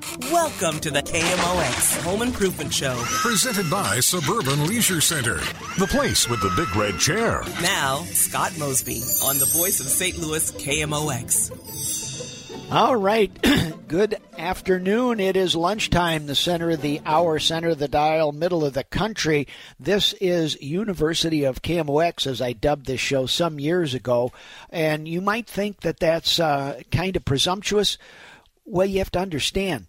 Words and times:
Welcome 0.00 0.80
to 0.80 0.90
the 0.90 1.02
KMOX 1.02 2.02
Home 2.04 2.22
Improvement 2.22 2.72
Show. 2.72 2.98
Presented 3.04 3.68
by 3.68 4.00
Suburban 4.00 4.66
Leisure 4.66 5.02
Center, 5.02 5.36
the 5.78 5.86
place 5.90 6.26
with 6.26 6.40
the 6.40 6.50
big 6.56 6.74
red 6.74 6.98
chair. 6.98 7.42
Now, 7.60 7.98
Scott 8.04 8.56
Mosby 8.58 9.02
on 9.24 9.38
the 9.38 9.44
voice 9.44 9.78
of 9.80 9.86
St. 9.86 10.16
Louis 10.16 10.52
KMOX. 10.52 11.50
All 12.72 12.96
right. 12.96 13.30
Good 13.88 14.16
afternoon. 14.38 15.20
It 15.20 15.36
is 15.36 15.54
lunchtime, 15.54 16.26
the 16.26 16.34
center 16.34 16.70
of 16.70 16.80
the 16.80 17.02
hour, 17.04 17.38
center 17.38 17.68
of 17.70 17.78
the 17.78 17.88
dial, 17.88 18.32
middle 18.32 18.64
of 18.64 18.72
the 18.72 18.84
country. 18.84 19.48
This 19.78 20.14
is 20.14 20.60
University 20.62 21.44
of 21.44 21.60
KMOX, 21.60 22.26
as 22.26 22.40
I 22.40 22.54
dubbed 22.54 22.86
this 22.86 23.00
show 23.00 23.26
some 23.26 23.60
years 23.60 23.92
ago. 23.92 24.32
And 24.70 25.06
you 25.06 25.20
might 25.20 25.46
think 25.46 25.80
that 25.80 26.00
that's 26.00 26.40
uh, 26.40 26.80
kind 26.90 27.16
of 27.16 27.24
presumptuous. 27.26 27.98
Well, 28.64 28.86
you 28.86 28.98
have 28.98 29.10
to 29.12 29.18
understand 29.18 29.88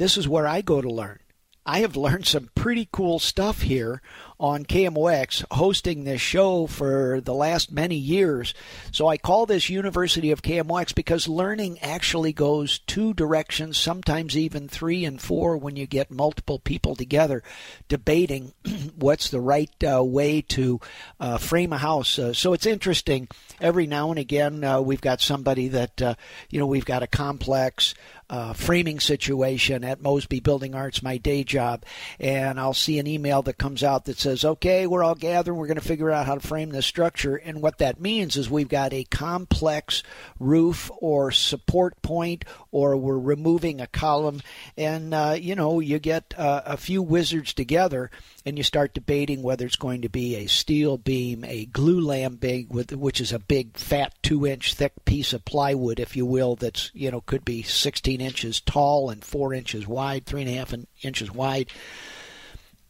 this 0.00 0.16
is 0.16 0.26
where 0.26 0.46
I 0.46 0.62
go 0.62 0.80
to 0.80 0.88
learn. 0.88 1.18
I 1.66 1.80
have 1.80 1.94
learned 1.94 2.26
some 2.26 2.48
pretty 2.54 2.88
cool 2.90 3.18
stuff 3.18 3.60
here 3.60 4.00
on 4.40 4.64
KMOX 4.64 5.44
hosting 5.50 6.04
this 6.04 6.22
show 6.22 6.66
for 6.66 7.20
the 7.22 7.34
last 7.34 7.70
many 7.70 7.96
years. 7.96 8.54
So 8.92 9.06
I 9.06 9.18
call 9.18 9.44
this 9.44 9.68
University 9.68 10.30
of 10.30 10.40
KMOX 10.40 10.94
because 10.94 11.28
learning 11.28 11.78
actually 11.80 12.32
goes 12.32 12.78
two 12.78 13.12
directions, 13.12 13.76
sometimes 13.76 14.38
even 14.38 14.68
three 14.68 15.04
and 15.04 15.20
four 15.20 15.58
when 15.58 15.76
you 15.76 15.86
get 15.86 16.10
multiple 16.10 16.58
people 16.58 16.96
together 16.96 17.42
debating 17.88 18.54
what's 18.96 19.28
the 19.28 19.40
right 19.40 19.70
uh, 19.84 20.02
way 20.02 20.40
to 20.40 20.80
uh, 21.20 21.36
frame 21.36 21.74
a 21.74 21.78
house. 21.78 22.18
Uh, 22.18 22.32
so 22.32 22.54
it's 22.54 22.66
interesting. 22.66 23.28
Every 23.60 23.86
now 23.86 24.08
and 24.08 24.18
again, 24.18 24.64
uh, 24.64 24.80
we've 24.80 25.02
got 25.02 25.20
somebody 25.20 25.68
that, 25.68 26.00
uh, 26.00 26.14
you 26.48 26.58
know, 26.58 26.66
we've 26.66 26.86
got 26.86 27.02
a 27.02 27.06
complex 27.06 27.94
uh, 28.30 28.54
framing 28.54 28.98
situation. 28.98 29.84
At 29.84 30.00
Mosby 30.00 30.40
Building 30.40 30.74
Arts, 30.74 31.02
my 31.02 31.18
day 31.18 31.44
job, 31.44 31.84
and 32.18 32.58
I'll 32.58 32.72
see 32.72 32.98
an 32.98 33.06
email 33.06 33.42
that 33.42 33.58
comes 33.58 33.84
out 33.84 34.06
that 34.06 34.18
says, 34.18 34.44
okay, 34.44 34.86
we're 34.86 35.04
all 35.04 35.14
gathering, 35.14 35.58
we're 35.58 35.66
going 35.66 35.78
to 35.78 35.86
figure 35.86 36.10
out 36.10 36.24
how 36.24 36.36
to 36.36 36.46
frame 36.46 36.70
this 36.70 36.86
structure. 36.86 37.36
And 37.36 37.60
what 37.60 37.78
that 37.78 38.00
means 38.00 38.36
is 38.36 38.48
we've 38.48 38.68
got 38.68 38.94
a 38.94 39.04
complex 39.04 40.02
roof 40.38 40.90
or 40.98 41.30
support 41.30 42.00
point, 42.00 42.46
or 42.70 42.96
we're 42.96 43.18
removing 43.18 43.80
a 43.80 43.86
column, 43.86 44.40
and, 44.78 45.12
uh, 45.12 45.36
you 45.38 45.54
know, 45.54 45.80
you 45.80 45.98
get 45.98 46.32
uh, 46.38 46.62
a 46.64 46.76
few 46.78 47.02
wizards 47.02 47.52
together 47.52 48.10
and 48.46 48.56
you 48.56 48.64
start 48.64 48.94
debating 48.94 49.42
whether 49.42 49.66
it's 49.66 49.76
going 49.76 50.02
to 50.02 50.08
be 50.08 50.36
a 50.36 50.46
steel 50.46 50.96
beam, 50.96 51.44
a 51.44 51.66
glue 51.66 51.90
glulam 51.90 52.38
beam, 52.38 52.68
which 52.68 53.20
is 53.20 53.32
a 53.32 53.38
big, 53.38 53.76
fat, 53.76 54.14
two 54.22 54.46
inch 54.46 54.74
thick 54.74 54.92
piece 55.04 55.32
of 55.32 55.44
plywood, 55.44 56.00
if 56.00 56.16
you 56.16 56.24
will, 56.24 56.56
that's, 56.56 56.90
you 56.94 57.10
know, 57.10 57.20
could 57.20 57.44
be 57.44 57.62
16 57.62 58.19
inches 58.20 58.60
tall 58.60 59.10
and 59.10 59.24
four 59.24 59.54
inches 59.54 59.86
wide, 59.86 60.26
three 60.26 60.42
and 60.42 60.50
a 60.50 60.54
half 60.54 60.74
inches 61.02 61.32
wide. 61.32 61.70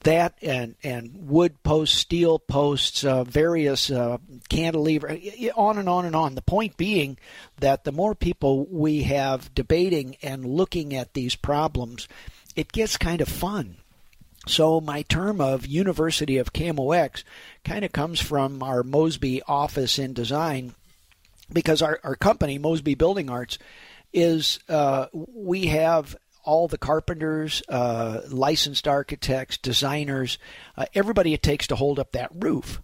That 0.05 0.35
and 0.41 0.77
and 0.83 1.29
wood 1.29 1.63
posts, 1.63 1.99
steel 1.99 2.39
posts, 2.39 3.05
uh, 3.05 3.25
various 3.25 3.91
uh, 3.91 4.17
cantilever, 4.49 5.19
on 5.55 5.77
and 5.77 5.89
on 5.89 6.07
and 6.07 6.17
on. 6.17 6.35
The 6.35 6.43
point 6.43 6.79
being 6.79 7.19
that 7.59 7.85
the 7.85 7.93
more 7.93 8.15
people 8.15 8.65
we 8.71 9.03
have 9.03 9.55
debating 9.55 10.17
and 10.23 10.47
looking 10.47 10.95
at 10.95 11.13
these 11.13 11.37
problems, 11.37 12.09
it 12.57 12.73
gets 12.73 12.97
kind 12.97 13.21
of 13.21 13.29
fun 13.29 13.77
so 14.47 14.81
my 14.81 15.03
term 15.03 15.41
of 15.41 15.67
University 15.67 16.39
of 16.39 16.53
KMOX 16.53 17.25
kind 17.65 17.85
of 17.85 17.93
comes 17.93 18.21
from 18.21 18.63
our 18.63 18.83
Mosby 18.83 19.43
office 19.43 19.99
in 19.99 20.15
design 20.15 20.75
because 21.53 21.83
our, 21.83 22.01
our 22.03 22.17
company, 22.17 22.59
Mosby 22.59 22.95
Building 22.95 23.29
Arts, 23.29 23.59
is 24.13 24.59
uh, 24.69 25.07
we 25.13 25.67
have 25.67 26.17
all 26.45 26.69
the 26.69 26.79
carpenters, 26.79 27.63
uh, 27.69 28.23
licensed 28.29 28.89
architects, 28.89 29.59
designers, 29.59 30.39
uh, 30.77 30.87
everybody 30.95 31.35
it 31.35 31.43
takes 31.43 31.67
to 31.67 31.77
hold 31.77 31.99
up 31.99 32.13
that 32.13 32.31
roof. 32.35 32.81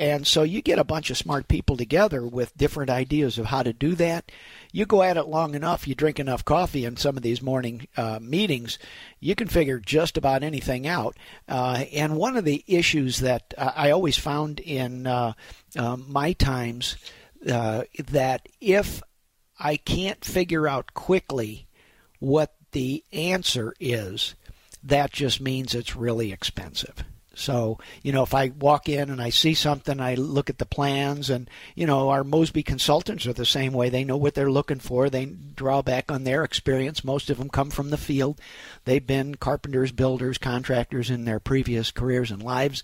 And 0.00 0.26
so 0.26 0.44
you 0.44 0.62
get 0.62 0.78
a 0.78 0.84
bunch 0.84 1.10
of 1.10 1.16
smart 1.16 1.48
people 1.48 1.76
together 1.76 2.24
with 2.24 2.56
different 2.56 2.88
ideas 2.88 3.36
of 3.36 3.46
how 3.46 3.64
to 3.64 3.72
do 3.72 3.96
that. 3.96 4.30
You 4.70 4.86
go 4.86 5.02
at 5.02 5.16
it 5.16 5.24
long 5.24 5.56
enough, 5.56 5.88
you 5.88 5.96
drink 5.96 6.20
enough 6.20 6.44
coffee 6.44 6.84
in 6.84 6.96
some 6.96 7.16
of 7.16 7.24
these 7.24 7.42
morning 7.42 7.88
uh, 7.96 8.20
meetings, 8.22 8.78
you 9.18 9.34
can 9.34 9.48
figure 9.48 9.80
just 9.80 10.16
about 10.16 10.44
anything 10.44 10.86
out. 10.86 11.16
Uh, 11.48 11.84
and 11.92 12.16
one 12.16 12.36
of 12.36 12.44
the 12.44 12.64
issues 12.68 13.18
that 13.18 13.52
I 13.58 13.90
always 13.90 14.16
found 14.16 14.60
in 14.60 15.08
uh, 15.08 15.32
um, 15.76 16.04
my 16.08 16.32
times 16.32 16.96
uh, 17.50 17.84
that 18.08 18.48
if 18.60 19.02
I 19.58 19.76
can't 19.76 20.24
figure 20.24 20.68
out 20.68 20.94
quickly 20.94 21.66
what 22.20 22.54
the 22.72 23.04
answer 23.12 23.74
is, 23.80 24.34
that 24.84 25.12
just 25.12 25.40
means 25.40 25.74
it's 25.74 25.96
really 25.96 26.32
expensive. 26.32 27.04
So, 27.34 27.78
you 28.02 28.10
know, 28.10 28.24
if 28.24 28.34
I 28.34 28.48
walk 28.48 28.88
in 28.88 29.10
and 29.10 29.22
I 29.22 29.30
see 29.30 29.54
something, 29.54 30.00
I 30.00 30.14
look 30.16 30.50
at 30.50 30.58
the 30.58 30.66
plans, 30.66 31.30
and, 31.30 31.48
you 31.76 31.86
know, 31.86 32.08
our 32.08 32.24
Mosby 32.24 32.64
consultants 32.64 33.26
are 33.26 33.32
the 33.32 33.46
same 33.46 33.72
way. 33.72 33.90
They 33.90 34.02
know 34.02 34.16
what 34.16 34.34
they're 34.34 34.50
looking 34.50 34.80
for, 34.80 35.08
they 35.08 35.26
draw 35.26 35.80
back 35.82 36.10
on 36.10 36.24
their 36.24 36.42
experience. 36.42 37.04
Most 37.04 37.30
of 37.30 37.38
them 37.38 37.48
come 37.48 37.70
from 37.70 37.90
the 37.90 37.96
field. 37.96 38.40
They've 38.86 39.06
been 39.06 39.36
carpenters, 39.36 39.92
builders, 39.92 40.36
contractors 40.36 41.10
in 41.10 41.26
their 41.26 41.38
previous 41.38 41.92
careers 41.92 42.32
and 42.32 42.42
lives. 42.42 42.82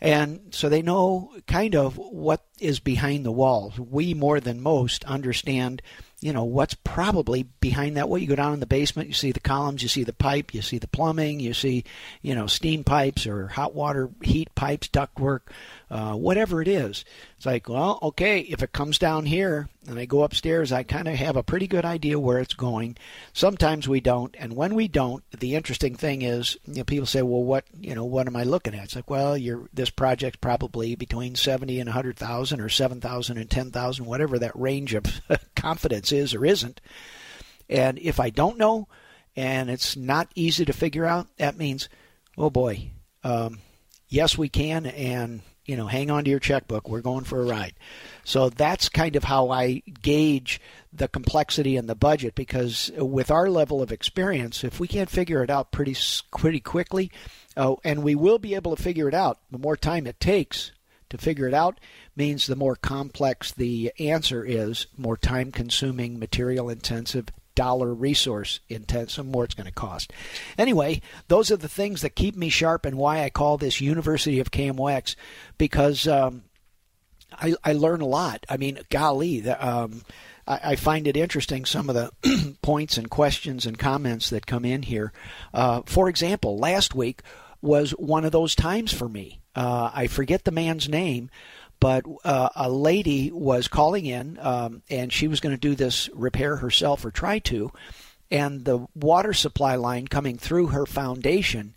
And 0.00 0.40
so 0.50 0.68
they 0.68 0.82
know 0.82 1.32
kind 1.46 1.74
of 1.74 1.96
what 1.96 2.44
is 2.60 2.78
behind 2.78 3.26
the 3.26 3.32
walls. 3.32 3.78
We, 3.78 4.14
more 4.14 4.38
than 4.40 4.60
most, 4.60 5.04
understand 5.04 5.82
you 6.20 6.32
know 6.32 6.44
what's 6.44 6.74
probably 6.74 7.44
behind 7.60 7.96
that 7.96 8.08
wall. 8.08 8.18
You 8.18 8.26
go 8.26 8.34
down 8.34 8.54
in 8.54 8.60
the 8.60 8.66
basement, 8.66 9.08
you 9.08 9.14
see 9.14 9.30
the 9.30 9.40
columns, 9.40 9.82
you 9.82 9.88
see 9.88 10.02
the 10.02 10.12
pipe, 10.12 10.52
you 10.52 10.62
see 10.62 10.78
the 10.78 10.88
plumbing, 10.88 11.38
you 11.38 11.54
see 11.54 11.84
you 12.22 12.34
know 12.34 12.46
steam 12.48 12.82
pipes 12.82 13.26
or 13.26 13.46
hot 13.46 13.74
water 13.74 14.10
heat 14.22 14.52
pipes, 14.54 14.88
ductwork, 14.88 15.40
uh, 15.90 16.14
whatever 16.14 16.60
it 16.60 16.68
is. 16.68 17.04
It's 17.38 17.46
like, 17.46 17.68
well, 17.68 18.00
okay, 18.02 18.40
if 18.40 18.64
it 18.64 18.72
comes 18.72 18.98
down 18.98 19.24
here 19.24 19.68
and 19.86 19.96
I 19.96 20.06
go 20.06 20.24
upstairs, 20.24 20.72
I 20.72 20.82
kind 20.82 21.06
of 21.06 21.14
have 21.14 21.36
a 21.36 21.44
pretty 21.44 21.68
good 21.68 21.84
idea 21.84 22.18
where 22.18 22.40
it's 22.40 22.54
going. 22.54 22.96
Sometimes 23.32 23.86
we 23.88 24.00
don't, 24.00 24.34
and 24.40 24.56
when 24.56 24.74
we 24.74 24.88
don't, 24.88 25.22
the 25.30 25.54
interesting 25.54 25.94
thing 25.94 26.22
is, 26.22 26.56
you 26.66 26.78
know, 26.78 26.84
people 26.84 27.06
say, 27.06 27.22
well, 27.22 27.44
what, 27.44 27.64
you 27.78 27.94
know, 27.94 28.04
what 28.04 28.26
am 28.26 28.34
I 28.34 28.42
looking 28.42 28.74
at? 28.74 28.82
It's 28.82 28.96
like, 28.96 29.08
well, 29.08 29.38
you're 29.38 29.68
this 29.72 29.88
project's 29.88 30.38
probably 30.40 30.96
between 30.96 31.36
seventy 31.36 31.78
and 31.78 31.88
a 31.88 31.92
hundred 31.92 32.16
thousand, 32.16 32.60
or 32.60 32.68
seven 32.68 33.00
thousand 33.00 33.38
and 33.38 33.48
ten 33.48 33.70
thousand, 33.70 34.06
whatever 34.06 34.40
that 34.40 34.58
range 34.58 34.94
of 34.94 35.04
confidence 35.54 36.10
is 36.10 36.34
or 36.34 36.44
isn't. 36.44 36.80
And 37.70 38.00
if 38.00 38.18
I 38.18 38.30
don't 38.30 38.58
know, 38.58 38.88
and 39.36 39.70
it's 39.70 39.96
not 39.96 40.32
easy 40.34 40.64
to 40.64 40.72
figure 40.72 41.06
out, 41.06 41.28
that 41.36 41.56
means, 41.56 41.88
oh 42.36 42.50
boy, 42.50 42.90
um, 43.22 43.60
yes, 44.08 44.36
we 44.36 44.48
can, 44.48 44.86
and 44.86 45.42
you 45.68 45.76
know, 45.76 45.86
hang 45.86 46.10
on 46.10 46.24
to 46.24 46.30
your 46.30 46.40
checkbook. 46.40 46.88
We're 46.88 47.02
going 47.02 47.24
for 47.24 47.40
a 47.40 47.44
ride. 47.44 47.74
So 48.24 48.48
that's 48.48 48.88
kind 48.88 49.14
of 49.16 49.24
how 49.24 49.50
I 49.50 49.82
gauge 50.02 50.60
the 50.94 51.08
complexity 51.08 51.76
and 51.76 51.88
the 51.88 51.94
budget 51.94 52.34
because 52.34 52.90
with 52.96 53.30
our 53.30 53.50
level 53.50 53.82
of 53.82 53.92
experience, 53.92 54.64
if 54.64 54.80
we 54.80 54.88
can't 54.88 55.10
figure 55.10 55.44
it 55.44 55.50
out 55.50 55.70
pretty 55.70 55.94
pretty 56.36 56.60
quickly, 56.60 57.12
uh, 57.56 57.76
and 57.84 58.02
we 58.02 58.14
will 58.14 58.38
be 58.38 58.54
able 58.54 58.74
to 58.74 58.82
figure 58.82 59.08
it 59.08 59.14
out, 59.14 59.38
the 59.50 59.58
more 59.58 59.76
time 59.76 60.06
it 60.06 60.18
takes 60.18 60.72
to 61.10 61.18
figure 61.18 61.46
it 61.46 61.54
out 61.54 61.78
means 62.16 62.46
the 62.46 62.56
more 62.56 62.74
complex 62.74 63.52
the 63.52 63.92
answer 63.98 64.44
is, 64.44 64.86
more 64.96 65.18
time 65.18 65.52
consuming, 65.52 66.18
material 66.18 66.70
intensive, 66.70 67.26
dollar 67.58 67.92
resource 67.92 68.60
intense 68.68 69.18
and 69.18 69.32
more 69.32 69.42
it's 69.42 69.54
going 69.54 69.66
to 69.66 69.72
cost. 69.72 70.12
Anyway, 70.56 71.02
those 71.26 71.50
are 71.50 71.56
the 71.56 71.68
things 71.68 72.02
that 72.02 72.14
keep 72.14 72.36
me 72.36 72.48
sharp 72.48 72.86
and 72.86 72.96
why 72.96 73.24
I 73.24 73.30
call 73.30 73.58
this 73.58 73.80
University 73.80 74.38
of 74.38 74.52
KMOX 74.52 75.16
because 75.58 76.06
um, 76.06 76.44
I, 77.32 77.56
I 77.64 77.72
learn 77.72 78.00
a 78.00 78.06
lot. 78.06 78.46
I 78.48 78.58
mean, 78.58 78.78
golly, 78.90 79.40
the, 79.40 79.66
um, 79.66 80.02
I, 80.46 80.60
I, 80.62 80.76
find 80.76 81.08
it 81.08 81.16
interesting 81.16 81.64
some 81.64 81.90
of 81.90 81.96
the 81.96 82.54
points 82.62 82.96
and 82.96 83.10
questions 83.10 83.66
and 83.66 83.76
comments 83.76 84.30
that 84.30 84.46
come 84.46 84.64
in 84.64 84.82
here. 84.82 85.12
Uh, 85.52 85.82
for 85.84 86.08
example, 86.08 86.58
last 86.58 86.94
week 86.94 87.22
was 87.60 87.90
one 87.90 88.24
of 88.24 88.30
those 88.30 88.54
times 88.54 88.92
for 88.92 89.08
me. 89.08 89.40
Uh, 89.56 89.90
I 89.92 90.06
forget 90.06 90.44
the 90.44 90.52
man's 90.52 90.88
name, 90.88 91.28
but 91.80 92.04
uh, 92.24 92.48
a 92.56 92.70
lady 92.70 93.30
was 93.30 93.68
calling 93.68 94.06
in 94.06 94.38
um, 94.40 94.82
and 94.90 95.12
she 95.12 95.28
was 95.28 95.40
going 95.40 95.54
to 95.54 95.60
do 95.60 95.74
this 95.74 96.08
repair 96.14 96.56
herself 96.56 97.04
or 97.04 97.10
try 97.10 97.38
to 97.38 97.70
and 98.30 98.64
the 98.64 98.86
water 98.94 99.32
supply 99.32 99.76
line 99.76 100.06
coming 100.06 100.36
through 100.36 100.68
her 100.68 100.86
foundation 100.86 101.74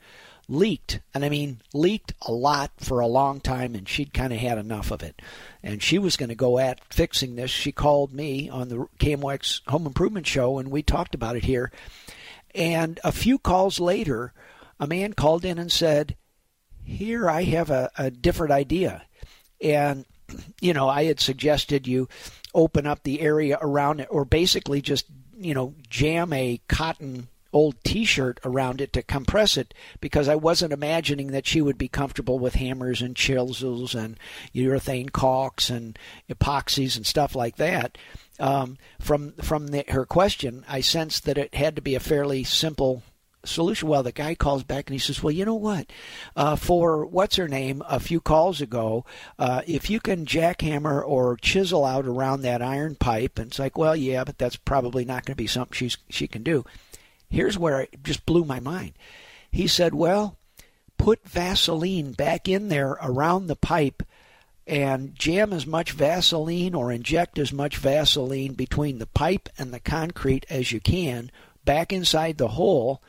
leaked. 0.47 0.99
And 1.13 1.23
i 1.23 1.29
mean 1.29 1.61
leaked 1.73 2.13
a 2.21 2.31
lot 2.31 2.71
for 2.77 2.99
a 2.99 3.07
long 3.07 3.39
time 3.39 3.75
and 3.75 3.87
she'd 3.87 4.13
kind 4.13 4.33
of 4.33 4.39
had 4.39 4.57
enough 4.57 4.91
of 4.91 5.03
it. 5.03 5.21
And 5.63 5.81
she 5.81 5.97
was 5.97 6.17
going 6.17 6.29
to 6.29 6.35
go 6.35 6.59
at 6.59 6.81
fixing 6.93 7.35
this. 7.35 7.51
She 7.51 7.71
called 7.71 8.13
me 8.13 8.49
on 8.49 8.69
the 8.69 8.87
KMOX 8.99 9.61
home 9.67 9.85
improvement 9.85 10.27
show 10.27 10.57
and 10.57 10.71
we 10.71 10.83
talked 10.83 11.15
about 11.15 11.35
it 11.35 11.45
here. 11.45 11.71
And 12.53 12.99
a 13.03 13.11
few 13.11 13.37
calls 13.37 13.79
later 13.79 14.33
a 14.79 14.87
man 14.87 15.13
called 15.13 15.45
in 15.45 15.57
and 15.59 15.71
said 15.71 16.17
here 16.83 17.29
i 17.29 17.43
have 17.43 17.69
a, 17.69 17.91
a 17.97 18.09
different 18.09 18.51
idea 18.51 19.03
and, 19.61 20.05
you 20.59 20.73
know, 20.73 20.87
I 20.87 21.05
had 21.05 21.19
suggested 21.19 21.87
you 21.87 22.07
open 22.53 22.85
up 22.85 23.03
the 23.03 23.21
area 23.21 23.57
around 23.61 23.99
it 23.99 24.07
or 24.11 24.25
basically 24.25 24.81
just, 24.81 25.05
you 25.37 25.53
know, 25.53 25.73
jam 25.89 26.33
a 26.33 26.59
cotton 26.67 27.27
old 27.53 27.75
T-shirt 27.83 28.39
around 28.45 28.81
it 28.81 28.93
to 28.93 29.03
compress 29.03 29.57
it 29.57 29.73
because 29.99 30.27
I 30.27 30.35
wasn't 30.35 30.73
imagining 30.73 31.27
that 31.27 31.45
she 31.45 31.61
would 31.61 31.77
be 31.77 31.87
comfortable 31.87 32.39
with 32.39 32.55
hammers 32.55 33.01
and 33.01 33.15
chisels 33.15 33.93
and 33.93 34.17
urethane 34.55 35.11
caulks 35.11 35.69
and 35.69 35.97
epoxies 36.29 36.95
and 36.95 37.05
stuff 37.05 37.35
like 37.35 37.57
that. 37.57 37.97
Um, 38.39 38.77
from 38.99 39.33
from 39.33 39.67
the, 39.67 39.83
her 39.89 40.05
question, 40.05 40.65
I 40.67 40.81
sensed 40.81 41.25
that 41.25 41.37
it 41.37 41.53
had 41.53 41.75
to 41.75 41.81
be 41.81 41.95
a 41.95 41.99
fairly 41.99 42.43
simple 42.43 43.03
solution. 43.45 43.87
Well, 43.87 44.03
the 44.03 44.11
guy 44.11 44.35
calls 44.35 44.63
back 44.63 44.87
and 44.87 44.93
he 44.93 44.99
says, 44.99 45.21
"Well, 45.21 45.31
you 45.31 45.45
know 45.45 45.55
what? 45.55 45.91
Uh, 46.35 46.55
for 46.55 47.05
what's 47.05 47.35
her 47.35 47.47
name 47.47 47.81
a 47.87 47.99
few 47.99 48.19
calls 48.19 48.61
ago, 48.61 49.05
uh, 49.39 49.61
if 49.65 49.89
you 49.89 49.99
can 49.99 50.25
jackhammer 50.25 51.05
or 51.05 51.37
chisel 51.37 51.85
out 51.85 52.05
around 52.05 52.41
that 52.41 52.61
iron 52.61 52.95
pipe, 52.95 53.39
and 53.39 53.47
it's 53.47 53.59
like, 53.59 53.77
well, 53.77 53.95
yeah, 53.95 54.23
but 54.23 54.37
that's 54.37 54.55
probably 54.55 55.05
not 55.05 55.25
going 55.25 55.33
to 55.33 55.43
be 55.43 55.47
something 55.47 55.73
she's 55.73 55.97
she 56.09 56.27
can 56.27 56.43
do." 56.43 56.65
Here's 57.29 57.57
where 57.57 57.81
it 57.81 58.03
just 58.03 58.25
blew 58.25 58.43
my 58.43 58.59
mind. 58.59 58.93
He 59.51 59.67
said, 59.67 59.93
"Well, 59.93 60.37
put 60.97 61.27
Vaseline 61.27 62.11
back 62.13 62.47
in 62.47 62.67
there 62.69 62.97
around 63.01 63.47
the 63.47 63.55
pipe." 63.55 64.03
And 64.67 65.15
jam 65.15 65.51
as 65.51 65.65
much 65.65 65.91
Vaseline 65.91 66.75
or 66.75 66.91
inject 66.91 67.39
as 67.39 67.51
much 67.51 67.77
Vaseline 67.77 68.53
between 68.53 68.99
the 68.99 69.07
pipe 69.07 69.49
and 69.57 69.73
the 69.73 69.79
concrete 69.79 70.45
as 70.49 70.71
you 70.71 70.79
can 70.79 71.31
back 71.65 71.91
inside 71.91 72.37
the 72.37 72.49
hole 72.49 73.01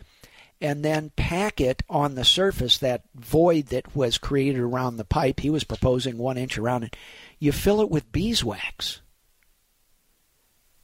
and 0.62 0.84
then 0.84 1.10
pack 1.16 1.60
it 1.60 1.82
on 1.90 2.14
the 2.14 2.24
surface, 2.24 2.78
that 2.78 3.02
void 3.14 3.66
that 3.66 3.94
was 3.94 4.16
created 4.16 4.60
around 4.60 4.96
the 4.96 5.04
pipe. 5.04 5.40
He 5.40 5.50
was 5.50 5.64
proposing 5.64 6.16
one 6.16 6.38
inch 6.38 6.56
around 6.56 6.84
it. 6.84 6.96
You 7.38 7.50
fill 7.50 7.80
it 7.80 7.90
with 7.90 8.12
beeswax. 8.12 9.02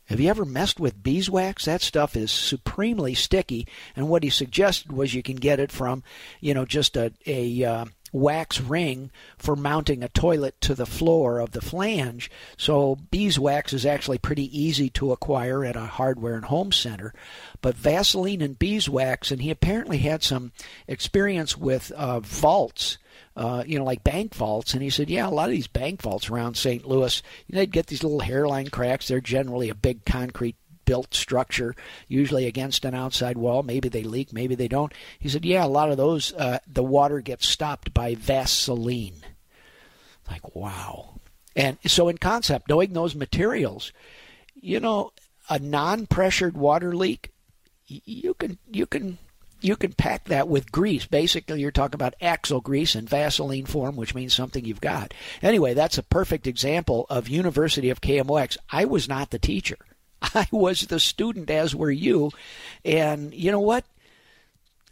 Have 0.07 0.21
you 0.21 0.31
ever 0.31 0.45
messed 0.45 0.81
with 0.81 1.03
beeswax? 1.03 1.67
That 1.67 1.83
stuff 1.83 2.17
is 2.17 2.33
supremely 2.33 3.15
sticky, 3.15 3.69
and 3.95 4.09
what 4.09 4.23
he 4.25 4.31
suggested 4.31 4.91
was 4.91 5.15
you 5.15 5.23
can 5.23 5.37
get 5.37 5.61
it 5.61 5.71
from, 5.71 6.03
you 6.41 6.55
know, 6.55 6.65
just 6.65 6.97
a 6.97 7.13
a 7.27 7.63
uh, 7.63 7.85
wax 8.13 8.61
ring 8.61 9.11
for 9.37 9.57
mounting 9.57 10.03
a 10.03 10.09
toilet 10.09 10.61
to 10.63 10.75
the 10.75 10.87
floor 10.87 11.39
of 11.39 11.53
the 11.53 11.61
flange. 11.61 12.31
So 12.57 12.97
beeswax 13.11 13.73
is 13.73 13.87
actually 13.87 14.19
pretty 14.19 14.59
easy 14.59 14.91
to 14.91 15.13
acquire 15.13 15.65
at 15.65 15.77
a 15.77 15.87
hardware 15.87 16.35
and 16.35 16.45
home 16.45 16.73
center. 16.73 17.13
But 17.61 17.77
Vaseline 17.77 18.43
and 18.43 18.59
beeswax, 18.59 19.31
and 19.31 19.43
he 19.43 19.51
apparently 19.51 19.99
had 19.99 20.23
some 20.23 20.53
experience 20.87 21.57
with 21.57 21.91
uh, 21.93 22.21
vaults. 22.21 22.99
Uh, 23.37 23.63
you 23.65 23.79
know, 23.79 23.85
like 23.85 24.03
bank 24.03 24.35
vaults. 24.35 24.75
And 24.75 24.83
he 24.83 24.91
said, 24.91 25.09
yeah, 25.09 25.29
a 25.29 25.31
lot 25.31 25.45
of 25.45 25.53
these 25.53 25.69
bank 25.69 26.03
vaults 26.03 26.29
around 26.29 26.57
St. 26.57 26.85
Louis, 26.85 27.23
you 27.47 27.55
know, 27.55 27.61
they'd 27.61 27.71
get 27.71 27.87
these 27.87 28.03
little 28.03 28.19
hairline 28.19 28.67
cracks. 28.67 29.07
They're 29.07 29.21
generally 29.21 29.69
a 29.69 29.77
big 29.77 30.05
concrete 30.05 30.57
built 30.89 31.13
structure, 31.13 31.77
usually 32.09 32.47
against 32.47 32.87
an 32.87 32.95
outside 32.95 33.37
wall. 33.37 33.63
Maybe 33.63 33.91
they 33.91 34.03
leak, 34.03 34.33
maybe 34.33 34.55
they 34.55 34.69
don't. 34.69 34.91
He 35.19 35.29
said, 35.29 35.45
yeah, 35.45 35.63
a 35.63 35.69
lot 35.69 35.91
of 35.91 35.99
those, 35.99 36.33
uh, 36.33 36.61
the 36.67 36.83
water 36.83 37.21
gets 37.21 37.47
stopped 37.47 37.93
by 37.93 38.15
Vaseline. 38.15 39.23
Like, 40.31 40.57
wow. 40.57 41.21
And 41.55 41.77
so, 41.85 42.09
in 42.09 42.17
concept, 42.17 42.71
knowing 42.71 42.95
those 42.95 43.15
materials, 43.15 43.93
you 44.55 44.81
know, 44.81 45.13
a 45.51 45.59
non-pressured 45.59 46.57
water 46.57 46.97
leak, 46.97 47.33
you 47.87 48.33
can 48.35 48.59
you 48.71 48.87
can 48.87 49.19
you 49.61 49.77
can 49.77 49.93
pack 49.93 50.25
that 50.25 50.49
with 50.49 50.73
grease. 50.73 51.07
Basically, 51.07 51.61
you're 51.61 51.71
talking 51.71 51.97
about 51.97 52.15
axle 52.21 52.61
grease 52.61 52.95
in 52.95 53.07
Vaseline 53.07 53.67
form, 53.67 53.97
which 53.97 54.15
means 54.15 54.33
something 54.33 54.65
you've 54.65 54.81
got. 54.81 55.13
Anyway, 55.43 55.75
that's 55.75 55.99
a 55.99 56.03
perfect 56.03 56.47
example 56.47 57.07
of 57.11 57.29
University 57.29 57.91
of 57.91 58.01
KMOX. 58.01 58.57
I 58.71 58.85
was 58.85 59.09
not 59.09 59.31
the 59.31 59.39
teacher. 59.39 59.79
I 60.35 60.47
was 60.51 60.83
the 60.83 61.01
student, 61.01 61.51
as 61.51 61.75
were 61.75 61.91
you. 61.91 62.31
And 62.85 63.33
you 63.35 63.51
know 63.51 63.61
what? 63.61 63.85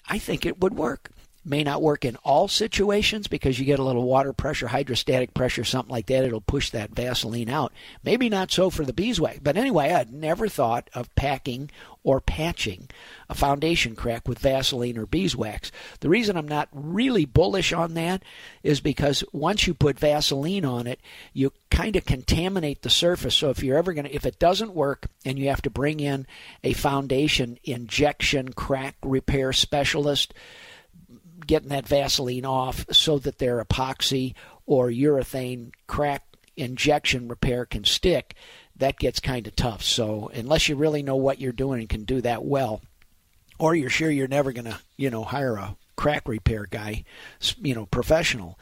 I 0.09 0.19
think 0.19 0.47
it 0.47 0.61
would 0.61 0.75
work. 0.75 1.11
May 1.45 1.63
not 1.63 1.81
work 1.81 2.05
in 2.05 2.17
all 2.25 2.49
situations 2.49 3.29
because 3.29 3.59
you 3.59 3.65
get 3.65 3.79
a 3.79 3.85
little 3.85 4.03
water 4.03 4.33
pressure, 4.33 4.67
hydrostatic 4.67 5.33
pressure, 5.33 5.63
something 5.63 5.93
like 5.93 6.07
that. 6.07 6.25
It'll 6.25 6.41
push 6.41 6.71
that 6.71 6.91
Vaseline 6.91 7.49
out. 7.49 7.73
Maybe 8.03 8.29
not 8.29 8.51
so 8.51 8.69
for 8.69 8.85
the 8.85 8.93
beeswax. 8.93 9.39
But 9.41 9.57
anyway, 9.57 9.93
I'd 9.93 10.13
never 10.13 10.49
thought 10.49 10.91
of 10.93 11.15
packing 11.15 11.71
or 12.07 12.21
patching 12.21 12.89
a 13.29 13.35
foundation 13.35 13.97
crack 13.97 14.29
with 14.29 14.39
Vaseline 14.39 14.97
or 14.97 15.07
beeswax. 15.07 15.73
The 15.99 16.09
reason 16.09 16.37
I'm 16.37 16.47
not 16.47 16.69
really 16.71 17.25
bullish 17.25 17.73
on 17.73 17.95
that 17.95 18.23
is 18.63 18.81
because 18.81 19.25
once 19.33 19.67
you 19.67 19.75
put 19.75 19.99
Vaseline 19.99 20.65
on 20.65 20.87
it, 20.87 21.01
you 21.33 21.53
kind 21.69 21.97
of 21.97 22.07
contaminate 22.07 22.83
the 22.83 22.91
surface. 22.91 23.35
So 23.35 23.51
if 23.51 23.61
you're 23.61 23.77
ever 23.77 23.93
going 23.93 24.05
to, 24.05 24.15
if 24.15 24.25
it 24.25 24.39
doesn't 24.39 24.73
work 24.73 25.09
and 25.25 25.37
you 25.37 25.49
have 25.49 25.63
to 25.63 25.71
bring 25.71 25.99
in 25.99 26.29
a 26.63 26.75
foundation 26.75 27.59
injection 27.65 28.53
crack 28.53 28.95
repair 29.03 29.53
specialist, 29.53 30.33
getting 31.45 31.71
that 31.71 31.89
Vaseline 31.89 32.45
off 32.45 32.87
so 32.93 33.19
that 33.19 33.39
their 33.39 33.65
epoxy 33.65 34.35
or 34.65 34.91
urethane 34.91 35.73
crack 35.89 36.23
injection 36.57 37.27
repair 37.27 37.67
can 37.67 37.83
stick, 37.83 38.37
that 38.79 38.99
gets 38.99 39.21
kind 39.21 39.47
of 39.47 39.57
tough. 39.57 39.83
So 39.83 40.31
unless 40.35 40.69
you 40.69 40.77
really 40.77 41.03
know 41.03 41.17
what 41.17 41.41
you're 41.41 41.53
doing 41.53 41.81
and 41.81 41.89
can 41.89 42.05
do 42.05 42.21
that 42.21 42.45
well, 42.45 42.83
or 43.59 43.75
you're 43.75 43.91
sure 43.91 44.11
you're 44.11 44.29
never 44.29 44.53
going 44.53 44.67
to, 44.67 44.79
you 44.97 45.11
know, 45.11 45.25
hire 45.25 45.57
a 45.57 45.77
crack 45.97 46.29
repair 46.29 46.67
guy, 46.71 47.05
you 47.59 47.75
know, 47.75 47.87
professional, 47.87 48.59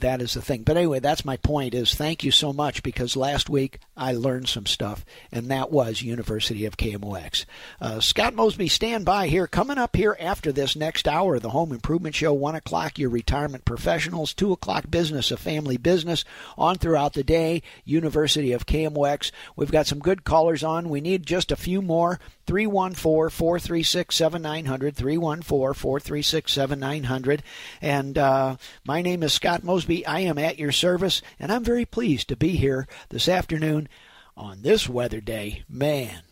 that 0.00 0.20
is 0.20 0.34
the 0.34 0.42
thing. 0.42 0.62
But 0.62 0.76
anyway, 0.76 1.00
that's 1.00 1.24
my 1.24 1.36
point 1.38 1.74
is 1.74 1.94
thank 1.94 2.22
you 2.22 2.30
so 2.30 2.52
much 2.52 2.82
because 2.82 3.16
last 3.16 3.48
week 3.48 3.80
I 3.96 4.12
learned 4.12 4.48
some 4.48 4.66
stuff, 4.66 5.04
and 5.32 5.50
that 5.50 5.70
was 5.70 6.02
University 6.02 6.66
of 6.66 6.76
KMOX. 6.76 7.44
Uh, 7.80 8.00
Scott 8.00 8.34
Mosby, 8.34 8.68
stand 8.68 9.04
by 9.04 9.28
here. 9.28 9.46
Coming 9.46 9.78
up 9.78 9.96
here 9.96 10.16
after 10.20 10.52
this 10.52 10.76
next 10.76 11.08
hour, 11.08 11.38
the 11.38 11.50
Home 11.50 11.72
Improvement 11.72 12.14
Show, 12.14 12.32
1 12.32 12.54
o'clock, 12.54 12.98
your 12.98 13.10
retirement 13.10 13.64
professionals, 13.64 14.34
2 14.34 14.52
o'clock, 14.52 14.90
business 14.90 15.30
a 15.30 15.36
family 15.36 15.76
business, 15.76 16.24
on 16.58 16.76
throughout 16.76 17.14
the 17.14 17.24
day, 17.24 17.62
University 17.84 18.52
of 18.52 18.66
KMOX. 18.66 19.30
We've 19.56 19.72
got 19.72 19.86
some 19.86 19.98
good 19.98 20.24
callers 20.24 20.62
on. 20.62 20.88
We 20.88 21.00
need 21.00 21.26
just 21.26 21.50
a 21.50 21.56
few 21.56 21.80
more. 21.80 22.20
314 22.46 23.30
436 23.30 24.14
7900. 24.14 24.96
314 24.96 25.74
436 25.74 26.52
7900. 26.52 27.42
And 27.80 28.16
uh, 28.16 28.56
my 28.84 29.02
name 29.02 29.22
is 29.22 29.32
Scott 29.32 29.64
Mosby. 29.64 30.06
I 30.06 30.20
am 30.20 30.38
at 30.38 30.58
your 30.58 30.72
service, 30.72 31.22
and 31.38 31.52
I'm 31.52 31.64
very 31.64 31.84
pleased 31.84 32.28
to 32.28 32.36
be 32.36 32.56
here 32.56 32.86
this 33.08 33.28
afternoon 33.28 33.88
on 34.36 34.62
this 34.62 34.88
weather 34.88 35.20
day. 35.20 35.64
Man, 35.68 36.22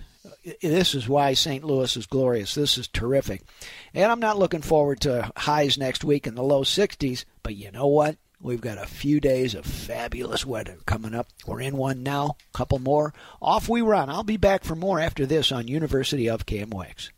this 0.63 0.95
is 0.95 1.09
why 1.09 1.35
St. 1.35 1.65
Louis 1.65 1.97
is 1.97 2.07
glorious. 2.07 2.55
This 2.55 2.77
is 2.79 2.89
terrific. 2.89 3.43
And 3.95 4.11
I'm 4.11 4.21
not 4.21 4.39
looking 4.39 4.63
forward 4.63 5.01
to 5.03 5.33
highs 5.37 5.79
next 5.79 6.05
week 6.05 6.27
in 6.27 6.35
the 6.35 6.43
low 6.43 6.63
60s, 6.63 7.25
but 7.43 7.55
you 7.55 7.71
know 7.71 7.87
what? 7.87 8.17
We've 8.45 8.61
got 8.61 8.77
a 8.77 8.85
few 8.85 9.21
days 9.21 9.55
of 9.55 9.65
fabulous 9.65 10.45
weather 10.45 10.77
coming 10.85 11.15
up. 11.15 11.29
We're 11.47 11.63
in 11.63 11.79
one 11.79 12.03
now, 12.03 12.37
a 12.53 12.57
couple 12.59 12.79
more. 12.79 13.15
Off 13.41 13.71
we 13.71 13.81
run. 13.81 14.11
I'll 14.11 14.23
be 14.23 14.37
back 14.37 14.65
for 14.65 14.77
more 14.77 15.01
after 15.01 15.25
this 15.25 15.51
on 15.51 15.67
University 15.67 16.29
of 16.29 16.45
KMOX. 16.45 17.09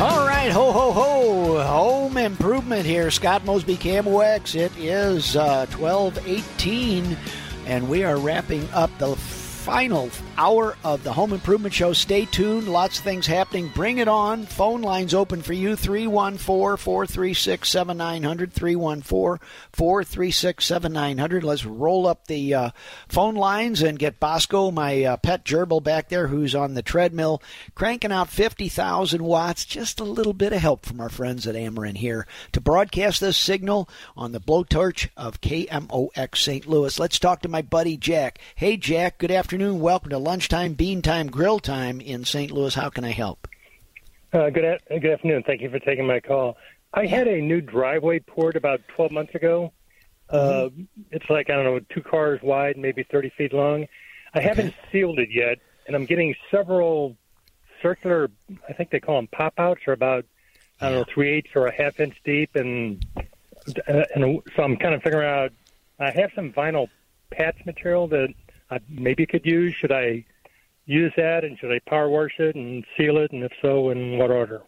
All 0.00 0.26
right, 0.26 0.50
ho, 0.50 0.72
ho, 0.72 0.92
ho. 0.92 1.62
Home 1.62 2.16
improvement 2.16 2.86
here. 2.86 3.10
Scott 3.10 3.44
Mosby 3.44 3.76
KMOX. 3.76 4.54
It 4.54 4.72
is 4.78 5.36
uh, 5.36 5.66
1218, 5.76 7.18
and 7.66 7.86
we 7.90 8.02
are 8.02 8.16
wrapping 8.16 8.66
up 8.72 8.90
the 8.96 9.14
final 9.14 10.08
hour 10.38 10.76
of 10.84 11.02
the 11.02 11.12
Home 11.12 11.32
Improvement 11.32 11.74
Show. 11.74 11.92
Stay 11.92 12.26
tuned. 12.26 12.68
Lots 12.68 12.98
of 12.98 13.04
things 13.04 13.26
happening. 13.26 13.68
Bring 13.68 13.98
it 13.98 14.08
on. 14.08 14.44
Phone 14.44 14.82
lines 14.82 15.14
open 15.14 15.42
for 15.42 15.52
you 15.52 15.76
314 15.76 16.76
436 16.76 17.68
7900. 17.68 18.52
314 18.52 19.46
436 19.72 20.64
7900. 20.64 21.44
Let's 21.44 21.64
roll 21.64 22.06
up 22.06 22.26
the 22.26 22.54
uh, 22.54 22.70
phone 23.08 23.34
lines 23.34 23.82
and 23.82 23.98
get 23.98 24.20
Bosco, 24.20 24.70
my 24.70 25.04
uh, 25.04 25.16
pet 25.16 25.44
gerbil 25.44 25.82
back 25.82 26.08
there, 26.08 26.26
who's 26.26 26.54
on 26.54 26.74
the 26.74 26.82
treadmill, 26.82 27.42
cranking 27.74 28.12
out 28.12 28.28
50,000 28.28 29.22
watts. 29.22 29.64
Just 29.64 30.00
a 30.00 30.04
little 30.04 30.34
bit 30.34 30.52
of 30.52 30.60
help 30.60 30.84
from 30.84 31.00
our 31.00 31.08
friends 31.08 31.46
at 31.46 31.54
Ameren 31.54 31.96
here 31.96 32.26
to 32.52 32.60
broadcast 32.60 33.20
this 33.20 33.36
signal 33.36 33.88
on 34.16 34.32
the 34.32 34.40
blowtorch 34.40 35.08
of 35.16 35.40
KMOX 35.40 36.36
St. 36.36 36.66
Louis. 36.66 36.98
Let's 36.98 37.18
talk 37.18 37.42
to 37.42 37.48
my 37.48 37.62
buddy 37.62 37.96
Jack. 37.96 38.38
Hey, 38.54 38.76
Jack. 38.76 39.18
Good 39.18 39.30
afternoon. 39.30 39.80
Welcome 39.80 40.10
to 40.10 40.18
Lunchtime 40.26 40.74
Bean 40.74 41.02
Time 41.02 41.28
Grill 41.28 41.60
Time 41.60 42.00
in 42.00 42.24
St. 42.24 42.50
Louis. 42.50 42.74
How 42.74 42.90
can 42.90 43.04
I 43.04 43.12
help? 43.12 43.46
Uh, 44.32 44.50
good, 44.50 44.64
a- 44.64 44.98
good 44.98 45.12
afternoon. 45.12 45.44
Thank 45.46 45.60
you 45.60 45.70
for 45.70 45.78
taking 45.78 46.04
my 46.04 46.18
call. 46.18 46.56
I 46.92 47.06
had 47.06 47.28
a 47.28 47.40
new 47.40 47.60
driveway 47.60 48.18
poured 48.18 48.56
about 48.56 48.80
12 48.96 49.12
months 49.12 49.36
ago. 49.36 49.72
Mm-hmm. 50.28 50.80
Uh, 50.80 51.04
it's 51.12 51.30
like, 51.30 51.48
I 51.48 51.54
don't 51.54 51.64
know, 51.64 51.78
two 51.94 52.02
cars 52.02 52.40
wide, 52.42 52.76
maybe 52.76 53.04
30 53.04 53.30
feet 53.38 53.52
long. 53.52 53.86
I 54.34 54.40
okay. 54.40 54.48
haven't 54.48 54.74
sealed 54.90 55.20
it 55.20 55.28
yet, 55.30 55.58
and 55.86 55.94
I'm 55.94 56.06
getting 56.06 56.34
several 56.50 57.16
circular, 57.80 58.28
I 58.68 58.72
think 58.72 58.90
they 58.90 58.98
call 58.98 59.18
them 59.18 59.28
pop 59.28 59.54
outs, 59.58 59.82
or 59.86 59.92
about, 59.92 60.24
I 60.80 60.88
don't 60.88 60.98
know, 60.98 61.04
three 61.14 61.34
eighths 61.34 61.50
or 61.54 61.68
a 61.68 61.72
half 61.72 62.00
inch 62.00 62.16
deep. 62.24 62.56
And, 62.56 63.00
and 63.86 64.42
so 64.56 64.64
I'm 64.64 64.76
kind 64.76 64.92
of 64.92 65.04
figuring 65.04 65.28
out, 65.28 65.52
I 66.00 66.10
have 66.10 66.32
some 66.34 66.52
vinyl 66.52 66.88
patch 67.30 67.64
material 67.64 68.08
that 68.08 68.34
I 68.70 68.80
maybe 68.88 69.26
could 69.26 69.44
use. 69.44 69.74
Should 69.80 69.92
I 69.92 70.24
use 70.86 71.12
that, 71.16 71.44
and 71.44 71.58
should 71.58 71.72
I 71.72 71.80
power 71.88 72.08
wash 72.08 72.38
it 72.38 72.54
and 72.54 72.84
seal 72.96 73.18
it, 73.18 73.32
and 73.32 73.42
if 73.44 73.52
so, 73.60 73.90
in 73.90 74.18
what 74.18 74.30
order? 74.30 74.62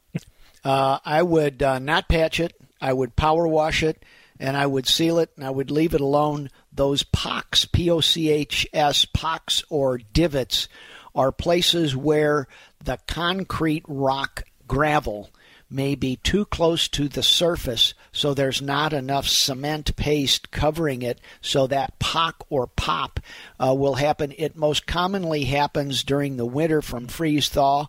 Uh, 0.64 0.98
I 1.04 1.22
would 1.22 1.62
uh, 1.62 1.78
not 1.78 2.08
patch 2.08 2.40
it. 2.40 2.54
I 2.80 2.92
would 2.92 3.16
power 3.16 3.46
wash 3.46 3.82
it, 3.82 4.04
and 4.40 4.56
I 4.56 4.66
would 4.66 4.86
seal 4.86 5.18
it, 5.18 5.30
and 5.36 5.44
I 5.44 5.50
would 5.50 5.70
leave 5.70 5.94
it 5.94 6.00
alone. 6.00 6.50
Those 6.72 7.02
pocks, 7.02 7.64
P 7.64 7.90
O 7.90 8.00
C 8.00 8.30
H 8.30 8.66
S, 8.72 9.04
pocks 9.04 9.62
or 9.68 9.98
divots, 9.98 10.68
are 11.14 11.32
places 11.32 11.96
where 11.96 12.46
the 12.82 12.98
concrete 13.06 13.84
rock 13.88 14.44
gravel 14.66 15.30
may 15.70 15.94
be 15.94 16.16
too 16.16 16.44
close 16.46 16.88
to 16.88 17.08
the 17.08 17.22
surface, 17.22 17.94
so 18.12 18.32
there's 18.32 18.62
not 18.62 18.92
enough 18.92 19.26
cement 19.26 19.94
paste 19.96 20.50
covering 20.50 21.02
it, 21.02 21.20
so 21.40 21.66
that 21.66 21.98
pock 21.98 22.46
or 22.48 22.66
pop 22.66 23.20
uh, 23.60 23.74
will 23.74 23.94
happen. 23.94 24.32
It 24.38 24.56
most 24.56 24.86
commonly 24.86 25.44
happens 25.44 26.02
during 26.02 26.36
the 26.36 26.46
winter 26.46 26.82
from 26.82 27.06
freeze 27.06 27.48
thaw. 27.48 27.86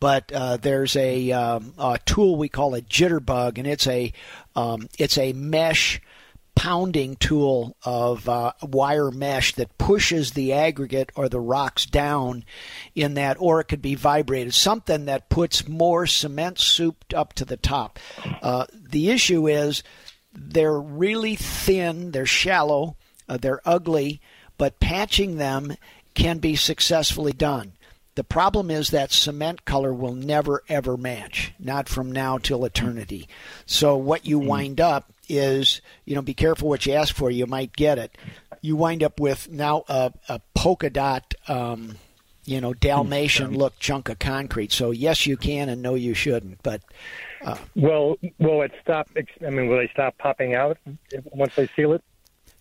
But 0.00 0.32
uh, 0.32 0.56
there's 0.56 0.96
a, 0.96 1.30
um, 1.30 1.74
a, 1.78 1.98
tool 2.06 2.36
we 2.36 2.48
call 2.48 2.74
a 2.74 2.80
jitterbug, 2.80 3.58
and 3.58 3.66
it's 3.66 3.86
a 3.86 4.14
um, 4.56 4.88
it's 4.98 5.18
a 5.18 5.34
mesh 5.34 6.00
pounding 6.54 7.16
tool 7.16 7.76
of 7.84 8.28
uh, 8.28 8.52
wire 8.62 9.10
mesh 9.10 9.54
that 9.54 9.78
pushes 9.78 10.32
the 10.32 10.52
aggregate 10.52 11.10
or 11.14 11.28
the 11.28 11.40
rocks 11.40 11.86
down 11.86 12.44
in 12.94 13.14
that, 13.14 13.36
or 13.40 13.60
it 13.60 13.64
could 13.64 13.82
be 13.82 13.94
vibrated, 13.94 14.54
something 14.54 15.06
that 15.06 15.28
puts 15.28 15.68
more 15.68 16.06
cement 16.06 16.58
souped 16.58 17.14
up 17.14 17.32
to 17.32 17.44
the 17.44 17.56
top. 17.56 17.98
Uh, 18.42 18.66
the 18.72 19.10
issue 19.10 19.48
is 19.48 19.82
they're 20.32 20.80
really 20.80 21.36
thin, 21.36 22.10
they're 22.10 22.26
shallow, 22.26 22.96
uh, 23.28 23.36
they're 23.36 23.62
ugly, 23.64 24.20
but 24.58 24.80
patching 24.80 25.36
them 25.36 25.74
can 26.14 26.38
be 26.38 26.56
successfully 26.56 27.32
done. 27.32 27.72
The 28.16 28.24
problem 28.24 28.70
is 28.70 28.90
that 28.90 29.12
cement 29.12 29.64
color 29.64 29.94
will 29.94 30.14
never 30.14 30.62
ever 30.68 30.96
match, 30.96 31.54
not 31.58 31.88
from 31.88 32.12
now 32.12 32.38
till 32.38 32.64
eternity. 32.64 33.28
So 33.66 33.96
what 33.96 34.26
you 34.26 34.40
hmm. 34.40 34.46
wind 34.46 34.80
up 34.80 35.12
is, 35.30 35.80
you 36.04 36.14
know, 36.14 36.22
be 36.22 36.34
careful 36.34 36.68
what 36.68 36.84
you 36.86 36.92
ask 36.94 37.14
for. 37.14 37.30
You 37.30 37.46
might 37.46 37.74
get 37.74 37.98
it. 37.98 38.16
You 38.60 38.76
wind 38.76 39.02
up 39.02 39.20
with 39.20 39.50
now 39.50 39.84
a, 39.88 40.12
a 40.28 40.40
polka 40.54 40.90
dot, 40.90 41.34
um, 41.48 41.96
you 42.44 42.60
know, 42.60 42.74
Dalmatian 42.74 43.56
look 43.56 43.78
chunk 43.78 44.08
of 44.08 44.18
concrete. 44.18 44.72
So 44.72 44.90
yes, 44.90 45.26
you 45.26 45.36
can, 45.36 45.68
and 45.68 45.82
no, 45.82 45.94
you 45.94 46.14
shouldn't. 46.14 46.62
But 46.62 46.82
uh, 47.42 47.56
well, 47.74 48.16
will 48.38 48.62
it 48.62 48.72
stop? 48.82 49.08
I 49.16 49.50
mean, 49.50 49.68
will 49.68 49.78
they 49.78 49.88
stop 49.92 50.18
popping 50.18 50.54
out 50.54 50.78
once 51.32 51.54
they 51.54 51.68
seal 51.68 51.92
it? 51.94 52.02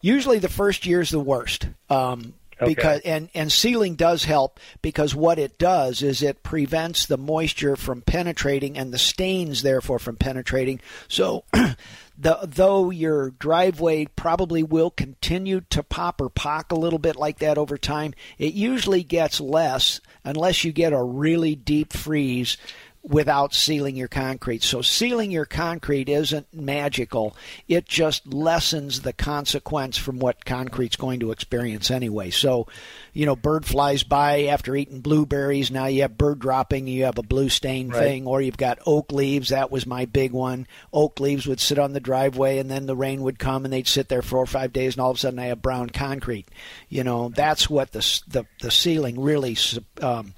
Usually, 0.02 0.40
the 0.40 0.48
first 0.48 0.86
year 0.86 1.02
is 1.02 1.10
the 1.10 1.20
worst. 1.20 1.68
Um, 1.90 2.34
Okay. 2.62 2.76
Because 2.76 3.02
and 3.02 3.30
and 3.34 3.52
sealing 3.52 3.96
does 3.96 4.26
help 4.26 4.60
because 4.82 5.16
what 5.16 5.40
it 5.40 5.58
does 5.58 6.02
is 6.02 6.22
it 6.22 6.44
prevents 6.44 7.06
the 7.06 7.18
moisture 7.18 7.78
from 7.78 8.02
penetrating 8.02 8.78
and 8.78 8.94
the 8.94 8.98
stains 8.98 9.62
therefore 9.62 9.98
from 9.98 10.18
penetrating. 10.18 10.82
So 11.08 11.46
the, 12.22 12.38
though 12.44 12.90
your 12.90 13.32
driveway 13.32 14.06
probably 14.06 14.62
will 14.62 14.92
continue 14.92 15.62
to 15.70 15.82
pop 15.82 16.20
or 16.20 16.30
pock 16.30 16.72
a 16.72 16.76
little 16.76 17.00
bit 17.00 17.16
like 17.16 17.40
that 17.40 17.58
over 17.58 17.78
time, 17.78 18.14
it 18.38 18.54
usually 18.54 19.04
gets 19.04 19.40
less 19.40 20.02
unless 20.26 20.66
you 20.66 20.74
get 20.74 20.92
a 20.92 21.02
really 21.02 21.56
deep 21.56 21.94
freeze 21.94 22.58
without 23.02 23.54
sealing 23.54 23.96
your 23.96 24.08
concrete. 24.08 24.62
So 24.62 24.82
sealing 24.82 25.32
your 25.32 25.46
concrete 25.46 26.10
isn't 26.10 26.54
magical. 26.54 27.36
It 27.68 27.86
just 27.86 28.28
lessens 28.34 29.02
the 29.02 29.14
consequence 29.14 29.98
from 29.98 30.20
what 30.20 30.44
concrete's 30.44 30.98
going 30.98 31.22
to 31.22 31.32
experience 31.32 31.92
anyway. 31.92 32.30
So, 32.30 32.68
you 33.14 33.26
know, 33.26 33.36
bird 33.36 33.66
flies 33.66 34.04
by 34.04 34.46
after 34.46 34.76
eating 34.76 35.00
blueberries. 35.00 35.72
Now 35.72 35.86
you 35.86 36.02
have 36.02 36.18
bird 36.18 36.40
dropping, 36.40 36.88
you 36.88 37.06
have 37.06 37.18
a 37.18 37.24
blue 37.24 37.50
stain 37.50 37.90
right. 37.90 38.00
thing, 38.00 38.28
or 38.28 38.42
you've 38.42 38.58
got 38.58 38.80
oak 38.86 39.12
leaves. 39.12 39.50
That 39.50 39.72
was 39.72 39.88
my 39.88 40.06
big 40.06 40.34
one. 40.34 40.68
Oak 40.92 41.20
leaves 41.20 41.48
would 41.48 41.62
sit 41.62 41.80
on 41.80 41.94
the 41.94 42.00
driveway 42.00 42.58
and 42.58 42.70
then 42.70 42.86
the 42.86 42.96
rain 42.96 43.22
would 43.22 43.40
come 43.40 43.64
and 43.64 43.74
they'd 43.74 43.88
sit 43.88 44.10
there 44.10 44.22
for 44.22 44.30
four 44.30 44.44
or 44.44 44.46
five 44.46 44.74
days 44.74 44.96
and 44.96 45.02
all 45.02 45.12
of 45.12 45.18
a 45.18 45.20
sudden 45.20 45.40
I 45.40 45.46
have 45.46 45.62
brown 45.62 45.90
concrete. 45.90 46.48
You 46.90 47.04
know, 47.04 47.30
that's 47.30 47.70
what 47.70 47.94
the, 47.94 48.22
the, 48.28 48.46
the 48.62 48.72
sealing 48.72 49.20
really, 49.20 49.58
um, 50.02 50.34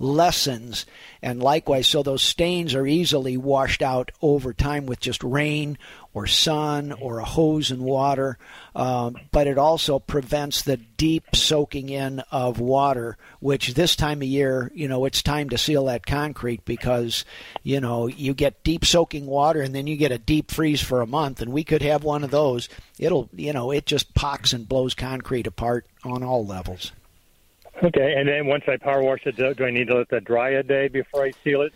lessens. 0.00 0.86
And 1.22 1.40
likewise, 1.42 1.86
so 1.86 2.02
those 2.02 2.22
stains 2.22 2.74
are 2.74 2.86
easily 2.86 3.36
washed 3.36 3.82
out 3.82 4.10
over 4.20 4.52
time 4.52 4.86
with 4.86 4.98
just 4.98 5.22
rain 5.22 5.78
or 6.12 6.26
sun 6.26 6.90
or 6.90 7.18
a 7.18 7.24
hose 7.24 7.70
and 7.70 7.82
water. 7.82 8.38
Um, 8.74 9.16
but 9.30 9.46
it 9.46 9.58
also 9.58 9.98
prevents 9.98 10.62
the 10.62 10.78
deep 10.78 11.36
soaking 11.36 11.90
in 11.90 12.20
of 12.32 12.58
water, 12.58 13.16
which 13.38 13.74
this 13.74 13.94
time 13.94 14.22
of 14.22 14.28
year, 14.28 14.72
you 14.74 14.88
know, 14.88 15.04
it's 15.04 15.22
time 15.22 15.50
to 15.50 15.58
seal 15.58 15.84
that 15.84 16.06
concrete 16.06 16.64
because, 16.64 17.24
you 17.62 17.80
know, 17.80 18.06
you 18.06 18.34
get 18.34 18.64
deep 18.64 18.84
soaking 18.84 19.26
water 19.26 19.60
and 19.60 19.74
then 19.74 19.86
you 19.86 19.96
get 19.96 20.12
a 20.12 20.18
deep 20.18 20.50
freeze 20.50 20.80
for 20.80 21.00
a 21.00 21.06
month. 21.06 21.42
And 21.42 21.52
we 21.52 21.62
could 21.62 21.82
have 21.82 22.02
one 22.02 22.24
of 22.24 22.30
those. 22.30 22.68
It'll, 22.98 23.28
you 23.34 23.52
know, 23.52 23.70
it 23.70 23.86
just 23.86 24.14
pocks 24.14 24.52
and 24.52 24.68
blows 24.68 24.94
concrete 24.94 25.46
apart 25.46 25.86
on 26.02 26.24
all 26.24 26.44
levels. 26.44 26.92
Okay, 27.82 28.14
and 28.16 28.28
then 28.28 28.46
once 28.46 28.64
I 28.68 28.76
power 28.76 29.02
wash 29.02 29.26
it, 29.26 29.36
do, 29.36 29.54
I 29.64 29.70
need 29.70 29.88
to 29.88 29.96
let 29.96 30.08
that 30.10 30.24
dry 30.24 30.50
a 30.50 30.62
day 30.62 30.88
before 30.88 31.24
I 31.24 31.32
seal 31.42 31.62
it? 31.62 31.72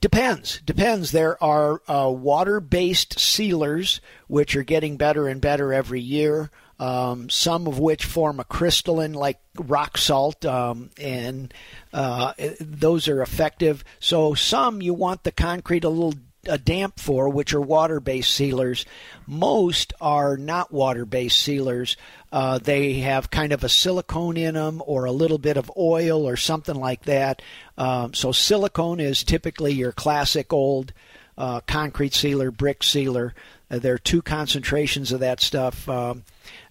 Depends. 0.00 0.60
Depends. 0.66 1.12
There 1.12 1.42
are 1.42 1.80
uh, 1.88 2.10
water 2.10 2.60
based 2.60 3.18
sealers, 3.18 4.00
which 4.26 4.56
are 4.56 4.62
getting 4.62 4.96
better 4.96 5.28
and 5.28 5.40
better 5.40 5.72
every 5.72 6.00
year. 6.00 6.50
Um, 6.78 7.30
some 7.30 7.68
of 7.68 7.78
which 7.78 8.04
form 8.04 8.40
a 8.40 8.44
crystalline 8.44 9.14
like 9.14 9.38
rock 9.56 9.96
salt, 9.96 10.44
um, 10.44 10.90
and 11.00 11.54
uh, 11.92 12.32
those 12.60 13.06
are 13.06 13.22
effective. 13.22 13.84
So, 14.00 14.34
some 14.34 14.82
you 14.82 14.92
want 14.92 15.22
the 15.22 15.30
concrete 15.30 15.84
a 15.84 15.88
little 15.88 16.14
a 16.48 16.58
damp 16.58 16.98
for, 16.98 17.28
which 17.28 17.54
are 17.54 17.60
water 17.60 18.00
based 18.00 18.32
sealers. 18.32 18.84
Most 19.26 19.92
are 20.00 20.36
not 20.36 20.72
water 20.72 21.04
based 21.04 21.40
sealers. 21.40 21.96
Uh, 22.32 22.58
they 22.58 22.94
have 22.94 23.30
kind 23.30 23.52
of 23.52 23.62
a 23.62 23.68
silicone 23.68 24.36
in 24.36 24.54
them 24.54 24.82
or 24.84 25.04
a 25.04 25.12
little 25.12 25.38
bit 25.38 25.56
of 25.56 25.70
oil 25.76 26.28
or 26.28 26.36
something 26.36 26.74
like 26.74 27.04
that. 27.04 27.42
Um, 27.78 28.14
so, 28.14 28.32
silicone 28.32 29.00
is 29.00 29.22
typically 29.22 29.72
your 29.72 29.92
classic 29.92 30.52
old 30.52 30.92
uh, 31.38 31.60
concrete 31.60 32.14
sealer, 32.14 32.50
brick 32.50 32.82
sealer. 32.82 33.34
Uh, 33.74 33.78
there 33.78 33.94
are 33.94 33.98
two 33.98 34.22
concentrations 34.22 35.12
of 35.12 35.20
that 35.20 35.40
stuff. 35.40 35.88
Um, 35.88 36.24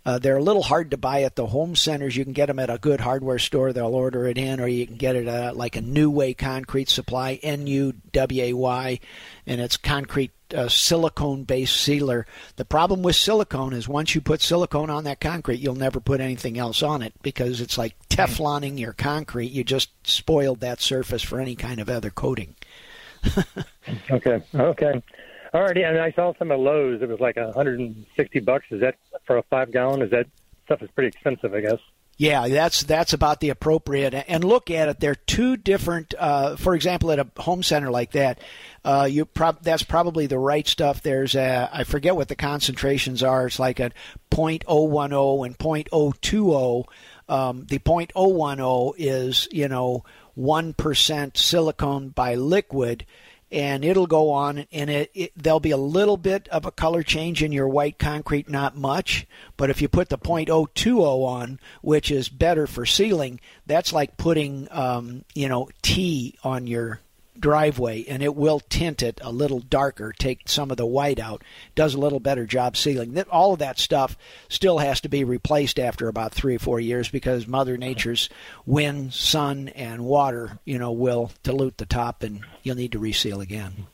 uh, 0.06 0.20
they're 0.20 0.38
a 0.38 0.44
little 0.44 0.64
hard 0.64 0.92
to 0.92 0.98
buy 0.98 1.24
at 1.24 1.36
the 1.36 1.48
home 1.48 1.76
centers. 1.76 2.16
You 2.16 2.24
can 2.24 2.34
get 2.34 2.48
them 2.48 2.60
at 2.60 2.70
a 2.70 2.78
good 2.78 3.00
hardware 3.00 3.40
store. 3.40 3.72
They'll 3.72 3.96
order 3.96 4.28
it 4.28 4.38
in, 4.38 4.60
or 4.60 4.68
you 4.68 4.86
can 4.86 4.98
get 4.98 5.16
it 5.16 5.28
at 5.28 5.56
like 5.56 5.76
a 5.76 5.82
Nu-Way 5.82 6.34
Concrete 6.34 6.90
Supply, 6.90 7.40
N 7.42 7.68
U 7.68 7.94
W 8.12 8.44
A 8.44 8.54
Y, 8.54 9.00
and 9.48 9.62
it's 9.62 9.78
concrete 9.78 10.32
uh, 10.54 10.68
silicone 10.68 11.44
based 11.44 11.78
sealer. 11.78 12.26
The 12.58 12.66
problem 12.66 13.02
with 13.02 13.16
silicone 13.16 13.74
is 13.74 13.88
once 13.88 14.14
you 14.14 14.22
put 14.22 14.42
silicone 14.42 14.90
on 14.90 15.06
that 15.06 15.22
concrete, 15.22 15.60
you'll 15.60 15.76
never 15.76 16.00
put 16.00 16.22
anything 16.22 16.58
else 16.58 16.84
on 16.84 17.02
it 17.02 17.14
because 17.22 17.62
it's 17.62 17.78
like 17.78 17.96
Tefloning 18.10 18.78
your 18.78 18.94
concrete. 18.94 19.52
You 19.52 19.64
just 19.64 19.90
spoiled 20.06 20.60
that 20.60 20.82
surface 20.82 21.24
for 21.24 21.40
any 21.40 21.56
kind 21.56 21.80
of 21.80 21.90
other 21.90 22.10
coating. 22.10 22.56
okay. 24.12 24.44
Okay. 24.54 25.02
Alrighty, 25.54 25.88
and 25.88 26.00
I 26.00 26.12
saw 26.12 26.34
some 26.40 26.52
at 26.52 26.60
Lowe's. 26.60 27.02
It 27.02 27.10
was 27.10 27.20
like 27.20 27.36
160 27.36 28.40
bucks. 28.40 28.66
Is 28.72 28.82
that 28.82 28.96
for 29.26 29.38
a 29.38 29.44
five 29.44 29.72
gallon? 29.72 30.02
Is 30.02 30.10
that 30.10 30.26
stuff 30.66 30.82
is 30.82 30.90
pretty 30.92 31.10
expensive? 31.10 31.54
I 31.54 31.62
guess. 31.62 31.80
Yeah, 32.18 32.48
that's 32.48 32.84
that's 32.84 33.14
about 33.14 33.40
the 33.40 33.50
appropriate. 33.50 34.14
And 34.28 34.44
look 34.44 34.70
at 34.70 34.88
it; 34.88 35.00
they're 35.00 35.16
two 35.16 35.58
different. 35.58 36.14
Uh, 36.18 36.56
for 36.56 36.76
example, 36.76 37.12
at 37.12 37.20
a 37.20 37.28
home 37.38 37.64
center 37.64 37.90
like 37.92 38.12
that, 38.12 38.40
uh, 38.86 39.08
you 39.10 39.26
prob- 39.26 39.64
that's 39.64 39.84
probably 39.84 40.28
the 40.28 40.38
right 40.38 40.68
stuff. 40.68 41.02
There's 41.02 41.36
a 41.36 41.70
I 41.72 41.84
forget 41.84 42.16
what 42.16 42.28
the 42.28 42.36
concentrations 42.36 43.24
are. 43.24 43.48
It's 43.48 43.60
like 43.60 43.80
a 43.80 43.92
.010 44.32 45.46
and 45.46 45.58
.020. 45.58 46.86
Um, 47.30 47.66
the 47.66 47.80
.010 47.80 48.94
is 48.98 49.48
you 49.52 49.68
know 49.68 50.04
one 50.36 50.74
percent 50.74 51.38
silicone 51.38 52.10
by 52.10 52.36
liquid 52.36 53.06
and 53.54 53.86
it'll 53.86 54.08
go 54.08 54.32
on 54.32 54.66
and 54.72 54.90
it, 54.90 55.12
it, 55.14 55.32
there'll 55.38 55.60
be 55.60 55.72
a 55.72 55.78
little 55.78 56.18
bit 56.18 56.48
of 56.50 56.66
a 56.66 56.72
color 56.72 57.04
change 57.04 57.44
in 57.44 57.52
your 57.52 57.68
white 57.68 58.00
concrete 58.00 58.50
not 58.50 58.76
much 58.76 59.28
but 59.56 59.70
if 59.70 59.82
you 59.82 59.88
put 59.88 60.10
the 60.10 60.18
.020 60.18 61.00
on 61.00 61.60
which 61.82 62.10
is 62.10 62.28
better 62.28 62.66
for 62.66 62.86
sealing 62.86 63.40
that's 63.68 63.94
like 63.94 64.18
putting 64.18 64.68
um, 64.72 65.24
you 65.36 65.48
know 65.48 65.70
tea 65.84 66.36
on 66.44 66.66
your 66.66 67.00
driveway 67.40 68.04
and 68.06 68.22
it 68.22 68.36
will 68.36 68.60
tint 68.60 69.02
it 69.02 69.20
a 69.24 69.32
little 69.32 69.60
darker, 69.60 70.14
take 70.18 70.48
some 70.48 70.72
of 70.72 70.78
the 70.78 70.86
white 70.86 71.20
out, 71.20 71.44
does 71.76 71.94
a 71.94 72.00
little 72.00 72.20
better 72.20 72.46
job 72.46 72.78
sealing. 72.78 73.22
All 73.30 73.54
of 73.54 73.60
that 73.60 73.80
stuff 73.80 74.18
still 74.50 74.80
has 74.80 75.02
to 75.02 75.10
be 75.10 75.24
replaced 75.24 75.80
after 75.80 76.08
about 76.08 76.34
three 76.34 76.56
or 76.56 76.60
four 76.60 76.80
years 76.80 77.10
because 77.10 77.48
Mother 77.48 77.78
Nature's 77.78 78.30
wind, 78.66 79.14
sun, 79.14 79.70
and 79.70 80.06
water, 80.06 80.60
you 80.66 80.78
know, 80.78 80.92
will 80.92 81.32
dilute 81.44 81.78
the 81.78 81.86
top 81.86 82.24
and 82.24 82.42
you'll 82.64 82.76
need 82.76 82.92
to 82.94 83.00
reseal 83.00 83.42
again. 83.42 83.88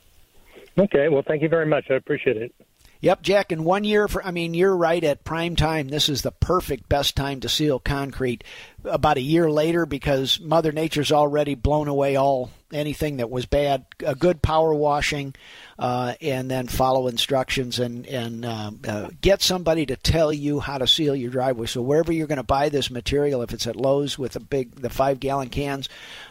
Okay, 0.78 1.10
well, 1.10 1.24
thank 1.28 1.42
you 1.42 1.50
very 1.50 1.66
much. 1.66 1.86
I 1.90 1.96
appreciate 1.96 2.38
it. 2.38 2.54
Yep, 3.02 3.22
Jack. 3.22 3.52
In 3.54 3.64
one 3.64 3.86
year, 3.86 4.10
for 4.10 4.24
I 4.26 4.32
mean, 4.32 4.54
you're 4.54 4.76
right 4.76 5.04
at 5.04 5.24
prime 5.24 5.56
time. 5.56 5.88
This 5.88 6.10
is 6.10 6.22
the 6.22 6.32
perfect 6.32 6.90
best 6.90 7.16
time 7.16 7.40
to 7.42 7.50
seal 7.50 7.80
concrete 7.80 8.44
about 8.84 9.18
a 9.18 9.22
year 9.22 9.50
later 9.50 9.86
because 9.86 10.40
Mother 10.40 10.74
Nature's 10.74 11.12
already 11.12 11.56
blown 11.56 11.88
away 11.88 12.18
all 12.18 12.52
anything 12.74 13.18
that 13.18 13.30
was 13.30 13.46
bad. 13.46 13.86
A 14.06 14.16
good 14.16 14.42
power 14.42 14.74
washing, 14.74 15.34
uh, 15.80 16.14
and 16.20 16.52
then 16.52 16.68
follow 16.68 17.08
instructions 17.08 17.80
and 17.80 18.06
and 18.06 18.44
uh, 18.44 18.72
uh, 18.86 19.10
get 19.22 19.42
somebody 19.42 19.86
to 19.86 19.96
tell 19.96 20.34
you 20.34 20.60
how 20.60 20.78
to 20.78 20.86
seal 20.86 21.16
your 21.16 21.32
driveway. 21.32 21.68
So 21.68 21.82
wherever 21.82 22.12
you're 22.12 22.28
going 22.28 22.36
to 22.36 22.44
buy 22.44 22.68
this 22.68 22.92
material, 22.92 23.42
if 23.42 23.54
it's 23.54 23.66
at 23.66 23.78
Lowe's 23.78 24.20
with 24.20 24.34
the 24.34 24.42
big 24.42 24.76
the 24.76 24.90
five 24.90 25.22
gallon 25.22 25.48
cans, 25.48 25.88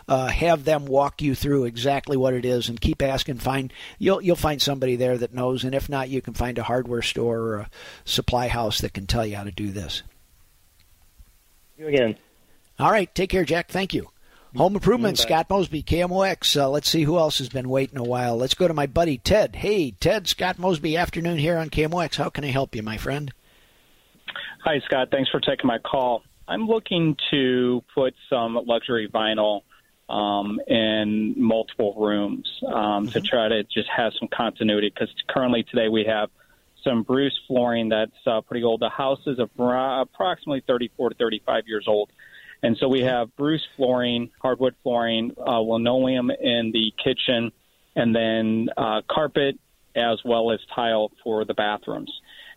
uh, 0.07 0.26
have 0.26 0.64
them 0.64 0.85
walk 0.85 1.23
you 1.23 1.35
through 1.35 1.64
exactly 1.64 2.19
what 2.19 2.35
it 2.35 2.45
is 2.45 2.69
and 2.69 2.78
keep 2.78 3.00
asking. 3.00 3.38
Find 3.38 3.73
you'll 3.99 4.21
you'll 4.21 4.37
find 4.37 4.61
somebody 4.61 4.97
there 4.97 5.17
that 5.17 5.33
knows, 5.33 5.64
and 5.64 5.75
if 5.75 5.88
not, 5.88 6.11
you 6.11 6.21
can 6.21 6.35
find 6.35 6.59
a 6.59 6.62
hardware 6.62 7.02
store 7.02 7.38
or 7.38 7.57
a 7.57 7.71
supply 8.05 8.49
house 8.49 8.83
that 8.83 8.93
can 8.93 9.07
tell 9.07 9.25
you 9.25 9.37
how 9.37 9.45
to 9.45 9.50
do 9.50 9.71
this. 9.71 10.02
You 11.78 11.88
again. 11.88 12.17
All 12.78 12.90
right. 12.90 13.12
Take 13.14 13.31
care, 13.31 13.45
Jack. 13.45 13.69
Thank 13.69 13.95
you. 13.95 14.11
Home 14.57 14.75
Improvement, 14.75 15.19
Scott 15.19 15.50
Mosby, 15.50 15.83
KMOX. 15.83 16.61
Uh, 16.61 16.71
let's 16.71 16.88
see 16.88 17.02
who 17.02 17.19
else 17.19 17.38
has 17.38 17.49
been 17.49 17.69
waiting 17.69 17.99
a 17.99 18.05
while. 18.05 18.37
Let's 18.37 18.55
go 18.55 18.67
to 18.67 18.75
my 18.75 18.87
buddy 18.87 19.19
Ted. 19.19 19.57
Hey, 19.57 19.90
Ted, 19.90 20.26
Scott 20.26 20.59
Mosby, 20.59 20.97
afternoon 20.97 21.38
here 21.38 21.59
on 21.59 21.69
KMOX. 21.71 22.17
How 22.17 22.31
can 22.31 22.45
I 22.45 22.49
help 22.49 22.75
you, 22.75 22.83
my 22.83 22.97
friend? 22.97 23.33
Hi, 24.64 24.81
Scott. 24.87 25.09
Thanks 25.11 25.31
for 25.31 25.40
taking 25.40 25.67
my 25.67 25.78
call. 25.78 26.23
I'm 26.49 26.67
looking 26.67 27.17
to 27.31 27.85
put 27.95 28.14
some 28.31 28.55
luxury 28.67 29.09
vinyl 29.09 29.62
um, 30.09 30.59
in 30.67 31.35
multiple 31.37 31.95
rooms 31.99 32.49
um, 32.67 32.73
mm-hmm. 32.73 33.09
to 33.11 33.21
try 33.21 33.49
to 33.49 33.62
just 33.64 33.88
have 33.95 34.12
some 34.19 34.28
continuity 34.28 34.90
because 34.90 35.14
currently 35.28 35.62
today 35.64 35.88
we 35.88 36.05
have 36.05 36.31
some 36.83 37.02
Bruce 37.02 37.38
flooring 37.47 37.90
that's 37.90 38.12
uh, 38.26 38.40
pretty 38.40 38.64
old. 38.64 38.81
The 38.81 38.88
house 38.88 39.21
is 39.26 39.38
approximately 39.38 40.62
34 40.67 41.11
to 41.11 41.14
35 41.17 41.64
years 41.67 41.85
old. 41.87 42.11
And 42.62 42.77
so 42.79 42.88
we 42.88 43.03
have 43.03 43.35
Bruce 43.37 43.67
flooring, 43.77 44.31
hardwood 44.41 44.75
flooring, 44.83 45.33
uh, 45.38 45.61
linoleum 45.61 46.31
in 46.31 46.73
the 46.73 46.93
kitchen, 47.03 47.53
and 47.95 48.15
then 48.15 48.69
uh, 48.77 49.03
carpet 49.09 49.59
as 49.95 50.19
well 50.25 50.53
as 50.53 50.61
tile 50.75 51.11
for 51.23 51.45
the 51.45 51.55
bathrooms. 51.55 52.12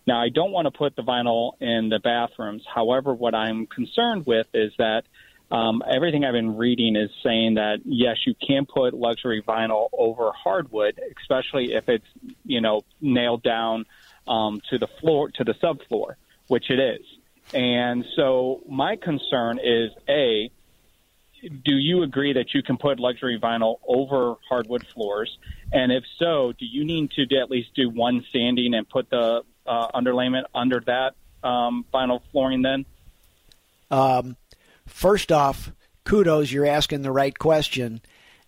Now, 0.08 0.22
I 0.22 0.30
don't 0.30 0.52
want 0.52 0.66
to 0.66 0.72
put 0.72 0.96
the 0.96 1.04
vinyl 1.04 1.54
in 1.60 1.90
the 1.90 2.00
bathrooms. 2.00 2.64
However, 2.72 3.14
what 3.14 3.36
I'm 3.36 3.68
concerned 3.68 4.26
with 4.26 4.48
is 4.54 4.72
that 4.78 5.04
um, 5.52 5.84
everything 5.88 6.24
I've 6.24 6.34
been 6.34 6.58
reading 6.58 6.96
is 6.96 7.10
saying 7.24 7.56
that 7.56 7.80
yes, 7.84 8.18
you 8.26 8.34
can 8.36 8.66
put 8.66 8.94
luxury 8.94 9.44
vinyl 9.46 9.90
over 9.92 10.32
hardwood, 10.32 11.00
especially 11.20 11.74
if 11.74 11.90
it's 11.90 12.06
you 12.46 12.62
know 12.62 12.82
nailed 13.02 13.44
down 13.44 13.86
um, 14.28 14.62
to 14.70 14.78
the 14.78 14.88
floor 14.88 15.30
to 15.32 15.44
the 15.44 15.54
subfloor, 15.56 16.16
which 16.48 16.70
it 16.70 16.80
is. 16.80 17.06
And 17.54 18.06
so 18.16 18.62
my 18.68 18.96
concern 18.96 19.60
is 19.60 19.92
a 20.08 20.52
do 21.64 21.76
you 21.76 22.04
agree 22.04 22.34
that 22.34 22.54
you 22.54 22.62
can 22.62 22.78
put 22.78 23.00
luxury 23.00 23.40
vinyl 23.40 23.78
over 23.88 24.36
hardwood 24.48 24.86
floors? 24.94 25.38
And 25.72 25.92
if 25.92 26.04
so, 26.20 26.54
do 26.58 26.66
you 26.66 26.86
need 26.86 27.12
to 27.12 27.24
at 27.38 27.50
least 27.50 27.74
do 27.76 27.90
one 27.90 28.24
sanding 28.32 28.74
and 28.74 28.88
put 28.88 29.10
the 29.10 29.44
uh, 29.66 29.88
underlayment 29.92 30.44
under 30.54 30.82
that 30.82 31.16
um, 31.44 31.86
vinyl 31.94 32.22
flooring 32.32 32.62
then? 32.62 32.86
Um, 33.90 34.38
first 34.86 35.32
off, 35.32 35.72
kudos, 36.04 36.52
you're 36.52 36.66
asking 36.66 37.02
the 37.02 37.12
right 37.12 37.38
question. 37.38 38.02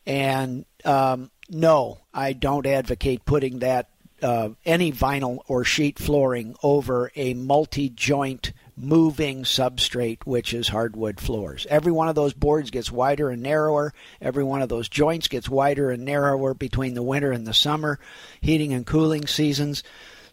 And 0.05 0.65
um, 0.85 1.31
no, 1.49 1.99
I 2.13 2.33
don't 2.33 2.65
advocate 2.65 3.25
putting 3.25 3.59
that 3.59 3.89
uh, 4.21 4.49
any 4.65 4.91
vinyl 4.91 5.39
or 5.47 5.63
sheet 5.63 5.99
flooring 5.99 6.55
over 6.63 7.11
a 7.15 7.33
multi 7.33 7.89
joint 7.89 8.53
moving 8.75 9.43
substrate, 9.43 10.23
which 10.25 10.53
is 10.53 10.67
hardwood 10.67 11.19
floors. 11.19 11.67
Every 11.69 11.91
one 11.91 12.09
of 12.09 12.15
those 12.15 12.33
boards 12.33 12.71
gets 12.71 12.91
wider 12.91 13.29
and 13.29 13.43
narrower. 13.43 13.93
Every 14.21 14.43
one 14.43 14.61
of 14.61 14.69
those 14.69 14.89
joints 14.89 15.27
gets 15.27 15.49
wider 15.49 15.91
and 15.91 16.05
narrower 16.05 16.53
between 16.53 16.93
the 16.93 17.03
winter 17.03 17.31
and 17.31 17.45
the 17.45 17.53
summer, 17.53 17.99
heating 18.41 18.73
and 18.73 18.85
cooling 18.85 19.27
seasons. 19.27 19.83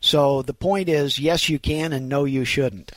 So 0.01 0.43
the 0.43 0.55
point 0.55 0.89
is 0.89 1.19
yes, 1.19 1.49
you 1.49 1.59
can, 1.59 1.93
and 1.93 2.09
no, 2.09 2.25
you 2.25 2.45
shouldn't. 2.45 2.93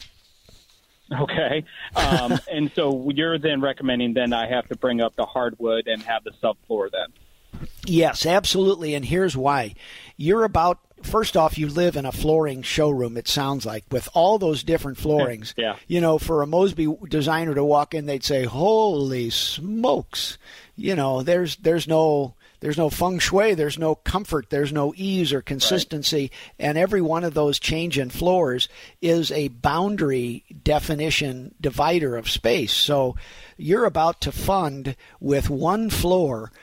Okay. 1.12 1.66
Um, 1.96 2.40
and 2.52 2.72
so 2.76 3.10
you're 3.14 3.38
then 3.38 3.62
recommending 3.62 4.14
then 4.14 4.34
I 4.34 4.48
have 4.48 4.68
to 4.70 4.78
bring 4.78 5.02
up 5.02 5.16
the 5.16 5.26
hardwood 5.26 5.88
and 5.88 6.02
have 6.04 6.24
the 6.24 6.32
subfloor 6.42 6.90
then? 6.92 7.68
Yes, 7.86 8.26
absolutely. 8.26 8.96
And 8.96 9.06
here's 9.06 9.38
why. 9.38 9.76
You're 10.18 10.44
about 10.44 10.80
first 11.06 11.38
off, 11.38 11.58
you 11.58 11.68
live 11.68 11.96
in 11.96 12.06
a 12.06 12.12
flooring 12.12 12.62
showroom. 12.62 13.18
It 13.18 13.28
sounds 13.28 13.66
like 13.66 13.86
with 13.92 14.10
all 14.14 14.38
those 14.38 14.64
different 14.64 14.98
floorings. 15.04 15.54
yeah. 15.58 15.76
You 15.88 16.02
know, 16.02 16.18
for 16.18 16.42
a 16.42 16.48
Mosby 16.48 16.88
designer 17.10 17.54
to 17.54 17.64
walk 17.64 17.94
in, 17.94 18.06
they'd 18.06 18.24
say, 18.24 18.44
"Holy 18.44 19.30
smokes!" 19.30 20.38
You 20.76 20.96
know, 20.96 21.22
there's 21.22 21.56
there's 21.58 21.88
no 21.88 22.36
there's 22.64 22.78
no 22.78 22.90
feng 22.90 23.20
shui, 23.20 23.56
there's 23.56 23.78
no 23.78 23.94
comfort, 23.94 24.50
there's 24.50 24.72
no 24.72 24.94
ease 24.96 25.34
or 25.34 25.42
consistency, 25.42 26.32
right. 26.32 26.32
and 26.60 26.78
every 26.78 27.02
one 27.02 27.26
of 27.26 27.34
those 27.34 27.60
change 27.60 28.00
in 28.00 28.10
floors 28.10 28.70
is 29.02 29.34
a 29.34 29.50
boundary 29.50 30.46
definition 30.64 31.54
divider 31.60 32.16
of 32.16 32.30
space. 32.30 32.72
So 32.72 33.18
you're 33.58 33.84
about 33.84 34.22
to 34.22 34.32
fund 34.32 34.96
with 35.20 35.50
one 35.50 35.90
floor 35.90 36.54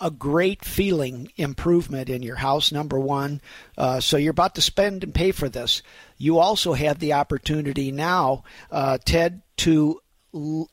a 0.00 0.10
great 0.10 0.64
feeling 0.64 1.32
improvement 1.36 2.08
in 2.10 2.22
your 2.22 2.36
house, 2.36 2.70
number 2.70 2.98
one. 2.98 3.40
Uh, 3.78 4.00
so 4.00 4.16
you're 4.16 4.30
about 4.30 4.54
to 4.54 4.60
spend 4.60 5.04
and 5.04 5.14
pay 5.14 5.32
for 5.32 5.48
this. 5.48 5.82
You 6.18 6.38
also 6.38 6.74
have 6.74 6.98
the 6.98 7.14
opportunity 7.14 7.92
now, 7.92 8.44
uh, 8.70 8.98
Ted, 9.04 9.42
to 9.58 10.00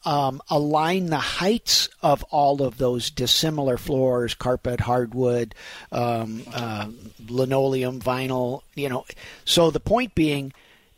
um, 0.05 0.41
align 0.49 1.07
the 1.07 1.17
heights 1.17 1.89
of 2.01 2.23
all 2.23 2.61
of 2.61 2.77
those 2.77 3.09
dissimilar 3.09 3.77
floors 3.77 4.33
carpet 4.33 4.81
hardwood 4.81 5.55
um, 5.91 6.43
uh, 6.53 6.87
linoleum 7.29 8.01
vinyl 8.01 8.61
you 8.75 8.89
know 8.89 9.05
so 9.45 9.71
the 9.71 9.79
point 9.79 10.13
being 10.15 10.51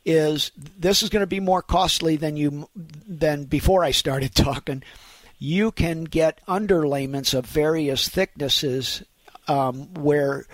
is 0.03 0.51
this 0.55 1.03
is 1.03 1.09
going 1.09 1.21
to 1.21 1.27
be 1.27 1.39
more 1.39 1.61
costly 1.61 2.15
than 2.15 2.37
you 2.37 2.67
than 2.75 3.43
before 3.43 3.83
i 3.83 3.91
started 3.91 4.33
talking 4.35 4.81
you 5.37 5.71
can 5.71 6.03
get 6.05 6.39
underlayments 6.47 7.33
of 7.33 7.45
various 7.45 8.07
thicknesses 8.07 9.03
um, 9.47 9.93
where 9.93 10.45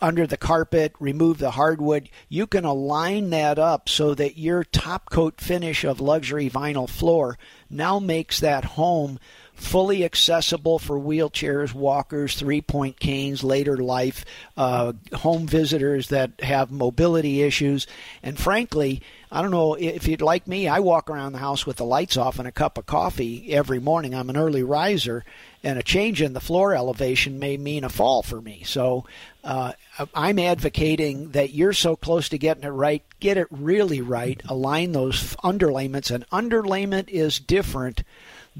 under 0.00 0.26
the 0.26 0.36
carpet, 0.36 0.94
remove 0.98 1.38
the 1.38 1.50
hardwood. 1.52 2.08
You 2.28 2.46
can 2.46 2.64
align 2.64 3.30
that 3.30 3.58
up 3.58 3.88
so 3.88 4.14
that 4.14 4.38
your 4.38 4.64
top 4.64 5.10
coat 5.10 5.40
finish 5.40 5.84
of 5.84 6.00
luxury 6.00 6.48
vinyl 6.48 6.88
floor 6.88 7.38
now 7.68 7.98
makes 7.98 8.40
that 8.40 8.64
home 8.64 9.18
fully 9.60 10.04
accessible 10.04 10.78
for 10.78 10.98
wheelchairs, 10.98 11.74
walkers, 11.74 12.34
three 12.34 12.62
point 12.62 12.98
canes, 12.98 13.44
later 13.44 13.76
life, 13.76 14.24
uh, 14.56 14.92
home 15.12 15.46
visitors 15.46 16.08
that 16.08 16.40
have 16.40 16.70
mobility 16.70 17.42
issues. 17.42 17.86
And 18.22 18.38
frankly, 18.38 19.02
I 19.30 19.42
don't 19.42 19.50
know 19.50 19.74
if 19.74 20.08
you'd 20.08 20.22
like 20.22 20.48
me, 20.48 20.66
I 20.66 20.80
walk 20.80 21.10
around 21.10 21.32
the 21.32 21.38
house 21.38 21.66
with 21.66 21.76
the 21.76 21.84
lights 21.84 22.16
off 22.16 22.38
and 22.38 22.48
a 22.48 22.52
cup 22.52 22.78
of 22.78 22.86
coffee 22.86 23.52
every 23.52 23.78
morning. 23.78 24.14
I'm 24.14 24.30
an 24.30 24.36
early 24.36 24.62
riser, 24.62 25.24
and 25.62 25.78
a 25.78 25.82
change 25.82 26.22
in 26.22 26.32
the 26.32 26.40
floor 26.40 26.74
elevation 26.74 27.38
may 27.38 27.56
mean 27.56 27.84
a 27.84 27.90
fall 27.90 28.22
for 28.22 28.40
me. 28.40 28.62
So 28.64 29.04
uh, 29.44 29.74
I'm 30.14 30.38
advocating 30.38 31.30
that 31.32 31.52
you're 31.52 31.74
so 31.74 31.96
close 31.96 32.30
to 32.30 32.38
getting 32.38 32.64
it 32.64 32.68
right, 32.68 33.02
get 33.20 33.36
it 33.36 33.46
really 33.50 34.00
right, 34.00 34.40
align 34.48 34.92
those 34.92 35.36
underlayments. 35.36 36.10
And 36.10 36.28
underlayment 36.30 37.10
is 37.10 37.38
different 37.38 38.02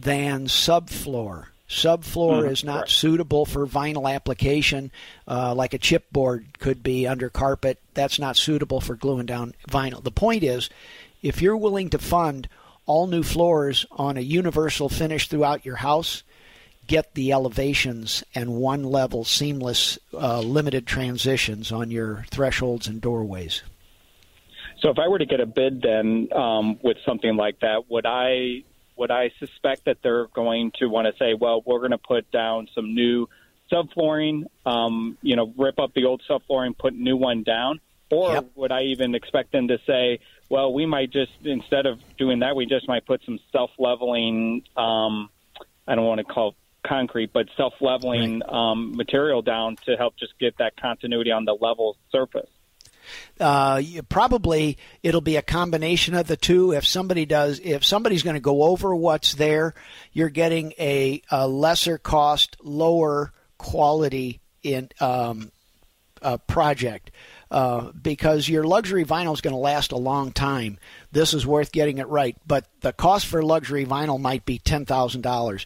than 0.00 0.46
subfloor. 0.46 1.46
Subfloor 1.68 2.42
mm, 2.42 2.50
is 2.50 2.64
not 2.64 2.78
correct. 2.78 2.90
suitable 2.90 3.46
for 3.46 3.66
vinyl 3.66 4.12
application, 4.12 4.90
uh, 5.28 5.54
like 5.54 5.72
a 5.72 5.78
chipboard 5.78 6.44
could 6.58 6.82
be 6.82 7.06
under 7.06 7.30
carpet. 7.30 7.78
That's 7.94 8.18
not 8.18 8.36
suitable 8.36 8.80
for 8.80 8.96
gluing 8.96 9.26
down 9.26 9.54
vinyl. 9.68 10.02
The 10.02 10.10
point 10.10 10.42
is, 10.42 10.68
if 11.22 11.40
you're 11.40 11.56
willing 11.56 11.90
to 11.90 11.98
fund 11.98 12.48
all 12.86 13.06
new 13.06 13.22
floors 13.22 13.86
on 13.92 14.16
a 14.16 14.20
universal 14.20 14.88
finish 14.88 15.28
throughout 15.28 15.64
your 15.64 15.76
house, 15.76 16.24
get 16.88 17.14
the 17.14 17.30
elevations 17.30 18.24
and 18.34 18.54
one 18.54 18.82
level 18.82 19.22
seamless 19.22 19.96
uh, 20.12 20.40
limited 20.40 20.88
transitions 20.88 21.70
on 21.70 21.92
your 21.92 22.24
thresholds 22.32 22.88
and 22.88 23.00
doorways. 23.00 23.62
So, 24.80 24.88
if 24.88 24.98
I 24.98 25.06
were 25.06 25.18
to 25.18 25.26
get 25.26 25.38
a 25.38 25.46
bid 25.46 25.82
then 25.82 26.28
um, 26.34 26.80
with 26.82 26.96
something 27.06 27.36
like 27.36 27.60
that, 27.60 27.88
would 27.88 28.06
I 28.06 28.64
would 29.00 29.10
I 29.10 29.30
suspect 29.38 29.86
that 29.86 29.96
they're 30.02 30.26
going 30.26 30.72
to 30.78 30.86
want 30.86 31.06
to 31.06 31.14
say, 31.18 31.32
well, 31.32 31.62
we're 31.64 31.78
going 31.78 31.92
to 31.92 31.98
put 31.98 32.30
down 32.30 32.68
some 32.74 32.94
new 32.94 33.28
subflooring, 33.72 34.44
um, 34.66 35.16
you 35.22 35.36
know, 35.36 35.52
rip 35.56 35.80
up 35.80 35.94
the 35.94 36.04
old 36.04 36.22
subflooring, 36.28 36.76
put 36.76 36.94
new 36.94 37.16
one 37.16 37.42
down? 37.42 37.80
Or 38.10 38.34
yep. 38.34 38.50
would 38.56 38.72
I 38.72 38.82
even 38.82 39.14
expect 39.14 39.52
them 39.52 39.68
to 39.68 39.78
say, 39.86 40.18
well, 40.50 40.74
we 40.74 40.84
might 40.84 41.10
just, 41.10 41.32
instead 41.44 41.86
of 41.86 41.98
doing 42.18 42.40
that, 42.40 42.54
we 42.56 42.66
just 42.66 42.88
might 42.88 43.06
put 43.06 43.22
some 43.24 43.38
self 43.52 43.70
leveling, 43.78 44.64
um, 44.76 45.30
I 45.88 45.94
don't 45.94 46.04
want 46.04 46.18
to 46.18 46.24
call 46.24 46.54
concrete, 46.86 47.32
but 47.32 47.46
self 47.56 47.72
leveling 47.80 48.40
right. 48.40 48.52
um, 48.52 48.94
material 48.96 49.40
down 49.40 49.76
to 49.86 49.96
help 49.96 50.18
just 50.18 50.38
get 50.38 50.58
that 50.58 50.76
continuity 50.76 51.30
on 51.30 51.46
the 51.46 51.56
level 51.58 51.96
surface? 52.12 52.50
Uh, 53.38 53.83
probably 54.09 54.79
it'll 55.03 55.20
be 55.20 55.37
a 55.37 55.42
combination 55.42 56.14
of 56.14 56.27
the 56.27 56.37
two. 56.37 56.73
If 56.73 56.87
somebody 56.87 57.27
does, 57.27 57.61
if 57.62 57.85
somebody's 57.85 58.23
going 58.23 58.35
to 58.35 58.40
go 58.40 58.62
over 58.64 58.94
what's 58.94 59.35
there, 59.35 59.75
you're 60.12 60.29
getting 60.29 60.73
a, 60.79 61.23
a 61.31 61.49
lesser 61.49 61.99
cost, 61.99 62.57
lower 62.62 63.33
quality 63.59 64.40
in 64.62 64.90
um, 65.01 65.51
project. 66.46 67.11
Uh, 67.51 67.90
because 68.01 68.49
your 68.49 68.62
luxury 68.62 69.05
vinyl 69.05 69.35
is 69.35 69.40
going 69.40 69.55
to 69.55 69.59
last 69.59 69.90
a 69.90 69.96
long 69.96 70.31
time. 70.31 70.79
This 71.12 71.35
is 71.35 71.46
worth 71.46 71.73
getting 71.73 71.99
it 71.99 72.09
right. 72.09 72.37
But 72.46 72.66
the 72.81 72.92
cost 72.92 73.27
for 73.27 73.42
luxury 73.42 73.85
vinyl 73.85 74.20
might 74.20 74.44
be 74.44 74.59
$10,000. 74.59 75.64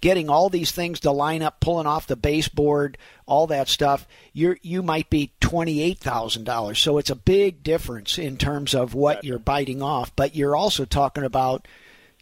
Getting 0.00 0.30
all 0.30 0.48
these 0.48 0.70
things 0.70 1.00
to 1.00 1.10
line 1.10 1.42
up, 1.42 1.60
pulling 1.60 1.86
off 1.86 2.06
the 2.06 2.16
baseboard, 2.16 2.96
all 3.26 3.46
that 3.48 3.68
stuff, 3.68 4.06
you 4.32 4.56
you 4.62 4.82
might 4.82 5.10
be 5.10 5.32
$28,000. 5.40 6.76
So 6.76 6.98
it's 6.98 7.10
a 7.10 7.16
big 7.16 7.62
difference 7.62 8.18
in 8.18 8.36
terms 8.36 8.74
of 8.74 8.94
what 8.94 9.24
you're 9.24 9.38
biting 9.38 9.82
off. 9.82 10.14
But 10.16 10.34
you're 10.34 10.56
also 10.56 10.84
talking 10.84 11.24
about 11.24 11.66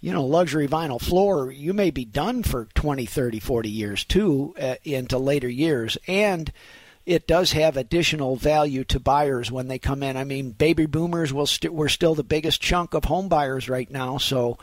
you 0.04 0.12
know, 0.12 0.26
luxury 0.26 0.68
vinyl 0.68 1.00
floor, 1.00 1.50
you 1.50 1.72
may 1.72 1.90
be 1.90 2.04
done 2.04 2.42
for 2.42 2.66
20, 2.74 3.06
30, 3.06 3.40
40 3.40 3.70
years 3.70 4.04
too 4.04 4.54
uh, 4.60 4.74
into 4.84 5.16
later 5.16 5.48
years. 5.48 5.96
And 6.06 6.52
it 7.06 7.26
does 7.26 7.52
have 7.52 7.76
additional 7.76 8.36
value 8.36 8.84
to 8.84 8.98
buyers 8.98 9.52
when 9.52 9.68
they 9.68 9.78
come 9.78 10.02
in. 10.02 10.16
I 10.16 10.24
mean, 10.24 10.50
baby 10.50 10.86
boomers 10.86 11.32
will 11.32 11.48
we 11.62 11.68
we're 11.68 11.88
still 11.88 12.14
the 12.14 12.24
biggest 12.24 12.60
chunk 12.60 12.94
of 12.94 13.04
home 13.04 13.28
buyers 13.28 13.68
right 13.68 13.90
now, 13.90 14.18
so 14.18 14.58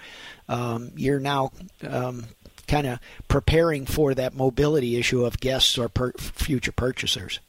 um, 0.49 0.91
you're 0.95 1.19
now 1.19 1.51
um, 1.87 2.25
kind 2.67 2.87
of 2.87 2.99
preparing 3.27 3.85
for 3.85 4.13
that 4.15 4.33
mobility 4.33 4.97
issue 4.97 5.23
of 5.23 5.39
guests 5.39 5.77
or 5.77 5.87
per- 5.87 6.13
future 6.13 6.71
purchasers. 6.71 7.39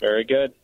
Very 0.00 0.24
good. 0.24 0.54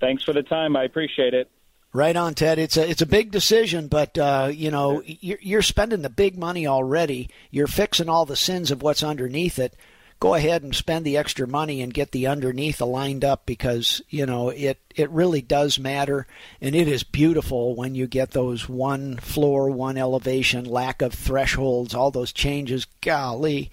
Thanks 0.00 0.22
for 0.22 0.32
the 0.32 0.42
time. 0.42 0.76
I 0.76 0.84
appreciate 0.84 1.34
it. 1.34 1.50
Right 1.94 2.16
on, 2.16 2.34
Ted. 2.34 2.58
It's 2.58 2.76
a 2.76 2.88
it's 2.88 3.00
a 3.00 3.06
big 3.06 3.30
decision, 3.30 3.88
but 3.88 4.18
uh, 4.18 4.50
you 4.52 4.70
know 4.70 5.02
you're, 5.06 5.38
you're 5.40 5.62
spending 5.62 6.02
the 6.02 6.10
big 6.10 6.36
money 6.36 6.66
already. 6.66 7.30
You're 7.50 7.66
fixing 7.66 8.10
all 8.10 8.26
the 8.26 8.36
sins 8.36 8.70
of 8.70 8.82
what's 8.82 9.02
underneath 9.02 9.58
it 9.58 9.74
go 10.20 10.34
ahead 10.34 10.62
and 10.62 10.74
spend 10.74 11.04
the 11.04 11.16
extra 11.16 11.46
money 11.46 11.80
and 11.80 11.94
get 11.94 12.10
the 12.12 12.26
underneath 12.26 12.80
aligned 12.80 13.24
up 13.24 13.46
because 13.46 14.02
you 14.08 14.26
know 14.26 14.50
it 14.50 14.80
it 14.94 15.10
really 15.10 15.40
does 15.40 15.78
matter 15.78 16.26
and 16.60 16.74
it 16.74 16.88
is 16.88 17.02
beautiful 17.02 17.74
when 17.74 17.94
you 17.94 18.06
get 18.06 18.32
those 18.32 18.68
one 18.68 19.16
floor 19.16 19.70
one 19.70 19.96
elevation 19.96 20.64
lack 20.64 21.02
of 21.02 21.12
thresholds 21.12 21.94
all 21.94 22.10
those 22.10 22.32
changes 22.32 22.86
golly 23.00 23.70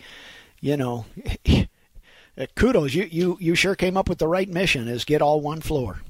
you 0.59 0.77
know 0.77 1.05
eh, 1.45 1.65
kudos 2.55 2.93
you 2.93 3.03
you 3.05 3.37
you 3.39 3.55
sure 3.55 3.75
came 3.75 3.97
up 3.97 4.09
with 4.09 4.19
the 4.19 4.27
right 4.27 4.49
mission 4.49 4.87
is 4.87 5.03
get 5.03 5.21
all 5.21 5.41
one 5.41 5.61
floor 5.61 6.01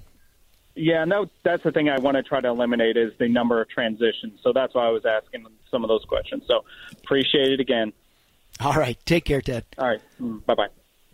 yeah, 0.78 1.06
no, 1.06 1.30
that's 1.44 1.64
the 1.64 1.72
thing 1.72 1.88
I 1.88 2.00
want 2.00 2.18
to 2.18 2.24
try 2.24 2.42
to 2.42 2.50
eliminate 2.50 2.98
is 2.98 3.14
the 3.18 3.30
number 3.30 3.62
of 3.62 3.70
transitions. 3.70 4.42
So 4.44 4.52
that's 4.52 4.76
why 4.76 4.86
I 4.86 4.90
was 4.90 5.06
asking 5.06 5.46
some 5.72 5.86
of 5.86 5.88
those 5.88 6.04
questions. 6.04 6.44
So 6.48 6.66
appreciate 6.92 7.54
it 7.54 7.62
again. 7.62 7.94
All 8.60 8.74
right. 8.74 8.98
Take 9.06 9.26
care, 9.26 9.42
Ted. 9.42 9.66
All 9.78 9.88
right. 9.88 10.02
Mm, 10.22 10.46
bye 10.46 10.56
bye. 10.56 10.70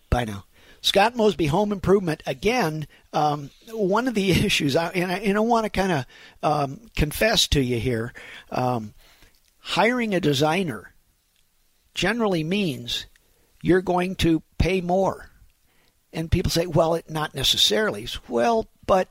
Bye 0.09 0.25
now. 0.25 0.45
Scott 0.81 1.15
Mosby, 1.15 1.45
Home 1.47 1.71
Improvement. 1.71 2.23
Again, 2.25 2.87
um, 3.13 3.51
one 3.71 4.07
of 4.07 4.15
the 4.15 4.31
issues, 4.45 4.75
and 4.75 5.11
I, 5.11 5.17
and 5.17 5.37
I 5.37 5.41
want 5.41 5.65
to 5.65 5.69
kind 5.69 5.91
of 5.91 6.05
um, 6.43 6.81
confess 6.95 7.47
to 7.49 7.61
you 7.61 7.79
here 7.79 8.13
um, 8.49 8.93
hiring 9.59 10.13
a 10.13 10.19
designer 10.19 10.93
generally 11.93 12.43
means 12.43 13.05
you're 13.61 13.81
going 13.81 14.15
to 14.15 14.41
pay 14.57 14.81
more. 14.81 15.29
And 16.13 16.31
people 16.31 16.51
say, 16.51 16.65
well, 16.65 16.95
it, 16.95 17.09
not 17.09 17.35
necessarily. 17.35 18.07
Well, 18.27 18.67
but 18.85 19.07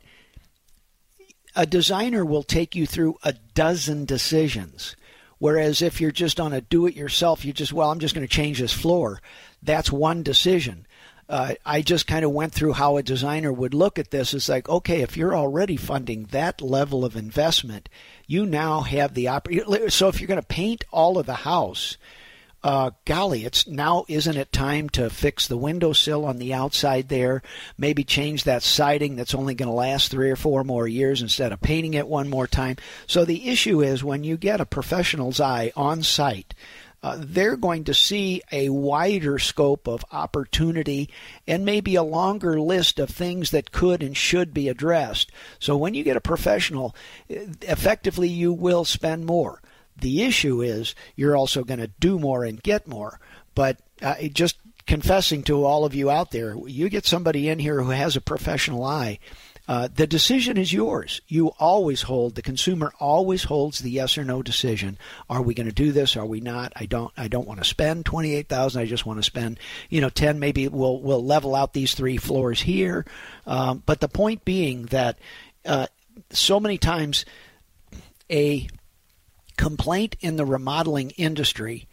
a 1.56 1.66
designer 1.66 2.24
will 2.24 2.42
take 2.42 2.74
you 2.74 2.86
through 2.86 3.16
a 3.22 3.32
dozen 3.54 4.04
decisions. 4.04 4.96
Whereas 5.40 5.82
if 5.82 6.00
you're 6.00 6.12
just 6.12 6.38
on 6.38 6.52
a 6.52 6.60
do 6.60 6.86
it 6.86 6.94
yourself, 6.94 7.44
you 7.44 7.52
just, 7.52 7.72
well, 7.72 7.90
I'm 7.90 7.98
just 7.98 8.14
going 8.14 8.26
to 8.26 8.32
change 8.32 8.60
this 8.60 8.72
floor. 8.72 9.20
That's 9.62 9.90
one 9.90 10.22
decision. 10.22 10.86
Uh, 11.30 11.54
I 11.64 11.80
just 11.80 12.06
kind 12.06 12.24
of 12.24 12.32
went 12.32 12.52
through 12.52 12.74
how 12.74 12.98
a 12.98 13.02
designer 13.02 13.52
would 13.52 13.72
look 13.72 13.98
at 13.98 14.10
this. 14.10 14.34
It's 14.34 14.48
like, 14.48 14.68
okay, 14.68 15.00
if 15.00 15.16
you're 15.16 15.34
already 15.34 15.76
funding 15.76 16.24
that 16.26 16.60
level 16.60 17.04
of 17.04 17.16
investment, 17.16 17.88
you 18.26 18.44
now 18.44 18.82
have 18.82 19.14
the 19.14 19.28
opportunity. 19.28 19.90
So 19.90 20.08
if 20.08 20.20
you're 20.20 20.28
going 20.28 20.40
to 20.40 20.46
paint 20.46 20.84
all 20.92 21.18
of 21.18 21.26
the 21.26 21.34
house, 21.34 21.96
uh, 22.62 22.90
golly, 23.06 23.44
it's 23.44 23.66
now 23.66 24.04
isn't 24.08 24.36
it 24.36 24.52
time 24.52 24.88
to 24.90 25.08
fix 25.08 25.46
the 25.46 25.56
windowsill 25.56 26.24
on 26.26 26.38
the 26.38 26.52
outside 26.52 27.08
there? 27.08 27.42
Maybe 27.78 28.04
change 28.04 28.44
that 28.44 28.62
siding 28.62 29.16
that's 29.16 29.34
only 29.34 29.54
going 29.54 29.68
to 29.68 29.74
last 29.74 30.10
three 30.10 30.30
or 30.30 30.36
four 30.36 30.62
more 30.62 30.86
years 30.86 31.22
instead 31.22 31.52
of 31.52 31.60
painting 31.60 31.94
it 31.94 32.06
one 32.06 32.28
more 32.28 32.46
time. 32.46 32.76
So 33.06 33.24
the 33.24 33.48
issue 33.48 33.82
is 33.82 34.04
when 34.04 34.24
you 34.24 34.36
get 34.36 34.60
a 34.60 34.66
professional's 34.66 35.40
eye 35.40 35.72
on 35.74 36.02
site. 36.02 36.54
Uh, 37.02 37.16
they're 37.18 37.56
going 37.56 37.84
to 37.84 37.94
see 37.94 38.42
a 38.52 38.68
wider 38.68 39.38
scope 39.38 39.88
of 39.88 40.04
opportunity 40.12 41.08
and 41.46 41.64
maybe 41.64 41.94
a 41.94 42.02
longer 42.02 42.60
list 42.60 42.98
of 42.98 43.08
things 43.08 43.52
that 43.52 43.72
could 43.72 44.02
and 44.02 44.14
should 44.14 44.52
be 44.52 44.68
addressed. 44.68 45.32
So 45.58 45.78
when 45.78 45.94
you 45.94 46.04
get 46.04 46.18
a 46.18 46.20
professional, 46.20 46.94
effectively 47.28 48.28
you 48.28 48.52
will 48.52 48.84
spend 48.84 49.24
more. 49.24 49.62
The 50.00 50.22
issue 50.22 50.62
is 50.62 50.94
you're 51.16 51.36
also 51.36 51.64
going 51.64 51.80
to 51.80 51.90
do 52.00 52.18
more 52.18 52.44
and 52.44 52.62
get 52.62 52.86
more. 52.88 53.20
But 53.54 53.78
uh, 54.02 54.16
just 54.32 54.56
confessing 54.86 55.42
to 55.44 55.64
all 55.64 55.84
of 55.84 55.94
you 55.94 56.10
out 56.10 56.30
there, 56.30 56.56
you 56.66 56.88
get 56.88 57.06
somebody 57.06 57.48
in 57.48 57.58
here 57.58 57.82
who 57.82 57.90
has 57.90 58.16
a 58.16 58.20
professional 58.20 58.84
eye. 58.84 59.18
Uh, 59.68 59.88
the 59.94 60.06
decision 60.06 60.56
is 60.56 60.72
yours. 60.72 61.20
You 61.28 61.52
always 61.60 62.02
hold 62.02 62.34
the 62.34 62.42
consumer 62.42 62.92
always 62.98 63.44
holds 63.44 63.78
the 63.78 63.90
yes 63.90 64.18
or 64.18 64.24
no 64.24 64.42
decision. 64.42 64.98
Are 65.28 65.42
we 65.42 65.54
going 65.54 65.68
to 65.68 65.72
do 65.72 65.92
this? 65.92 66.16
Are 66.16 66.26
we 66.26 66.40
not? 66.40 66.72
I 66.74 66.86
don't. 66.86 67.12
I 67.16 67.28
don't 67.28 67.46
want 67.46 67.60
to 67.60 67.64
spend 67.64 68.04
twenty 68.04 68.34
eight 68.34 68.48
thousand. 68.48 68.82
I 68.82 68.86
just 68.86 69.06
want 69.06 69.20
to 69.20 69.22
spend 69.22 69.60
you 69.88 70.00
know 70.00 70.08
ten. 70.08 70.40
Maybe 70.40 70.66
we'll 70.66 71.00
we'll 71.00 71.24
level 71.24 71.54
out 71.54 71.72
these 71.72 71.94
three 71.94 72.16
floors 72.16 72.60
here. 72.60 73.06
Um, 73.46 73.80
but 73.86 74.00
the 74.00 74.08
point 74.08 74.44
being 74.44 74.86
that 74.86 75.20
uh, 75.64 75.86
so 76.30 76.58
many 76.58 76.76
times 76.76 77.24
a 78.28 78.68
complaint 79.60 80.16
in 80.20 80.36
the 80.36 80.46
remodeling 80.46 81.10
industry 81.18 81.86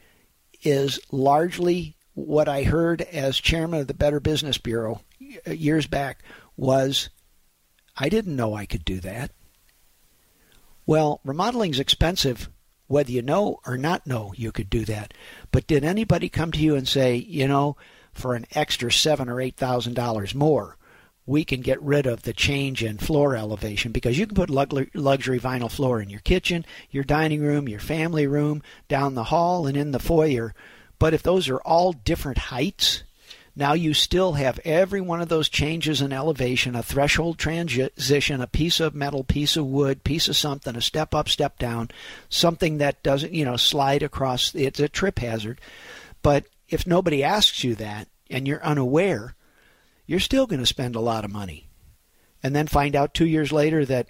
is 0.64 1.02
largely 1.12 1.98
what 2.14 2.48
I 2.48 2.64
heard 2.64 3.02
as 3.02 3.42
chairman 3.42 3.82
of 3.82 3.88
the 3.88 3.94
Better 3.94 4.22
Business 4.22 4.58
Bureau 4.58 5.02
uh, 5.46 5.52
years 5.52 5.86
back 5.86 6.24
was 6.56 7.10
I 7.98 8.08
didn't 8.08 8.38
know 8.38 8.54
I 8.54 8.66
could 8.66 8.86
do 8.86 9.02
that. 9.02 9.32
Well, 10.86 11.20
remodeling's 11.26 11.78
expensive 11.78 12.50
whether 12.88 13.12
you 13.12 13.22
know 13.22 13.60
or 13.66 13.78
not 13.78 14.08
know 14.08 14.34
you 14.38 14.54
could 14.54 14.70
do 14.70 14.86
that. 14.86 15.14
But 15.52 15.68
did 15.68 15.84
anybody 15.84 16.30
come 16.30 16.54
to 16.54 16.60
you 16.60 16.78
and 16.78 16.88
say, 16.88 17.16
you 17.18 17.50
know, 17.50 17.76
for 18.14 18.34
an 18.36 18.46
extra 18.54 18.94
seven 18.94 19.28
or 19.28 19.42
eight 19.42 19.58
thousand 19.58 19.94
dollars 19.94 20.34
more, 20.34 20.78
we 21.28 21.44
can 21.44 21.60
get 21.60 21.80
rid 21.84 22.08
of 22.08 22.24
the 22.24 22.34
change 22.34 22.82
in 22.82 22.98
floor 22.98 23.36
elevation 23.36 23.92
because 23.92 24.18
you 24.18 24.26
can 24.26 24.34
put 24.34 24.50
luxury 24.50 25.40
vinyl 25.40 25.70
floor 25.70 26.02
in 26.02 26.10
your 26.10 26.22
kitchen, 26.22 26.66
your 26.90 27.04
dining 27.04 27.42
room, 27.42 27.68
your 27.68 27.82
family 27.82 28.26
room, 28.26 28.64
down 28.88 29.14
the 29.14 29.26
hall, 29.26 29.68
and 29.68 29.76
in 29.76 29.92
the 29.92 30.00
foyer. 30.00 30.56
But 30.98 31.14
if 31.14 31.22
those 31.22 31.50
are 31.50 31.60
all 31.60 31.92
different 31.92 32.38
heights, 32.38 33.04
now 33.58 33.74
you 33.74 33.94
still 33.94 34.34
have 34.34 34.60
every 34.64 35.02
one 35.02 35.20
of 35.20 35.30
those 35.30 35.50
changes 35.50 36.02
in 36.02 36.14
elevation, 36.14 36.76
a 36.76 36.84
threshold 36.84 37.38
transition, 37.38 38.40
a 38.40 38.48
piece 38.48 38.80
of 38.80 38.96
metal, 38.96 39.24
piece 39.24 39.58
of 39.58 39.66
wood, 39.66 40.04
piece 40.04 40.30
of 40.30 40.38
something, 40.38 40.76
a 40.76 40.82
step 40.82 41.14
up, 41.14 41.28
step 41.28 41.60
down, 41.60 41.90
something 42.30 42.78
that 42.78 43.04
doesn't, 43.04 43.34
you 43.34 43.44
know, 43.44 43.58
slide 43.58 44.02
across. 44.02 44.56
It's 44.56 44.80
a 44.80 44.88
trip 44.88 45.20
hazard. 45.20 45.60
But 46.22 46.46
if 46.70 46.88
nobody 46.88 47.24
asks 47.24 47.64
you 47.64 47.76
that 47.76 48.08
and 48.30 48.48
you're 48.48 48.64
unaware, 48.64 49.34
you're 50.08 50.20
still 50.20 50.48
going 50.48 50.62
to 50.62 50.66
spend 50.66 50.96
a 50.96 51.02
lot 51.02 51.24
of 51.24 51.32
money. 51.32 51.68
And 52.42 52.56
then 52.56 52.68
find 52.68 52.96
out 52.96 53.14
two 53.14 53.26
years 53.28 53.52
later 53.52 53.86
that, 53.86 54.08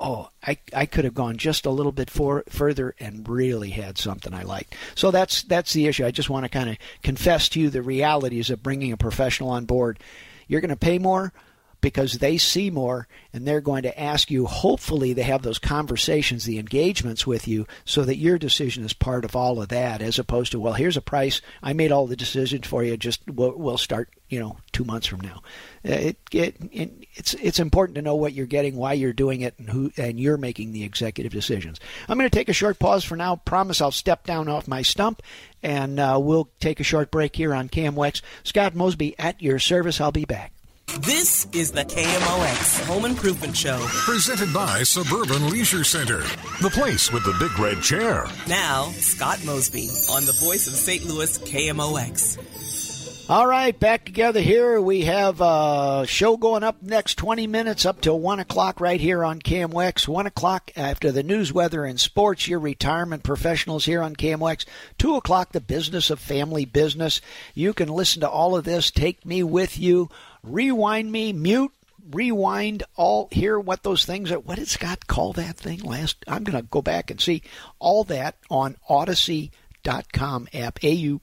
oh, 0.00 0.30
I, 0.42 0.58
I 0.74 0.86
could 0.86 1.04
have 1.04 1.14
gone 1.14 1.36
just 1.36 1.66
a 1.66 1.70
little 1.70 1.92
bit 1.92 2.08
for, 2.08 2.44
further 2.48 2.94
and 2.98 3.28
really 3.28 3.70
had 3.70 3.98
something 3.98 4.32
I 4.32 4.42
liked. 4.42 4.74
So 4.94 5.10
that's 5.10 5.42
that's 5.42 5.72
the 5.72 5.86
issue. 5.86 6.06
I 6.06 6.10
just 6.10 6.30
want 6.30 6.44
to 6.44 6.48
kind 6.48 6.70
of 6.70 6.78
confess 7.02 7.48
to 7.50 7.60
you 7.60 7.68
the 7.68 7.82
realities 7.82 8.50
of 8.50 8.62
bringing 8.62 8.92
a 8.92 8.96
professional 8.96 9.50
on 9.50 9.66
board. 9.66 9.98
You're 10.46 10.60
going 10.60 10.70
to 10.70 10.76
pay 10.76 10.98
more 10.98 11.32
because 11.80 12.14
they 12.14 12.38
see 12.38 12.70
more 12.70 13.06
and 13.32 13.46
they're 13.46 13.60
going 13.60 13.82
to 13.82 14.00
ask 14.00 14.30
you. 14.30 14.46
Hopefully, 14.46 15.12
they 15.12 15.22
have 15.22 15.42
those 15.42 15.58
conversations, 15.58 16.44
the 16.44 16.58
engagements 16.58 17.26
with 17.26 17.46
you, 17.46 17.66
so 17.84 18.04
that 18.04 18.16
your 18.16 18.38
decision 18.38 18.84
is 18.84 18.92
part 18.92 19.24
of 19.24 19.36
all 19.36 19.60
of 19.62 19.68
that, 19.68 20.02
as 20.02 20.18
opposed 20.18 20.52
to, 20.52 20.60
well, 20.60 20.72
here's 20.72 20.96
a 20.96 21.02
price. 21.02 21.40
I 21.62 21.72
made 21.72 21.92
all 21.92 22.06
the 22.06 22.16
decisions 22.16 22.66
for 22.66 22.82
you. 22.82 22.96
Just 22.96 23.20
we'll, 23.28 23.56
we'll 23.56 23.78
start, 23.78 24.10
you 24.28 24.40
know, 24.40 24.56
two 24.72 24.84
months 24.84 25.06
from 25.06 25.20
now. 25.20 25.42
Uh, 25.84 25.92
it, 25.92 26.16
it, 26.32 26.56
it, 26.72 27.06
it's 27.14 27.34
it's 27.34 27.60
important 27.60 27.96
to 27.96 28.02
know 28.02 28.16
what 28.16 28.32
you're 28.32 28.46
getting, 28.46 28.76
why 28.76 28.94
you're 28.94 29.12
doing 29.12 29.42
it, 29.42 29.54
and 29.58 29.70
who 29.70 29.92
and 29.96 30.18
you're 30.18 30.36
making 30.36 30.72
the 30.72 30.84
executive 30.84 31.32
decisions. 31.32 31.78
I'm 32.08 32.18
going 32.18 32.28
to 32.28 32.36
take 32.36 32.48
a 32.48 32.52
short 32.54 32.78
pause 32.78 33.04
for 33.04 33.16
now. 33.16 33.36
Promise 33.36 33.80
I'll 33.80 33.90
step 33.92 34.24
down 34.24 34.48
off 34.48 34.66
my 34.66 34.82
stump, 34.82 35.22
and 35.62 36.00
uh, 36.00 36.18
we'll 36.20 36.48
take 36.60 36.80
a 36.80 36.84
short 36.84 37.10
break 37.10 37.36
here 37.36 37.54
on 37.54 37.68
KMOX. 37.68 38.22
Scott 38.42 38.74
Mosby 38.74 39.18
at 39.18 39.40
your 39.40 39.58
service. 39.58 40.00
I'll 40.00 40.12
be 40.12 40.24
back. 40.24 40.52
This 40.96 41.46
is 41.52 41.70
the 41.70 41.84
KMOX 41.84 42.86
Home 42.86 43.04
Improvement 43.04 43.54
Show. 43.54 43.78
Presented 43.88 44.52
by 44.54 44.82
Suburban 44.82 45.50
Leisure 45.50 45.84
Center, 45.84 46.20
the 46.62 46.70
place 46.72 47.12
with 47.12 47.24
the 47.24 47.36
big 47.38 47.56
red 47.58 47.82
chair. 47.82 48.26
Now, 48.48 48.84
Scott 48.92 49.38
Mosby 49.44 49.90
on 50.10 50.24
the 50.24 50.32
voice 50.40 50.66
of 50.66 50.72
St. 50.72 51.04
Louis 51.04 51.38
KMOX. 51.40 53.28
All 53.30 53.46
right, 53.46 53.78
back 53.78 54.06
together 54.06 54.40
here. 54.40 54.80
We 54.80 55.02
have 55.02 55.42
a 55.42 56.06
show 56.08 56.38
going 56.38 56.64
up 56.64 56.82
next 56.82 57.16
20 57.16 57.46
minutes 57.46 57.84
up 57.84 58.00
till 58.00 58.18
1 58.18 58.40
o'clock 58.40 58.80
right 58.80 58.98
here 58.98 59.22
on 59.22 59.38
KMOX. 59.40 60.08
1 60.08 60.26
o'clock 60.26 60.70
after 60.74 61.12
the 61.12 61.22
news, 61.22 61.52
weather, 61.52 61.84
and 61.84 62.00
sports, 62.00 62.48
your 62.48 62.58
retirement 62.58 63.24
professionals 63.24 63.84
here 63.84 64.00
on 64.00 64.16
KMOX. 64.16 64.64
2 64.96 65.16
o'clock, 65.16 65.52
the 65.52 65.60
business 65.60 66.08
of 66.08 66.18
family 66.18 66.64
business. 66.64 67.20
You 67.52 67.74
can 67.74 67.90
listen 67.90 68.22
to 68.22 68.30
all 68.30 68.56
of 68.56 68.64
this. 68.64 68.90
Take 68.90 69.26
me 69.26 69.42
with 69.42 69.78
you. 69.78 70.08
Rewind 70.48 71.10
me, 71.10 71.32
mute, 71.32 71.72
rewind 72.10 72.82
all 72.96 73.28
hear 73.30 73.58
what 73.58 73.82
those 73.82 74.06
things 74.06 74.32
are 74.32 74.38
what 74.38 74.56
did 74.56 74.66
scott 74.66 75.06
call 75.06 75.34
that 75.34 75.58
thing 75.58 75.78
last 75.80 76.16
i'm 76.26 76.42
going 76.42 76.58
to 76.58 76.66
go 76.70 76.80
back 76.80 77.10
and 77.10 77.20
see 77.20 77.42
all 77.78 78.02
that 78.02 78.34
on 78.48 78.74
audacy.com 78.88 80.48
app 80.54 80.78
au 80.82 81.20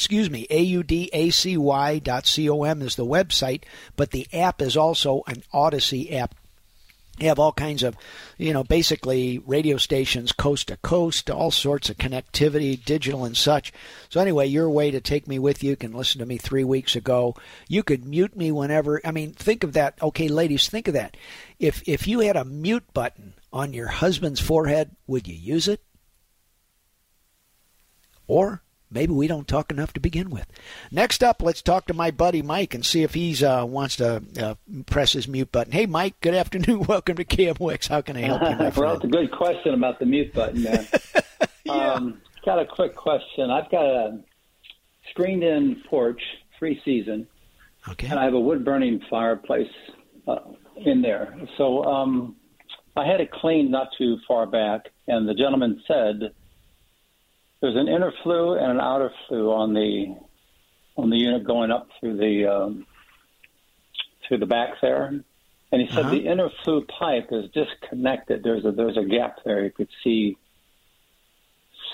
excuse 0.00 0.30
me, 0.30 0.46
A-U-D-A-C-Y 0.48 1.98
dot 1.98 2.26
C-O-M 2.26 2.80
is 2.80 2.96
the 2.96 3.04
website, 3.04 3.64
but 3.96 4.12
the 4.12 4.26
app 4.32 4.62
is 4.62 4.74
also 4.74 5.22
an 5.26 5.42
Audacy 5.52 6.14
app. 6.14 6.34
You 7.18 7.28
have 7.28 7.38
all 7.38 7.52
kinds 7.52 7.82
of, 7.82 7.96
you 8.38 8.54
know, 8.54 8.64
basically 8.64 9.38
radio 9.38 9.76
stations 9.76 10.32
coast 10.32 10.68
to 10.68 10.78
coast, 10.78 11.30
all 11.30 11.50
sorts 11.50 11.90
of 11.90 11.98
connectivity, 11.98 12.82
digital 12.82 13.26
and 13.26 13.36
such. 13.36 13.72
So 14.08 14.20
anyway, 14.20 14.46
your 14.46 14.70
way 14.70 14.90
to 14.90 15.00
take 15.00 15.28
me 15.28 15.38
with 15.38 15.62
you. 15.62 15.76
Can 15.76 15.92
listen 15.92 16.20
to 16.20 16.26
me 16.26 16.38
three 16.38 16.64
weeks 16.64 16.96
ago. 16.96 17.34
You 17.68 17.82
could 17.82 18.06
mute 18.06 18.36
me 18.36 18.52
whenever. 18.52 19.02
I 19.04 19.10
mean, 19.10 19.32
think 19.32 19.64
of 19.64 19.74
that. 19.74 19.98
Okay, 20.00 20.28
ladies, 20.28 20.68
think 20.68 20.88
of 20.88 20.94
that. 20.94 21.16
If 21.58 21.82
if 21.86 22.08
you 22.08 22.20
had 22.20 22.36
a 22.36 22.44
mute 22.44 22.90
button 22.94 23.34
on 23.52 23.74
your 23.74 23.88
husband's 23.88 24.40
forehead, 24.40 24.96
would 25.06 25.28
you 25.28 25.34
use 25.34 25.68
it? 25.68 25.82
Or 28.26 28.62
maybe 28.90 29.12
we 29.12 29.26
don't 29.26 29.46
talk 29.46 29.70
enough 29.70 29.92
to 29.92 30.00
begin 30.00 30.30
with. 30.30 30.46
Next 30.90 31.22
up, 31.22 31.42
let's 31.42 31.62
talk 31.62 31.86
to 31.86 31.94
my 31.94 32.10
buddy 32.10 32.42
Mike 32.42 32.74
and 32.74 32.84
see 32.84 33.02
if 33.02 33.14
he 33.14 33.44
uh, 33.44 33.64
wants 33.64 33.96
to 33.96 34.22
uh, 34.40 34.54
press 34.86 35.12
his 35.12 35.28
mute 35.28 35.52
button. 35.52 35.72
Hey, 35.72 35.86
Mike, 35.86 36.20
good 36.20 36.34
afternoon. 36.34 36.82
Welcome 36.88 37.16
to 37.16 37.24
KMOX. 37.24 37.88
How 37.88 38.00
can 38.00 38.16
I 38.16 38.20
help 38.20 38.42
you, 38.42 38.56
my 38.56 38.56
friend? 38.70 38.76
well, 38.76 38.94
it's 38.96 39.04
a 39.04 39.08
good 39.08 39.30
question 39.30 39.74
about 39.74 39.98
the 39.98 40.06
mute 40.06 40.34
button, 40.34 40.62
man. 40.62 40.86
yeah. 41.64 41.92
Um, 41.92 42.20
got 42.44 42.58
a 42.58 42.66
quick 42.66 42.96
question. 42.96 43.50
I've 43.50 43.70
got 43.70 43.84
a 43.84 44.20
screened-in 45.10 45.82
porch, 45.88 46.20
free 46.58 46.80
season, 46.84 47.26
okay. 47.88 48.08
and 48.08 48.18
I 48.18 48.24
have 48.24 48.34
a 48.34 48.40
wood-burning 48.40 49.00
fireplace 49.08 49.70
uh, 50.26 50.38
in 50.76 51.02
there. 51.02 51.34
So 51.56 51.84
um, 51.84 52.36
I 52.96 53.06
had 53.06 53.20
it 53.20 53.30
cleaned 53.30 53.70
not 53.70 53.88
too 53.96 54.18
far 54.26 54.46
back, 54.46 54.86
and 55.06 55.28
the 55.28 55.34
gentleman 55.34 55.80
said 55.86 56.32
there's 57.60 57.76
an 57.76 57.88
inner 57.88 58.12
flue 58.22 58.54
and 58.54 58.70
an 58.72 58.80
outer 58.80 59.10
flue 59.28 59.50
on 59.52 59.74
the 59.74 60.16
on 60.96 61.10
the 61.10 61.16
unit 61.16 61.44
going 61.44 61.70
up 61.70 61.88
through 61.98 62.16
the 62.16 62.46
um, 62.46 62.86
through 64.26 64.38
the 64.38 64.46
back 64.46 64.80
there. 64.80 65.22
And 65.72 65.80
he 65.80 65.86
said 65.88 66.00
Uh-huh. 66.06 66.10
the 66.10 66.26
inner 66.26 66.50
flue 66.64 66.84
pipe 66.86 67.28
is 67.30 67.50
disconnected. 67.52 68.42
There's 68.42 68.64
a 68.64 68.72
there's 68.72 68.96
a 68.96 69.04
gap 69.04 69.38
there. 69.44 69.62
You 69.64 69.70
could 69.70 69.88
see 70.02 70.36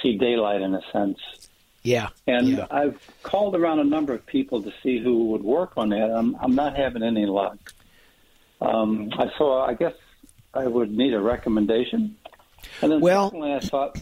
see 0.03 0.17
daylight 0.19 0.63
in 0.63 0.75
a 0.75 0.81
sense. 0.93 1.19
Yeah. 1.83 2.09
And 2.27 2.49
yeah. 2.49 2.67
I've 2.71 2.99
called 3.23 3.55
around 3.55 3.79
a 3.81 3.85
number 3.85 4.13
of 4.13 4.27
people 4.27 4.63
to 4.63 4.73
see 4.83 4.99
who 4.99 5.27
would 5.31 5.43
work 5.45 5.73
on 5.77 5.91
that. 5.91 6.11
I'm 6.11 6.37
I'm 6.41 6.55
not 6.55 6.77
having 6.77 7.03
any 7.03 7.27
luck. 7.27 7.59
Um, 8.61 9.11
I 9.19 9.31
so 9.37 9.53
I 9.59 9.75
guess 9.75 9.95
I 10.55 10.67
would 10.67 10.91
need 10.91 11.13
a 11.13 11.21
recommendation. 11.21 12.17
And 12.83 12.91
then 12.93 13.01
Well- 13.01 13.27
secondly, 13.29 13.53
I 13.53 13.61
thought 13.61 13.99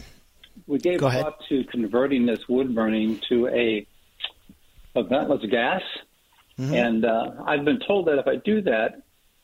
we 0.67 0.79
gave 0.79 0.99
Go 0.99 1.07
ahead. 1.07 1.23
thought 1.23 1.39
to 1.49 1.63
converting 1.65 2.25
this 2.25 2.47
wood 2.49 2.73
burning 2.73 3.19
to 3.29 3.47
a 3.47 3.85
a 4.95 5.03
ventless 5.03 5.49
gas. 5.49 5.81
Mm-hmm. 6.57 6.73
And 6.73 7.05
uh, 7.05 7.31
I've 7.45 7.65
been 7.65 7.79
told 7.85 8.07
that 8.07 8.17
if 8.17 8.27
I 8.27 8.37
do 8.37 8.61
that, 8.61 9.01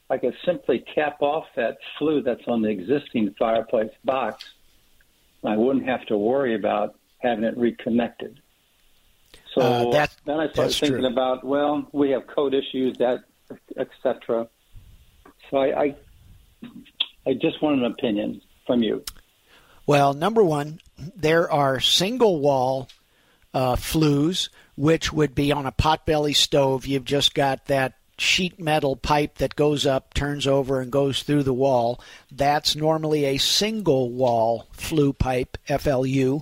I 0.09 0.17
could 0.17 0.33
simply 0.45 0.79
cap 0.95 1.17
off 1.21 1.45
that 1.55 1.77
flue 1.97 2.21
that's 2.21 2.47
on 2.47 2.61
the 2.61 2.69
existing 2.69 3.35
fireplace 3.37 3.91
box. 4.05 4.53
I 5.43 5.57
wouldn't 5.57 5.85
have 5.85 6.05
to 6.05 6.17
worry 6.17 6.55
about 6.55 6.95
having 7.17 7.43
it 7.43 7.57
reconnected. 7.57 8.39
So 9.53 9.61
Uh, 9.61 9.91
that- 9.91 10.15
then 10.25 10.39
I 10.39 10.49
started 10.51 10.73
thinking 10.73 10.99
true. 10.99 11.07
about, 11.07 11.43
well, 11.43 11.85
we 11.91 12.11
have 12.11 12.27
code 12.27 12.53
issues, 12.53 12.97
that, 12.99 13.23
etc. 13.77 14.47
So 15.49 15.57
I, 15.57 15.83
I, 15.83 15.95
I 17.27 17.33
just 17.33 17.61
want 17.61 17.79
an 17.79 17.85
opinion 17.85 18.41
from 18.65 18.83
you. 18.83 19.03
Well, 19.85 20.13
number 20.13 20.43
one, 20.43 20.79
there 21.15 21.49
are 21.51 21.79
single 21.79 22.39
wall 22.39 22.87
uh, 23.53 23.75
flues, 23.75 24.49
which 24.75 25.11
would 25.11 25.35
be 25.35 25.51
on 25.51 25.65
a 25.65 25.71
potbelly 25.71 26.35
stove. 26.35 26.85
You've 26.85 27.05
just 27.05 27.33
got 27.33 27.65
that 27.65 27.93
sheet 28.17 28.59
metal 28.59 28.95
pipe 28.95 29.39
that 29.39 29.55
goes 29.55 29.85
up, 29.85 30.13
turns 30.13 30.45
over, 30.45 30.79
and 30.79 30.91
goes 30.91 31.23
through 31.23 31.43
the 31.43 31.53
wall. 31.53 31.99
That's 32.31 32.75
normally 32.75 33.25
a 33.25 33.37
single 33.37 34.11
wall 34.11 34.67
flue 34.71 35.13
pipe, 35.13 35.57
FLU, 35.67 36.41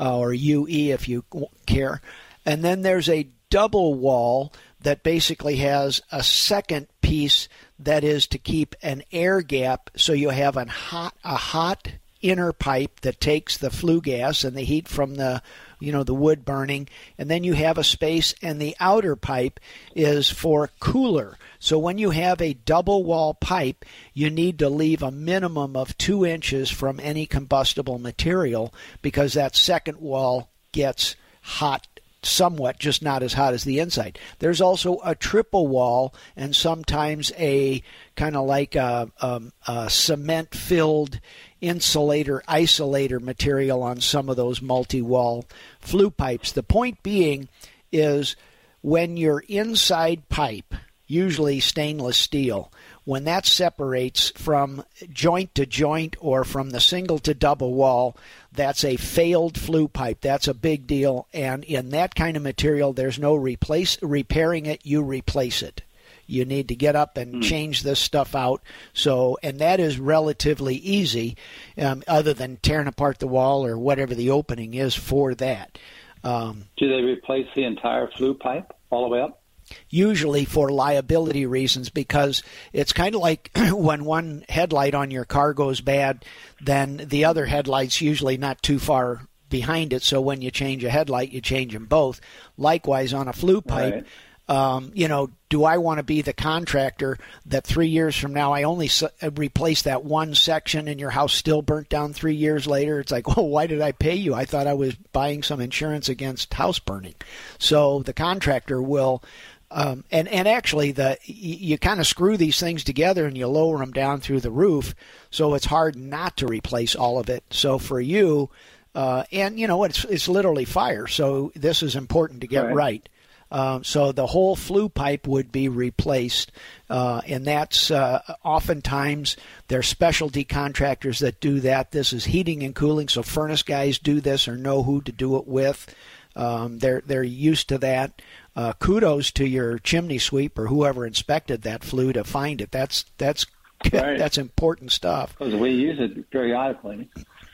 uh, 0.00 0.18
or 0.18 0.32
UE 0.32 0.92
if 0.92 1.08
you 1.08 1.24
care. 1.66 2.00
And 2.46 2.64
then 2.64 2.82
there's 2.82 3.08
a 3.08 3.28
double 3.50 3.94
wall 3.94 4.52
that 4.80 5.02
basically 5.02 5.56
has 5.56 6.00
a 6.12 6.22
second 6.22 6.86
piece 7.02 7.48
that 7.78 8.04
is 8.04 8.26
to 8.28 8.38
keep 8.38 8.74
an 8.82 9.02
air 9.12 9.40
gap 9.40 9.90
so 9.96 10.12
you 10.12 10.30
have 10.30 10.56
a 10.56 10.66
hot 10.66 11.14
a 11.24 11.36
hot 11.36 11.88
inner 12.20 12.52
pipe 12.52 13.00
that 13.00 13.20
takes 13.20 13.56
the 13.56 13.70
flue 13.70 14.00
gas 14.00 14.44
and 14.44 14.56
the 14.56 14.62
heat 14.62 14.88
from 14.88 15.14
the 15.14 15.42
you 15.78 15.92
know 15.92 16.02
the 16.02 16.14
wood 16.14 16.44
burning 16.44 16.88
and 17.16 17.30
then 17.30 17.44
you 17.44 17.52
have 17.52 17.78
a 17.78 17.84
space 17.84 18.34
and 18.42 18.60
the 18.60 18.76
outer 18.80 19.14
pipe 19.14 19.60
is 19.94 20.28
for 20.28 20.70
cooler 20.80 21.38
so 21.60 21.78
when 21.78 21.98
you 21.98 22.10
have 22.10 22.42
a 22.42 22.54
double 22.54 23.04
wall 23.04 23.34
pipe 23.34 23.84
you 24.12 24.28
need 24.28 24.58
to 24.58 24.68
leave 24.68 25.02
a 25.02 25.10
minimum 25.10 25.76
of 25.76 25.96
two 25.96 26.26
inches 26.26 26.70
from 26.70 26.98
any 27.00 27.24
combustible 27.24 27.98
material 27.98 28.74
because 29.00 29.34
that 29.34 29.54
second 29.54 29.98
wall 29.98 30.50
gets 30.72 31.14
hot 31.42 31.86
somewhat, 32.22 32.78
just 32.78 33.02
not 33.02 33.22
as 33.22 33.34
hot 33.34 33.54
as 33.54 33.64
the 33.64 33.78
inside. 33.78 34.18
There's 34.38 34.60
also 34.60 35.00
a 35.04 35.14
triple 35.14 35.68
wall 35.68 36.14
and 36.36 36.54
sometimes 36.54 37.32
a 37.38 37.82
kind 38.16 38.36
of 38.36 38.46
like 38.46 38.74
a, 38.74 39.10
um, 39.20 39.52
a 39.66 39.88
cement 39.88 40.54
filled 40.54 41.20
insulator 41.60 42.42
isolator 42.48 43.20
material 43.20 43.82
on 43.82 44.00
some 44.00 44.28
of 44.28 44.36
those 44.36 44.62
multi 44.62 45.02
wall 45.02 45.44
flue 45.80 46.10
pipes. 46.10 46.52
The 46.52 46.62
point 46.62 47.02
being 47.02 47.48
is 47.92 48.36
when 48.82 49.16
your 49.16 49.40
inside 49.48 50.28
pipe, 50.28 50.74
usually 51.06 51.60
stainless 51.60 52.16
steel, 52.16 52.70
when 53.04 53.24
that 53.24 53.46
separates 53.46 54.30
from 54.36 54.84
joint 55.10 55.54
to 55.54 55.64
joint 55.64 56.14
or 56.20 56.44
from 56.44 56.70
the 56.70 56.80
single 56.80 57.18
to 57.20 57.32
double 57.32 57.72
wall, 57.72 58.14
that's 58.52 58.84
a 58.84 58.96
failed 58.96 59.56
flue 59.56 59.88
pipe. 59.88 60.20
That's 60.20 60.46
a 60.46 60.52
big 60.52 60.86
deal. 60.86 61.26
And 61.32 61.64
in 61.64 61.88
that 61.90 62.14
kind 62.14 62.36
of 62.36 62.42
material, 62.42 62.92
there's 62.92 63.18
no 63.18 63.34
replace 63.34 63.96
repairing 64.02 64.66
it. 64.66 64.84
You 64.84 65.02
replace 65.02 65.62
it. 65.62 65.82
You 66.28 66.44
need 66.44 66.68
to 66.68 66.76
get 66.76 66.94
up 66.94 67.16
and 67.16 67.42
change 67.42 67.82
this 67.82 67.98
stuff 67.98 68.34
out. 68.34 68.62
So, 68.92 69.38
and 69.42 69.58
that 69.60 69.80
is 69.80 69.98
relatively 69.98 70.76
easy, 70.76 71.36
um, 71.78 72.04
other 72.06 72.34
than 72.34 72.58
tearing 72.58 72.86
apart 72.86 73.18
the 73.18 73.26
wall 73.26 73.66
or 73.66 73.78
whatever 73.78 74.14
the 74.14 74.30
opening 74.30 74.74
is 74.74 74.94
for 74.94 75.34
that. 75.36 75.78
Um, 76.22 76.66
Do 76.76 76.88
they 76.88 77.02
replace 77.02 77.46
the 77.56 77.64
entire 77.64 78.08
flue 78.08 78.34
pipe 78.34 78.72
all 78.90 79.02
the 79.02 79.08
way 79.08 79.20
up? 79.22 79.42
usually 79.90 80.44
for 80.44 80.70
liability 80.70 81.46
reasons 81.46 81.90
because 81.90 82.42
it's 82.72 82.92
kind 82.92 83.14
of 83.14 83.20
like 83.20 83.50
when 83.70 84.04
one 84.04 84.44
headlight 84.48 84.94
on 84.94 85.10
your 85.10 85.26
car 85.26 85.52
goes 85.52 85.80
bad 85.80 86.24
then 86.60 86.96
the 86.96 87.24
other 87.26 87.44
headlight's 87.44 88.00
usually 88.00 88.38
not 88.38 88.62
too 88.62 88.78
far 88.78 89.26
behind 89.50 89.92
it 89.92 90.02
so 90.02 90.22
when 90.22 90.40
you 90.40 90.50
change 90.50 90.84
a 90.84 90.90
headlight 90.90 91.32
you 91.32 91.40
change 91.40 91.72
them 91.72 91.84
both 91.84 92.20
likewise 92.56 93.12
on 93.12 93.28
a 93.28 93.32
flue 93.32 93.60
pipe 93.60 94.06
um, 94.48 94.90
you 94.94 95.08
know 95.08 95.30
do 95.50 95.64
i 95.64 95.78
want 95.78 95.98
to 95.98 96.02
be 96.02 96.22
the 96.22 96.32
contractor 96.32 97.18
that 97.46 97.64
three 97.64 97.88
years 97.88 98.16
from 98.16 98.32
now 98.32 98.52
i 98.52 98.62
only 98.62 98.86
s- 98.86 99.02
replace 99.36 99.82
that 99.82 100.04
one 100.04 100.34
section 100.34 100.88
and 100.88 100.98
your 101.00 101.10
house 101.10 101.32
still 101.34 101.62
burnt 101.62 101.88
down 101.88 102.12
three 102.12 102.34
years 102.34 102.66
later 102.66 103.00
it's 103.00 103.12
like 103.12 103.26
well 103.36 103.48
why 103.48 103.66
did 103.66 103.80
i 103.80 103.92
pay 103.92 104.14
you 104.14 104.34
i 104.34 104.44
thought 104.44 104.66
i 104.66 104.74
was 104.74 104.94
buying 105.12 105.42
some 105.42 105.60
insurance 105.60 106.08
against 106.08 106.54
house 106.54 106.78
burning 106.78 107.14
so 107.58 108.02
the 108.02 108.12
contractor 108.12 108.80
will 108.82 109.22
um, 109.70 110.02
and 110.10 110.28
and 110.28 110.48
actually, 110.48 110.92
the 110.92 111.18
you, 111.24 111.54
you 111.72 111.78
kind 111.78 112.00
of 112.00 112.06
screw 112.06 112.38
these 112.38 112.58
things 112.58 112.84
together 112.84 113.26
and 113.26 113.36
you 113.36 113.46
lower 113.48 113.76
them 113.76 113.92
down 113.92 114.18
through 114.22 114.40
the 114.40 114.50
roof, 114.50 114.94
so 115.30 115.52
it's 115.52 115.66
hard 115.66 115.94
not 115.94 116.38
to 116.38 116.46
replace 116.46 116.94
all 116.94 117.18
of 117.18 117.28
it. 117.28 117.44
So 117.50 117.76
for 117.76 118.00
you, 118.00 118.48
uh, 118.94 119.24
and 119.30 119.60
you 119.60 119.66
know 119.66 119.84
it's 119.84 120.04
it's 120.06 120.26
literally 120.26 120.64
fire, 120.64 121.06
so 121.06 121.52
this 121.54 121.82
is 121.82 121.96
important 121.96 122.40
to 122.40 122.46
get 122.46 122.64
Right. 122.64 122.74
right. 122.74 123.08
Um, 123.50 123.82
so 123.84 124.12
the 124.12 124.26
whole 124.26 124.56
flue 124.56 124.88
pipe 124.88 125.26
would 125.26 125.50
be 125.50 125.68
replaced, 125.68 126.52
uh, 126.90 127.22
and 127.26 127.46
that's 127.46 127.90
uh, 127.90 128.20
oftentimes 128.44 129.36
there 129.68 129.78
are 129.78 129.82
specialty 129.82 130.44
contractors 130.44 131.20
that 131.20 131.40
do 131.40 131.60
that. 131.60 131.92
This 131.92 132.12
is 132.12 132.26
heating 132.26 132.62
and 132.62 132.74
cooling, 132.74 133.08
so 133.08 133.22
furnace 133.22 133.62
guys 133.62 133.98
do 133.98 134.20
this 134.20 134.48
or 134.48 134.56
know 134.56 134.82
who 134.82 135.00
to 135.02 135.12
do 135.12 135.36
it 135.36 135.46
with. 135.48 135.94
Um, 136.36 136.78
they're 136.78 137.02
they're 137.06 137.22
used 137.22 137.68
to 137.70 137.78
that. 137.78 138.20
Uh, 138.54 138.72
kudos 138.74 139.30
to 139.32 139.46
your 139.46 139.78
chimney 139.78 140.18
sweep 140.18 140.58
or 140.58 140.66
whoever 140.66 141.06
inspected 141.06 141.62
that 141.62 141.82
flue 141.84 142.12
to 142.12 142.24
find 142.24 142.60
it. 142.60 142.70
That's 142.70 143.04
that's 143.16 143.46
Right. 143.92 144.18
that's 144.18 144.38
important 144.38 144.90
stuff. 144.90 145.36
Because 145.38 145.54
we 145.54 145.70
use 145.70 145.98
it 146.00 146.28
periodically. 146.30 147.08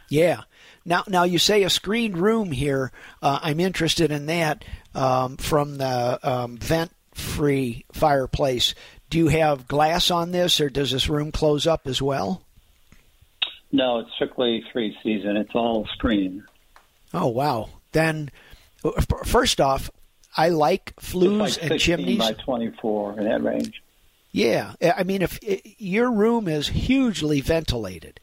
Yeah. 0.08 0.42
Now, 0.84 1.04
now 1.08 1.24
you 1.24 1.38
say 1.38 1.62
a 1.62 1.70
screened 1.70 2.18
room 2.18 2.52
here. 2.52 2.92
Uh, 3.22 3.38
I'm 3.42 3.60
interested 3.60 4.10
in 4.10 4.26
that 4.26 4.64
um, 4.94 5.36
from 5.36 5.78
the 5.78 6.18
um, 6.22 6.56
vent-free 6.58 7.86
fireplace. 7.92 8.74
Do 9.08 9.18
you 9.18 9.28
have 9.28 9.68
glass 9.68 10.10
on 10.10 10.30
this, 10.30 10.60
or 10.60 10.68
does 10.68 10.90
this 10.90 11.08
room 11.08 11.32
close 11.32 11.66
up 11.66 11.86
as 11.86 12.02
well? 12.02 12.42
No, 13.72 13.98
it's 13.98 14.10
strictly 14.14 14.64
three 14.70 14.96
season. 15.02 15.36
It's 15.36 15.54
all 15.54 15.86
screen. 15.94 16.44
Oh 17.12 17.28
wow! 17.28 17.70
Then, 17.92 18.30
first 19.24 19.60
off, 19.60 19.90
I 20.36 20.48
like 20.50 20.94
flues 21.00 21.56
like 21.56 21.62
and 21.62 21.72
16 21.72 21.78
chimneys. 21.78 22.18
by 22.18 22.32
24 22.34 23.18
in 23.18 23.24
that 23.24 23.42
range. 23.42 23.82
Yeah, 24.32 24.74
I 24.82 25.04
mean, 25.04 25.22
if 25.22 25.38
your 25.80 26.10
room 26.10 26.48
is 26.48 26.68
hugely 26.68 27.40
ventilated, 27.40 28.18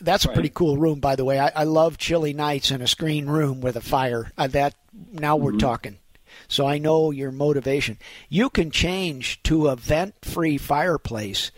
that's 0.00 0.24
a 0.24 0.28
pretty 0.28 0.48
cool 0.48 0.76
room, 0.76 1.00
by 1.00 1.16
the 1.16 1.24
way. 1.24 1.38
I, 1.38 1.52
I 1.54 1.64
love 1.64 1.98
chilly 1.98 2.32
nights 2.32 2.70
in 2.70 2.80
a 2.80 2.86
screen 2.86 3.26
room 3.26 3.60
with 3.60 3.76
a 3.76 3.80
fire. 3.80 4.32
Uh, 4.36 4.46
that 4.48 4.74
now 5.12 5.36
we're 5.36 5.52
talking. 5.58 5.98
So 6.48 6.66
I 6.66 6.78
know 6.78 7.10
your 7.10 7.30
motivation. 7.30 7.98
You 8.28 8.50
can 8.50 8.70
change 8.70 9.42
to 9.44 9.68
a 9.68 9.76
vent-free 9.76 10.58
fireplace 10.58 11.50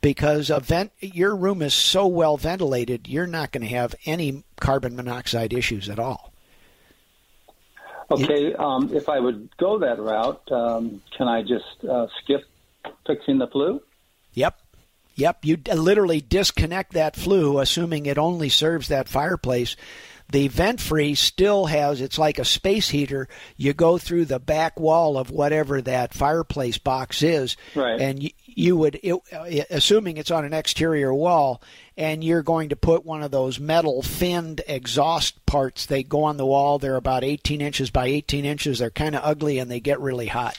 because 0.00 0.50
a 0.50 0.60
vent. 0.60 0.92
Your 1.00 1.34
room 1.34 1.62
is 1.62 1.74
so 1.74 2.06
well 2.06 2.36
ventilated, 2.36 3.08
you're 3.08 3.26
not 3.26 3.52
going 3.52 3.62
to 3.62 3.74
have 3.74 3.94
any 4.04 4.44
carbon 4.60 4.96
monoxide 4.96 5.52
issues 5.52 5.88
at 5.88 5.98
all. 5.98 6.32
Okay, 8.10 8.52
um, 8.54 8.90
if 8.94 9.08
I 9.08 9.18
would 9.18 9.48
go 9.56 9.78
that 9.78 9.98
route, 9.98 10.42
um, 10.52 11.00
can 11.16 11.26
I 11.26 11.42
just 11.42 11.84
uh, 11.88 12.06
skip 12.22 12.44
fixing 13.06 13.38
the 13.38 13.46
flue? 13.46 13.80
Yep. 15.16 15.44
You 15.44 15.58
literally 15.74 16.20
disconnect 16.20 16.92
that 16.92 17.16
flue, 17.16 17.58
assuming 17.58 18.06
it 18.06 18.18
only 18.18 18.48
serves 18.48 18.88
that 18.88 19.08
fireplace. 19.08 19.76
The 20.30 20.48
vent 20.48 20.80
free 20.80 21.14
still 21.14 21.66
has, 21.66 22.00
it's 22.00 22.18
like 22.18 22.38
a 22.38 22.44
space 22.44 22.88
heater. 22.88 23.28
You 23.56 23.72
go 23.74 23.98
through 23.98 24.24
the 24.24 24.40
back 24.40 24.80
wall 24.80 25.18
of 25.18 25.30
whatever 25.30 25.82
that 25.82 26.14
fireplace 26.14 26.78
box 26.78 27.22
is. 27.22 27.56
Right. 27.74 28.00
And 28.00 28.22
you, 28.22 28.30
you 28.46 28.76
would, 28.76 28.98
it, 29.02 29.14
uh, 29.32 29.64
assuming 29.70 30.16
it's 30.16 30.30
on 30.30 30.44
an 30.44 30.54
exterior 30.54 31.12
wall, 31.12 31.62
and 31.96 32.24
you're 32.24 32.42
going 32.42 32.70
to 32.70 32.76
put 32.76 33.04
one 33.04 33.22
of 33.22 33.30
those 33.30 33.60
metal 33.60 34.02
finned 34.02 34.62
exhaust 34.66 35.44
parts. 35.46 35.86
They 35.86 36.02
go 36.02 36.24
on 36.24 36.38
the 36.38 36.46
wall. 36.46 36.78
They're 36.78 36.96
about 36.96 37.22
18 37.22 37.60
inches 37.60 37.90
by 37.90 38.06
18 38.06 38.44
inches. 38.44 38.78
They're 38.78 38.90
kind 38.90 39.14
of 39.14 39.20
ugly 39.24 39.58
and 39.58 39.70
they 39.70 39.80
get 39.80 40.00
really 40.00 40.26
hot. 40.26 40.58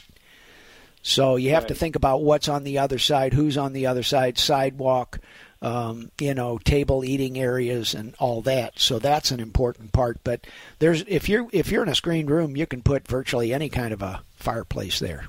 So 1.07 1.35
you 1.35 1.51
have 1.51 1.67
to 1.67 1.75
think 1.75 1.95
about 1.95 2.23
what's 2.23 2.49
on 2.49 2.63
the 2.63 2.79
other 2.79 2.97
side, 2.97 3.31
who's 3.31 3.59
on 3.59 3.73
the 3.73 3.85
other 3.85 4.01
side, 4.01 4.39
sidewalk, 4.39 5.19
um, 5.61 6.09
you 6.19 6.33
know, 6.33 6.57
table 6.57 7.05
eating 7.05 7.37
areas 7.37 7.93
and 7.93 8.15
all 8.17 8.41
that. 8.41 8.79
So 8.79 8.97
that's 8.97 9.29
an 9.29 9.39
important 9.39 9.91
part. 9.91 10.17
But 10.23 10.47
there's 10.79 11.03
if 11.07 11.29
you're 11.29 11.47
if 11.51 11.69
you're 11.69 11.83
in 11.83 11.89
a 11.89 11.95
screened 11.95 12.31
room, 12.31 12.57
you 12.57 12.65
can 12.65 12.81
put 12.81 13.07
virtually 13.07 13.53
any 13.53 13.69
kind 13.69 13.93
of 13.93 14.01
a 14.01 14.23
fireplace 14.33 14.97
there. 14.97 15.27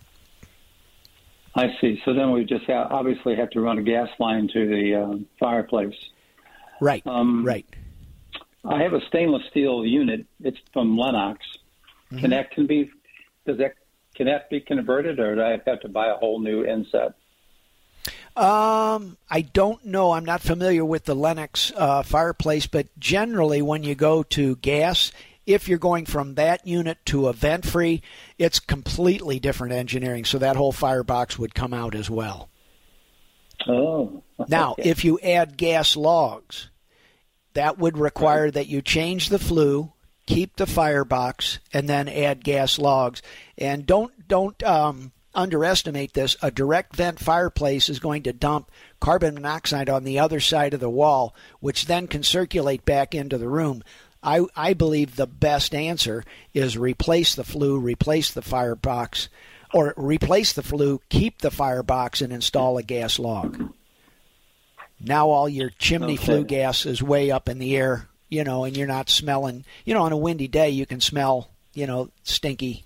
I 1.55 1.67
see. 1.79 2.01
So 2.07 2.15
then 2.15 2.31
we 2.33 2.47
just 2.47 2.65
ha- 2.65 2.89
obviously 2.91 3.37
have 3.37 3.51
to 3.51 3.61
run 3.61 3.77
a 3.77 3.83
gas 3.83 4.09
line 4.19 4.49
to 4.55 4.67
the 4.67 4.95
um, 4.95 5.27
fireplace. 5.39 5.95
Right. 6.81 7.07
Um, 7.07 7.45
right. 7.45 7.67
I 8.65 8.83
have 8.83 8.95
a 8.95 9.07
stainless 9.09 9.43
steel 9.51 9.85
unit. 9.85 10.25
It's 10.43 10.59
from 10.73 10.97
Lennox. 10.97 11.45
Mm-hmm. 12.11 12.19
Can 12.19 12.31
that 12.31 12.51
can 12.51 12.67
be 12.67 12.91
does 13.45 13.59
that 13.59 13.75
can 14.17 14.27
that 14.27 14.49
be 14.51 14.61
converted, 14.61 15.21
or 15.21 15.35
do 15.35 15.43
I 15.43 15.59
have 15.67 15.81
to 15.81 15.89
buy 15.89 16.09
a 16.09 16.17
whole 16.17 16.41
new 16.41 16.65
inset? 16.65 17.15
Um, 18.37 19.17
I 19.31 19.41
don't 19.53 19.85
know. 19.85 20.13
I'm 20.13 20.25
not 20.25 20.43
familiar 20.43 20.85
with 20.85 21.05
the 21.05 21.15
Lennox 21.15 21.73
uh, 21.75 22.03
fireplace, 22.03 22.67
but 22.67 22.87
generally, 22.99 23.63
when 23.63 23.83
you 23.83 23.95
go 23.95 24.23
to 24.25 24.57
gas, 24.57 25.11
if 25.47 25.69
you're 25.69 25.79
going 25.79 26.05
from 26.05 26.35
that 26.35 26.67
unit 26.67 26.99
to 27.07 27.29
a 27.29 27.33
vent 27.33 27.65
free, 27.65 28.03
it's 28.37 28.61
completely 28.61 29.39
different 29.39 29.73
engineering. 29.73 30.25
So 30.25 30.39
that 30.39 30.57
whole 30.57 30.73
firebox 30.73 31.39
would 31.39 31.55
come 31.55 31.73
out 31.73 31.95
as 31.95 32.11
well. 32.11 32.51
Oh, 33.67 34.23
Now, 34.49 34.75
if 34.79 35.05
you 35.05 35.19
add 35.21 35.57
gas 35.57 35.97
logs, 35.97 36.69
that 37.55 37.79
would 37.79 37.97
require 37.97 38.51
that 38.51 38.69
you 38.69 38.83
change 38.83 39.31
the 39.31 39.39
flue, 39.39 39.93
keep 40.27 40.57
the 40.57 40.67
firebox, 40.67 41.59
and 41.73 41.89
then 41.89 42.09
add 42.09 42.45
gas 42.45 42.79
logs. 42.79 43.23
And 43.57 43.87
don't 43.87 44.29
don't 44.29 44.61
um, 44.63 45.13
underestimate 45.35 46.15
this. 46.15 46.37
A 46.43 46.51
direct 46.51 46.97
vent 46.97 47.19
fireplace 47.19 47.89
is 47.89 47.99
going 47.99 48.25
to 48.25 48.33
dump 48.33 48.71
carbon 49.01 49.35
monoxide 49.35 49.89
on 49.89 50.05
the 50.05 50.19
other 50.19 50.41
side 50.41 50.75
of 50.75 50.81
the 50.81 50.91
wall, 50.91 51.35
which 51.61 51.87
then 51.87 52.07
can 52.09 52.23
circulate 52.23 52.85
back 52.85 53.15
into 53.15 53.39
the 53.39 53.49
room. 53.49 53.83
I, 54.23 54.45
I 54.57 54.73
believe 54.73 55.15
the 55.15 55.27
best 55.27 55.75
answer 55.75 56.25
is 56.53 56.77
replace 56.77 57.35
the 57.35 57.45
flue, 57.45 57.79
replace 57.79 58.33
the 58.33 58.43
firebox, 58.43 59.29
or 59.73 59.95
replace 59.97 60.53
the 60.53 60.63
flue, 60.65 61.01
keep 61.09 61.43
the 61.43 61.51
firebox, 61.51 62.23
and 62.23 62.33
install 62.33 62.77
a 62.79 62.83
gas 62.83 63.19
log. 63.21 63.73
Now 64.99 65.29
all 65.29 65.49
your 65.49 65.71
chimney 65.71 66.15
Okay. 66.15 66.25
flue 66.25 66.45
gas 66.45 66.87
is 66.87 67.03
way 67.03 67.31
up 67.31 67.49
in 67.49 67.59
the 67.59 67.77
air, 67.77 68.09
you 68.29 68.45
know, 68.45 68.65
and 68.65 68.77
you're 68.77 68.87
not 68.87 69.09
smelling. 69.11 69.65
You 69.85 69.95
know, 69.95 70.03
on 70.03 70.13
a 70.13 70.17
windy 70.17 70.49
day, 70.49 70.71
you 70.71 70.87
can 70.87 71.01
smell, 71.01 71.49
you 71.75 71.87
know, 71.87 72.11
stinky, 72.25 72.85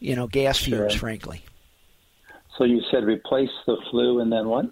you 0.00 0.16
know, 0.16 0.26
gas 0.26 0.58
fumes. 0.58 0.92
Sure. 0.92 0.98
Frankly, 1.00 1.44
so 2.58 2.64
you 2.64 2.82
said 2.90 3.04
replace 3.04 3.50
the 3.66 3.76
flue 3.90 4.20
and 4.20 4.32
then 4.32 4.48
what? 4.48 4.66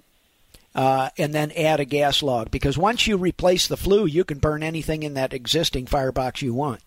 uh, 0.75 1.11
and 1.19 1.35
then 1.35 1.53
add 1.53 1.81
a 1.81 1.85
gas 1.85 2.23
log 2.23 2.51
because 2.51 2.79
once 2.79 3.07
you 3.07 3.17
replace 3.17 3.67
the 3.69 3.77
flue, 3.77 4.07
you 4.07 4.25
can 4.25 4.39
burn 4.39 4.63
anything 4.63 5.03
in 5.03 5.15
that 5.15 5.35
existing 5.35 5.87
firebox 5.87 6.43
you 6.43 6.55
want, 6.55 6.81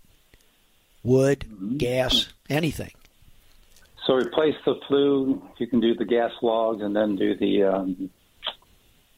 wood, 1.03 1.45
Mm-hmm. 1.47 1.77
gas, 1.77 2.27
anything. 2.49 2.91
So 4.07 4.13
replace 4.13 4.55
the 4.65 4.75
flue. 4.87 5.41
You 5.57 5.67
can 5.67 5.79
do 5.79 5.95
the 5.95 6.05
gas 6.05 6.31
logs 6.41 6.81
and 6.81 6.95
then 6.95 7.15
do 7.15 7.35
the 7.35 7.63
um, 7.63 8.09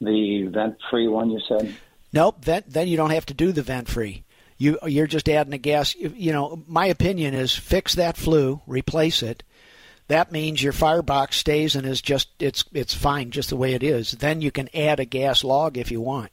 the 0.00 0.44
vent 0.52 0.76
free 0.90 1.08
one. 1.08 1.30
You 1.30 1.40
said. 1.46 1.74
Nope. 2.12 2.44
Then 2.44 2.64
then 2.66 2.88
you 2.88 2.96
don't 2.96 3.10
have 3.10 3.26
to 3.26 3.34
do 3.34 3.52
the 3.52 3.62
vent 3.62 3.88
free. 3.88 4.24
You 4.56 4.78
you're 4.86 5.06
just 5.06 5.28
adding 5.28 5.52
a 5.52 5.58
gas. 5.58 5.94
You 5.94 6.32
know, 6.32 6.62
my 6.66 6.86
opinion 6.86 7.34
is 7.34 7.54
fix 7.54 7.94
that 7.94 8.16
flue, 8.16 8.60
replace 8.66 9.22
it. 9.22 9.42
That 10.08 10.32
means 10.32 10.62
your 10.62 10.72
firebox 10.72 11.36
stays 11.36 11.76
and 11.76 11.86
is 11.86 12.00
just 12.00 12.28
it's 12.40 12.64
it's 12.72 12.94
fine 12.94 13.30
just 13.30 13.50
the 13.50 13.56
way 13.56 13.74
it 13.74 13.82
is. 13.82 14.12
Then 14.12 14.40
you 14.40 14.50
can 14.50 14.68
add 14.74 15.00
a 15.00 15.04
gas 15.04 15.44
log 15.44 15.76
if 15.76 15.90
you 15.90 16.00
want, 16.00 16.32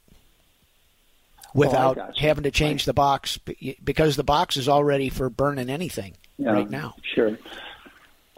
without 1.54 1.96
gotcha. 1.96 2.20
having 2.20 2.44
to 2.44 2.50
change 2.50 2.86
the 2.86 2.94
box 2.94 3.38
because 3.84 4.16
the 4.16 4.24
box 4.24 4.56
is 4.56 4.68
already 4.68 5.10
for 5.10 5.28
burning 5.28 5.68
anything 5.68 6.14
Yeah, 6.38 6.52
right 6.52 6.70
now. 6.70 6.94
Sure. 7.14 7.38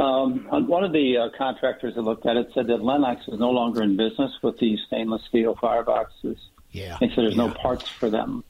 Um, 0.01 0.46
one 0.68 0.85
of 0.85 0.92
the 0.92 1.16
uh, 1.18 1.37
contractors 1.37 1.94
that 1.96 2.03
looked 2.03 2.27
at 2.27 2.37
it 2.37 2.51
said 2.55 2.68
that 2.68 2.83
Lennox 2.83 3.27
is 3.27 3.38
no 3.40 3.51
longer 3.51 3.83
in 3.83 3.96
business 3.96 4.33
with 4.42 4.59
these 4.59 4.79
stainless 4.87 5.22
steel 5.29 5.57
fireboxes. 5.57 6.37
Yeah. 6.70 6.96
They 7.00 7.09
said 7.09 7.18
there's 7.18 7.37
no 7.37 7.50
parts 7.50 7.88
for 7.88 8.11
them. 8.11 8.44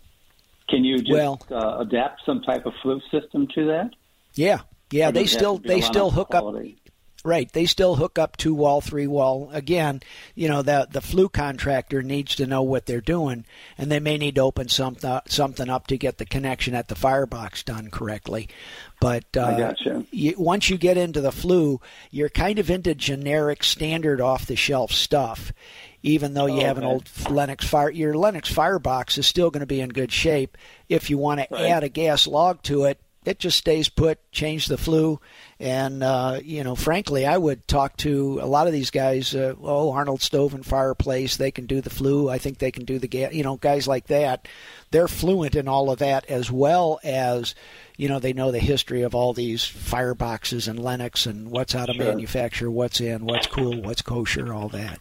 Can 0.69 0.85
you 0.85 0.99
just 0.99 1.11
Well- 1.11 1.41
uh, 1.51 1.79
adapt 1.79 2.25
some 2.27 2.43
type 2.43 2.67
of 2.67 2.75
flue 2.83 3.01
system 3.11 3.47
to 3.55 3.67
that? 3.67 3.91
Yeah. 4.35 4.61
Yeah, 4.91 5.11
they 5.11 5.25
does 5.25 5.33
it 5.33 5.35
have 5.35 5.41
still 5.41 5.59
they 5.59 5.81
still 5.81 6.11
hook 6.11 6.35
up 6.35 6.43
quality? 6.43 6.79
Right, 7.25 7.53
they 7.53 7.67
still 7.67 7.97
hook 7.97 8.17
up 8.17 8.37
two 8.37 8.55
wall, 8.55 8.81
three 8.81 9.09
wall. 9.09 9.51
Again, 9.53 10.01
you 10.35 10.49
know 10.49 10.63
the 10.63 10.87
the 10.91 11.01
flue 11.01 11.29
contractor 11.29 12.03
needs 12.03 12.37
to 12.37 12.47
know 12.47 12.63
what 12.63 12.87
they're 12.87 13.01
doing, 13.01 13.45
and 13.77 13.91
they 13.91 13.99
may 13.99 14.17
need 14.17 14.37
to 14.37 14.43
open 14.43 14.69
something 14.69 15.21
something 15.27 15.69
up 15.69 15.89
to 15.89 15.99
get 15.99 16.19
the 16.19 16.25
connection 16.25 16.75
at 16.75 16.89
the 16.89 16.95
firebox 16.95 17.65
done 17.65 17.91
correctly. 17.91 18.49
But 19.01 19.25
uh, 19.37 19.75
you, 20.11 20.35
once 20.39 20.71
you 20.71 20.79
get 20.79 20.97
into 20.97 21.21
the 21.21 21.33
flue, 21.33 21.81
you're 22.11 22.29
kind 22.29 22.59
of 22.59 22.71
into 22.71 22.95
generic, 22.95 23.63
standard, 23.65 24.21
off 24.21 24.47
the 24.47 24.57
shelf 24.57 24.93
stuff. 24.93 25.53
Even 26.03 26.35
though 26.35 26.47
you 26.47 26.61
Oh, 26.61 26.65
have 26.65 26.79
an 26.79 26.85
okay. 26.85 26.93
old 26.93 27.31
Lennox 27.31 27.67
fire, 27.67 27.91
your 27.91 28.15
Lennox 28.15 28.49
firebox 28.53 29.19
is 29.19 29.27
still 29.27 29.51
going 29.51 29.61
to 29.61 29.67
be 29.67 29.81
in 29.81 29.89
good 29.89 30.13
shape. 30.13 30.57
If 30.89 31.11
you 31.11 31.19
want 31.19 31.41
to 31.41 31.61
add 31.69 31.83
a 31.85 31.89
gas 31.89 32.27
log 32.27 32.63
to 32.65 32.85
it, 32.85 33.01
it 33.25 33.41
just 33.41 33.59
stays 33.59 33.89
put. 33.91 34.19
Change 34.33 34.67
the 34.69 34.79
flue, 34.79 35.21
and 35.61 36.03
uh, 36.03 36.39
you 36.43 36.63
know, 36.65 36.75
frankly, 36.75 37.27
I 37.27 37.37
would 37.37 37.67
talk 37.69 37.97
to 37.99 38.39
a 38.41 38.47
lot 38.47 38.69
of 38.69 38.73
these 38.73 38.91
guys. 38.91 39.35
Uh, 39.35 39.55
oh, 39.61 39.91
Arnold 39.91 40.23
Stove 40.23 40.55
and 40.55 40.65
Fireplace, 40.65 41.37
they 41.37 41.51
can 41.51 41.67
do 41.67 41.81
the 41.83 41.91
flue. 41.91 42.31
I 42.31 42.39
think 42.39 42.57
they 42.59 42.71
can 42.71 42.85
do 42.87 42.99
the 42.99 43.09
gas. 43.09 43.35
You 43.35 43.43
know, 43.43 43.57
guys 43.57 43.87
like 43.89 44.07
that, 44.07 44.49
they're 44.93 45.09
fluent 45.09 45.57
in 45.57 45.69
all 45.69 45.91
of 45.91 45.99
that 45.99 46.25
as 46.31 46.51
well 46.51 47.01
as 47.05 47.55
you 47.99 48.09
know 48.09 48.19
they 48.21 48.33
know 48.33 48.51
the 48.53 48.61
history 48.61 49.03
of 49.03 49.15
all 49.15 49.35
these 49.35 49.63
fireboxes 49.63 50.69
and 50.69 50.79
Lennox 50.79 51.27
and 51.27 51.51
what's 51.51 51.75
out 51.75 51.91
of 51.91 51.97
Sure. 51.97 52.05
manufacture, 52.07 52.71
what's 52.71 53.01
in, 53.01 53.27
what's 53.27 53.49
cool, 53.49 53.83
what's 53.83 54.01
kosher, 54.01 54.55
all 54.55 54.69
that. 54.71 55.01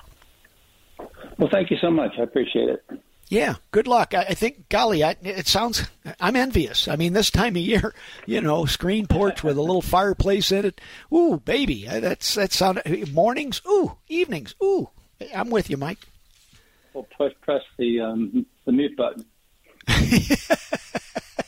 Well, 1.37 1.49
thank 1.51 1.69
you 1.71 1.77
so 1.79 1.91
much. 1.91 2.13
I 2.17 2.23
appreciate 2.23 2.69
it. 2.69 2.83
Yeah, 3.29 3.55
good 3.71 3.87
luck. 3.87 4.13
I, 4.13 4.21
I 4.29 4.33
think, 4.33 4.69
golly, 4.69 5.03
I, 5.03 5.15
it 5.21 5.47
sounds. 5.47 5.87
I'm 6.19 6.35
envious. 6.35 6.87
I 6.87 6.95
mean, 6.95 7.13
this 7.13 7.29
time 7.29 7.55
of 7.57 7.61
year, 7.61 7.93
you 8.25 8.39
know, 8.39 8.65
screen 8.65 9.05
porch 9.05 9.43
with 9.43 9.57
a 9.57 9.61
little 9.61 9.81
fireplace 9.83 10.51
in 10.51 10.65
it. 10.65 10.81
Ooh, 11.13 11.41
baby, 11.43 11.85
that's 11.85 12.35
that 12.35 12.53
sound. 12.53 12.81
Mornings, 13.11 13.61
ooh, 13.67 13.97
evenings, 14.07 14.55
ooh. 14.63 14.89
I'm 15.35 15.49
with 15.49 15.69
you, 15.69 15.77
Mike. 15.77 15.99
We'll 16.93 17.07
push, 17.17 17.33
press 17.41 17.63
the 17.77 17.99
um, 17.99 18.45
the 18.65 18.71
mute 18.71 18.95
button. 18.95 19.25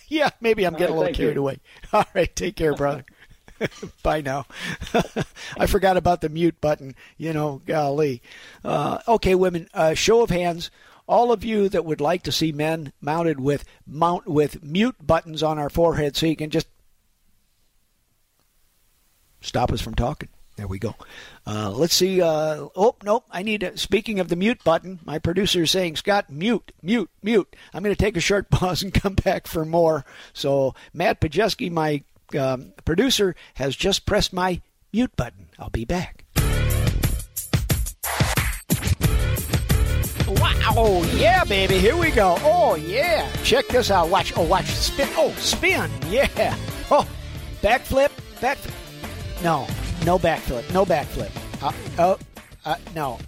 Yeah, 0.10 0.32
maybe 0.42 0.66
I'm 0.66 0.74
getting 0.74 0.96
All 0.96 1.02
a 1.02 1.06
little 1.06 1.16
carried 1.16 1.36
you. 1.36 1.42
away. 1.42 1.60
All 1.94 2.06
right, 2.14 2.36
take 2.36 2.56
care, 2.56 2.74
brother. 2.74 3.06
Bye 4.04 4.22
now. 4.22 4.46
I 5.58 5.66
forgot 5.66 5.98
about 5.98 6.22
the 6.22 6.30
mute 6.30 6.60
button. 6.62 6.96
You 7.18 7.34
know, 7.34 7.62
golly. 7.66 8.22
Uh, 8.64 9.00
okay, 9.08 9.36
women. 9.36 9.68
Uh, 9.74 9.94
show 9.94 10.22
of 10.22 10.30
hands. 10.30 10.72
All 11.08 11.32
of 11.32 11.44
you 11.44 11.70
that 11.70 11.86
would 11.86 12.02
like 12.02 12.24
to 12.24 12.32
see 12.32 12.52
men 12.52 12.94
mounted 13.02 13.40
with 13.40 13.66
mount 13.88 14.28
with 14.28 14.64
mute 14.64 14.96
buttons 15.06 15.42
on 15.42 15.58
our 15.58 15.70
forehead, 15.70 16.16
so 16.16 16.28
you 16.28 16.36
can 16.36 16.52
just 16.52 16.68
stop 19.42 19.72
us 19.72 19.82
from 19.82 19.96
talking. 19.96 20.30
There 20.60 20.68
we 20.68 20.78
go. 20.78 20.94
Uh, 21.48 21.72
let's 21.72 21.96
see. 21.96 22.22
Uh, 22.22 22.68
oh, 22.76 22.94
nope. 23.02 23.24
I 23.32 23.44
need. 23.44 23.64
A, 23.64 23.78
speaking 23.78 24.20
of 24.20 24.28
the 24.28 24.36
mute 24.36 24.62
button, 24.66 25.00
my 25.06 25.18
producer 25.18 25.64
is 25.64 25.72
saying, 25.72 25.96
Scott, 25.96 26.30
mute, 26.30 26.74
mute, 26.84 27.10
mute. 27.24 27.56
I'm 27.74 27.82
going 27.82 27.96
to 27.96 28.04
take 28.04 28.18
a 28.18 28.20
short 28.20 28.50
pause 28.52 28.84
and 28.84 28.94
come 28.94 29.14
back 29.14 29.48
for 29.48 29.64
more. 29.64 30.04
So, 30.34 30.76
Matt 30.94 31.22
Pajeski, 31.22 31.72
my 31.72 32.04
um, 32.36 32.74
producer, 32.86 33.36
has 33.56 33.76
just 33.76 34.06
pressed 34.06 34.34
my 34.34 34.62
mute 34.94 35.16
button. 35.16 35.50
I'll 35.58 35.70
be 35.70 35.86
back. 35.86 36.26
Wow! 40.28 41.02
Yeah, 41.16 41.44
baby. 41.44 41.80
Here 41.80 41.98
we 41.98 42.12
go. 42.12 42.38
Oh, 42.42 42.76
yeah. 42.76 43.32
Check 43.44 43.68
this 43.68 43.90
out. 43.92 44.10
Watch. 44.10 44.34
Oh, 44.38 44.44
watch. 44.44 44.68
Spin. 44.68 45.10
Oh, 45.18 45.32
spin. 45.34 45.90
Yeah. 46.08 46.56
Oh, 46.92 47.08
backflip. 47.62 48.10
Back. 48.42 48.58
No, 49.44 49.68
no 50.08 50.18
backflip. 50.18 50.74
No 50.74 50.86
backflip. 50.86 51.30
Uh, 51.62 51.72
oh, 52.00 52.18
uh, 52.66 52.78
no. 52.96 53.20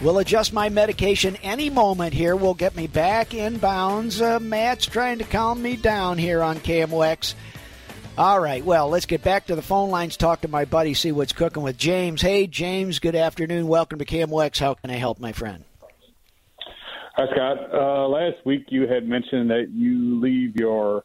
We'll 0.00 0.18
adjust 0.18 0.54
my 0.54 0.70
medication 0.70 1.36
any 1.42 1.68
moment 1.68 2.14
here. 2.14 2.34
We'll 2.34 2.54
get 2.54 2.74
me 2.74 2.86
back 2.86 3.34
in 3.34 3.58
bounds. 3.58 4.22
Uh, 4.22 4.40
Matt's 4.40 4.86
trying 4.86 5.18
to 5.18 5.24
calm 5.24 5.60
me 5.60 5.76
down 5.76 6.16
here 6.16 6.42
on 6.42 6.56
KMOX. 6.58 7.34
All 8.18 8.38
right. 8.38 8.62
Well, 8.62 8.90
let's 8.90 9.06
get 9.06 9.22
back 9.22 9.46
to 9.46 9.54
the 9.54 9.62
phone 9.62 9.90
lines. 9.90 10.18
Talk 10.18 10.42
to 10.42 10.48
my 10.48 10.66
buddy. 10.66 10.92
See 10.92 11.12
what's 11.12 11.32
cooking 11.32 11.62
with 11.62 11.78
James. 11.78 12.20
Hey, 12.20 12.46
James. 12.46 12.98
Good 12.98 13.16
afternoon. 13.16 13.68
Welcome 13.68 14.00
to 14.00 14.04
KMOX. 14.04 14.58
How 14.58 14.74
can 14.74 14.90
I 14.90 14.96
help, 14.96 15.18
my 15.18 15.32
friend? 15.32 15.64
Hi, 17.14 17.24
Scott. 17.32 17.72
Uh, 17.72 18.06
last 18.08 18.36
week 18.44 18.66
you 18.68 18.86
had 18.86 19.08
mentioned 19.08 19.50
that 19.50 19.70
you 19.72 20.20
leave 20.20 20.56
your 20.56 21.04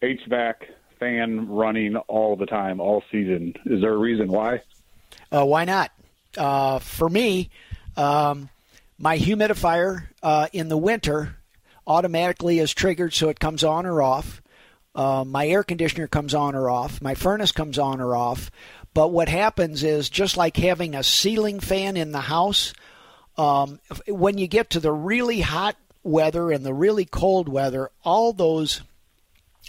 HVAC 0.00 0.54
fan 1.00 1.48
running 1.48 1.96
all 1.96 2.36
the 2.36 2.46
time, 2.46 2.80
all 2.80 3.02
season. 3.10 3.54
Is 3.66 3.80
there 3.80 3.94
a 3.94 3.98
reason 3.98 4.28
why? 4.28 4.62
Uh, 5.32 5.44
why 5.44 5.64
not? 5.64 5.90
Uh, 6.36 6.78
for 6.78 7.08
me, 7.08 7.50
um, 7.96 8.48
my 8.96 9.18
humidifier 9.18 10.06
uh, 10.22 10.46
in 10.52 10.68
the 10.68 10.78
winter 10.78 11.36
automatically 11.84 12.60
is 12.60 12.72
triggered 12.72 13.12
so 13.12 13.28
it 13.28 13.40
comes 13.40 13.64
on 13.64 13.86
or 13.86 14.00
off. 14.02 14.40
Uh, 14.94 15.24
my 15.26 15.46
air 15.46 15.62
conditioner 15.62 16.06
comes 16.06 16.34
on 16.34 16.54
or 16.54 16.68
off. 16.70 17.00
My 17.00 17.14
furnace 17.14 17.52
comes 17.52 17.78
on 17.78 18.00
or 18.00 18.16
off. 18.16 18.50
But 18.94 19.12
what 19.12 19.28
happens 19.28 19.84
is 19.84 20.10
just 20.10 20.36
like 20.36 20.56
having 20.56 20.94
a 20.94 21.02
ceiling 21.02 21.60
fan 21.60 21.96
in 21.96 22.12
the 22.12 22.20
house, 22.20 22.72
um, 23.36 23.78
when 24.08 24.38
you 24.38 24.48
get 24.48 24.70
to 24.70 24.80
the 24.80 24.92
really 24.92 25.40
hot 25.40 25.76
weather 26.02 26.50
and 26.50 26.64
the 26.64 26.74
really 26.74 27.04
cold 27.04 27.48
weather, 27.48 27.90
all 28.02 28.32
those 28.32 28.82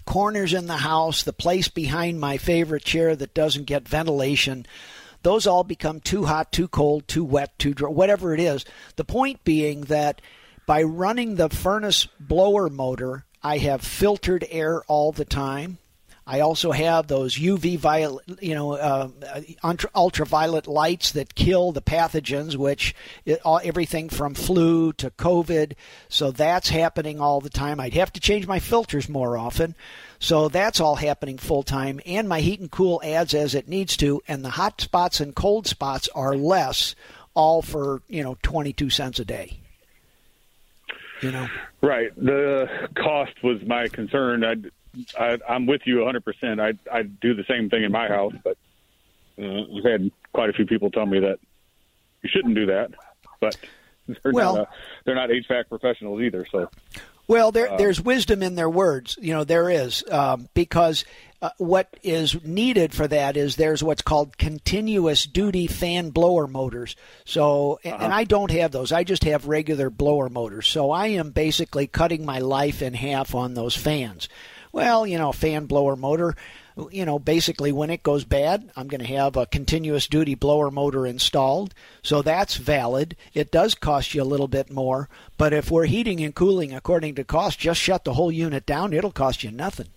corners 0.06 0.54
in 0.54 0.66
the 0.66 0.78
house, 0.78 1.24
the 1.24 1.34
place 1.34 1.68
behind 1.68 2.20
my 2.20 2.38
favorite 2.38 2.84
chair 2.84 3.16
that 3.16 3.34
doesn't 3.34 3.66
get 3.66 3.88
ventilation, 3.88 4.66
those 5.22 5.46
all 5.46 5.64
become 5.64 6.00
too 6.00 6.26
hot, 6.26 6.52
too 6.52 6.68
cold, 6.68 7.08
too 7.08 7.24
wet, 7.24 7.58
too 7.60 7.74
dry, 7.74 7.90
whatever 7.90 8.34
it 8.34 8.40
is. 8.40 8.66
The 8.96 9.06
point 9.06 9.44
being 9.44 9.82
that 9.82 10.22
by 10.66 10.84
running 10.84 11.36
the 11.36 11.50
furnace 11.50 12.08
blower 12.20 12.70
motor, 12.70 13.26
I 13.42 13.58
have 13.60 13.82
filtered 13.82 14.46
air 14.50 14.82
all 14.84 15.12
the 15.12 15.26
time. 15.26 15.78
I 16.28 16.42
also 16.42 16.72
have 16.72 17.08
those 17.08 17.40
UV 17.40 17.80
violet, 17.80 18.24
you 18.40 18.54
know, 18.54 18.74
uh, 18.74 19.10
ultra- 19.64 19.90
ultraviolet 19.96 20.68
lights 20.68 21.12
that 21.14 21.34
kill 21.34 21.72
the 21.72 21.82
pathogens, 21.82 22.56
which 22.56 22.94
it, 23.26 23.42
all, 23.44 23.60
everything 23.64 24.10
from 24.10 24.36
flu 24.36 24.94
to 24.94 25.10
COVID. 25.10 25.74
So 26.08 26.30
that's 26.30 26.70
happening 26.70 27.20
all 27.20 27.42
the 27.42 27.50
time. 27.50 27.80
I'd 27.80 27.96
have 27.96 28.14
to 28.14 28.20
change 28.20 28.46
my 28.46 28.60
filters 28.60 29.10
more 29.10 29.40
often. 29.40 29.74
So 30.20 30.50
that's 30.50 30.80
all 30.80 30.98
happening 30.98 31.40
full 31.40 31.64
time, 31.64 32.00
and 32.06 32.30
my 32.30 32.42
heat 32.42 32.60
and 32.60 32.70
cool 32.70 33.02
adds 33.04 33.34
as 33.34 33.56
it 33.56 33.68
needs 33.68 33.98
to, 33.98 34.22
and 34.28 34.46
the 34.46 34.52
hot 34.52 34.82
spots 34.82 35.20
and 35.20 35.34
cold 35.34 35.66
spots 35.66 36.10
are 36.14 36.36
less, 36.36 36.94
all 37.34 37.62
for 37.62 38.04
you 38.08 38.22
know 38.22 38.38
twenty 38.44 38.74
two 38.74 38.90
cents 38.90 39.18
a 39.18 39.26
day. 39.26 39.59
You 41.22 41.32
know, 41.32 41.48
Right. 41.82 42.16
The 42.16 42.90
cost 42.96 43.44
was 43.44 43.62
my 43.66 43.88
concern. 43.88 44.44
I, 44.44 44.56
I, 45.20 45.38
I'm 45.48 45.66
with 45.66 45.82
you 45.86 45.98
100%. 45.98 46.60
I, 46.60 46.74
I 46.96 47.04
do 47.04 47.34
the 47.34 47.44
same 47.48 47.70
thing 47.70 47.84
in 47.84 47.92
my 47.92 48.08
house, 48.08 48.34
but 48.44 48.58
uh, 49.38 49.64
I've 49.78 49.84
had 49.84 50.12
quite 50.34 50.50
a 50.50 50.54
few 50.54 50.66
people 50.66 50.92
tell 50.92 51.06
me 51.06 51.20
that 51.20 51.40
you 52.22 52.30
shouldn't 52.32 52.56
do 52.56 52.66
that. 52.68 52.92
But 53.40 53.58
they're 54.08 54.32
Well- 54.32 54.56
not, 54.58 54.68
uh, 54.68 54.72
they're 55.06 55.16
not 55.16 55.30
HVAC 55.30 55.70
professionals 55.70 56.22
either. 56.22 56.46
So 56.52 56.70
Well, 57.30 57.52
there, 57.52 57.78
there's 57.78 58.02
wisdom 58.02 58.42
in 58.42 58.56
their 58.56 58.70
words. 58.70 59.16
You 59.22 59.36
know, 59.36 59.44
there 59.44 59.70
is 59.70 60.04
um, 60.10 60.50
because 60.56 61.06
uh, 61.44 61.52
what 61.60 61.96
is 62.02 62.44
needed 62.44 62.92
for 62.92 63.08
that 63.08 63.38
is 63.38 63.56
there's 63.56 63.84
what's 63.84 64.02
called 64.02 64.36
continuous 64.40 65.28
duty 65.28 65.68
fan 65.68 66.10
blower 66.10 66.48
motors. 66.48 66.96
So, 67.26 67.80
and, 67.84 68.02
and 68.02 68.14
I 68.14 68.24
don't 68.24 68.50
have 68.50 68.72
those. 68.72 68.92
I 68.92 69.04
just 69.04 69.26
have 69.26 69.48
regular 69.48 69.92
blower 69.92 70.28
motors. 70.28 70.66
So 70.66 70.90
I 70.90 71.08
am 71.08 71.30
basically 71.30 71.86
cutting 71.86 72.26
my 72.26 72.40
life 72.40 72.82
in 72.82 72.96
half 72.96 73.36
on 73.36 73.54
those 73.54 73.78
fans. 73.78 74.28
Well, 74.72 75.06
you 75.06 75.20
know, 75.20 75.32
fan 75.32 75.68
blower 75.68 75.96
motor. 75.96 76.36
You 76.92 77.06
know, 77.06 77.20
basically, 77.20 77.72
when 77.72 77.90
it 77.90 78.04
goes 78.04 78.24
bad, 78.24 78.72
I'm 78.76 78.88
going 78.88 79.02
to 79.02 79.08
have 79.16 79.36
a 79.36 79.46
continuous 79.46 80.08
duty 80.08 80.36
blower 80.36 80.72
motor 80.72 81.06
installed. 81.06 81.74
So 82.04 82.22
that's 82.22 82.56
valid. 82.56 83.16
It 83.34 83.52
does 83.52 83.76
cost 83.76 84.14
you 84.14 84.22
a 84.22 84.24
little 84.24 84.48
bit 84.48 84.72
more, 84.72 85.10
but 85.38 85.52
if 85.52 85.70
we're 85.72 85.86
heating 85.86 86.22
and 86.22 86.34
cooling 86.34 86.74
according 86.74 87.16
to 87.16 87.24
cost, 87.24 87.60
just 87.60 87.82
shut 87.82 88.04
the 88.06 88.14
whole 88.14 88.32
unit 88.32 88.66
down. 88.66 88.94
It'll 88.94 89.12
cost 89.12 89.44
you 89.44 89.52
nothing. 89.52 89.88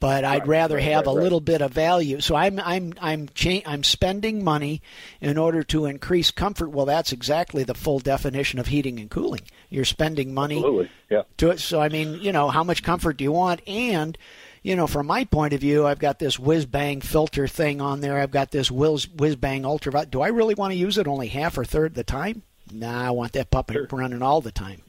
But 0.00 0.24
I'd 0.24 0.40
Right, 0.40 0.48
rather 0.48 0.74
right, 0.76 0.84
have 0.84 1.06
right, 1.06 1.12
a 1.16 1.20
little 1.20 1.38
bit 1.40 1.62
of 1.62 1.72
value. 1.72 2.20
So 2.20 2.34
I'm 2.34 2.58
I'm 2.58 2.92
I'm 3.00 3.28
cha- 3.34 3.62
I'm 3.64 3.84
spending 3.84 4.42
money 4.42 4.82
in 5.20 5.38
order 5.38 5.62
to 5.64 5.86
increase 5.86 6.32
comfort. 6.32 6.70
Well, 6.70 6.86
that's 6.86 7.12
exactly 7.12 7.62
the 7.62 7.74
full 7.74 8.00
definition 8.00 8.58
of 8.58 8.66
heating 8.66 8.98
and 8.98 9.08
cooling. 9.08 9.42
You're 9.70 9.84
spending 9.84 10.34
money 10.34 10.56
absolutely, 10.56 10.90
yeah. 11.08 11.22
to 11.36 11.50
it. 11.50 11.60
So 11.60 11.80
I 11.80 11.88
mean, 11.88 12.14
you 12.14 12.32
know, 12.32 12.48
how 12.50 12.64
much 12.64 12.82
comfort 12.82 13.16
do 13.18 13.22
you 13.22 13.30
want? 13.30 13.60
And 13.68 14.18
you 14.62 14.76
know, 14.76 14.86
from 14.86 15.06
my 15.06 15.24
point 15.24 15.52
of 15.52 15.60
view, 15.60 15.86
I've 15.86 15.98
got 15.98 16.18
this 16.18 16.38
whiz 16.38 16.66
bang 16.66 17.00
filter 17.00 17.48
thing 17.48 17.80
on 17.80 18.00
there. 18.00 18.18
I've 18.18 18.30
got 18.30 18.50
this 18.50 18.70
whiz 18.70 19.08
whiz 19.08 19.36
bang 19.36 19.64
ultra. 19.64 20.06
Do 20.06 20.22
I 20.22 20.28
really 20.28 20.54
want 20.54 20.72
to 20.72 20.78
use 20.78 20.98
it 20.98 21.08
only 21.08 21.28
half 21.28 21.58
or 21.58 21.64
third 21.64 21.94
the 21.94 22.04
time? 22.04 22.42
Nah, 22.72 23.08
I 23.08 23.10
want 23.10 23.32
that 23.32 23.50
puppet 23.50 23.90
running 23.92 24.22
all 24.22 24.40
the 24.40 24.52
time. 24.52 24.82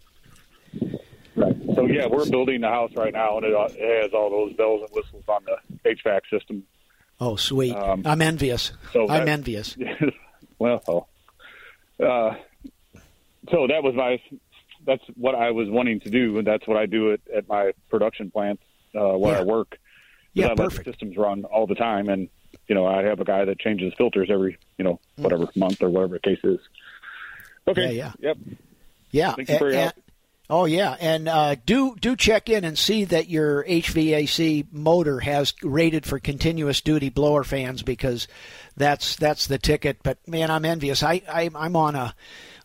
Right. 1.35 1.55
So 1.75 1.87
yeah, 1.87 2.05
we're 2.05 2.29
building 2.29 2.61
the 2.61 2.67
house 2.67 2.91
right 2.95 3.13
now, 3.13 3.37
and 3.37 3.45
it, 3.45 3.53
it 3.75 4.03
has 4.03 4.13
all 4.13 4.29
those 4.29 4.53
bells 4.55 4.81
and 4.81 4.91
whistles 4.91 5.23
on 5.27 5.43
the 5.45 5.57
HVAC 5.89 6.21
system. 6.29 6.63
Oh, 7.19 7.35
sweet! 7.35 7.75
Um, 7.75 8.03
I'm 8.05 8.21
envious. 8.21 8.71
so 8.91 9.09
I'm 9.09 9.27
envious. 9.27 9.75
well, 10.59 11.09
uh, 11.99 12.35
so 13.49 13.67
that 13.67 13.81
was 13.81 13.95
my. 13.95 14.21
That's 14.85 15.03
what 15.15 15.33
I 15.33 15.51
was 15.51 15.69
wanting 15.69 16.01
to 16.01 16.09
do, 16.09 16.37
and 16.37 16.45
that's 16.45 16.67
what 16.67 16.77
I 16.77 16.85
do 16.85 17.13
at, 17.13 17.21
at 17.33 17.47
my 17.47 17.71
production 17.89 18.29
plant 18.29 18.59
uh, 18.95 19.17
where 19.17 19.33
Yeah. 19.33 19.39
I 19.39 19.43
work. 19.43 19.77
Yeah, 20.33 20.45
I 20.45 20.47
let 20.49 20.57
the 20.57 20.63
perfect. 20.63 20.85
systems 20.85 21.15
run 21.17 21.43
all 21.45 21.67
the 21.67 21.75
time, 21.75 22.09
and 22.09 22.27
you 22.67 22.75
know 22.75 22.85
I 22.87 23.03
have 23.03 23.19
a 23.19 23.23
guy 23.25 23.45
that 23.45 23.59
changes 23.59 23.93
filters 23.97 24.29
every 24.31 24.57
you 24.77 24.83
know 24.83 24.99
whatever 25.17 25.47
month 25.55 25.81
or 25.83 25.89
whatever 25.89 26.15
the 26.15 26.19
case 26.19 26.39
is. 26.43 26.59
Okay. 27.67 27.95
Yeah, 27.95 28.11
Yep. 28.19 28.37
Yeah, 29.11 29.33
Thank 29.35 29.49
you 29.49 29.57
for 29.59 29.69
your 29.69 29.77
a- 29.79 29.81
help. 29.83 29.93
Oh 30.49 30.65
yeah, 30.65 30.97
and 30.99 31.29
uh, 31.29 31.55
do 31.65 31.95
do 31.95 32.15
check 32.17 32.49
in 32.49 32.63
and 32.65 32.77
see 32.77 33.05
that 33.05 33.29
your 33.29 33.63
HVAC 33.63 34.67
motor 34.73 35.19
has 35.21 35.53
rated 35.63 36.05
for 36.05 36.19
continuous 36.19 36.81
duty 36.81 37.09
blower 37.09 37.43
fans 37.45 37.81
because 37.81 38.27
that's 38.75 39.15
that's 39.15 39.47
the 39.47 39.57
ticket. 39.57 39.97
But 40.03 40.17
man, 40.27 40.51
I'm 40.51 40.65
envious. 40.65 41.01
I, 41.01 41.21
I 41.31 41.49
I'm 41.55 41.75
on 41.77 41.95
a 41.95 42.13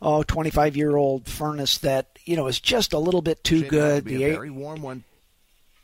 oh 0.02 0.22
25 0.24 0.76
year 0.76 0.96
old 0.96 1.28
furnace 1.28 1.78
that 1.78 2.18
you 2.24 2.34
know 2.36 2.48
is 2.48 2.58
just 2.60 2.94
a 2.94 2.98
little 2.98 3.22
bit 3.22 3.44
too 3.44 3.60
Shane, 3.60 3.68
good. 3.68 4.04
That 4.06 4.12
would 4.12 4.22
a 4.22 4.32
very 4.34 4.50
warm 4.50 4.82
one. 4.82 5.04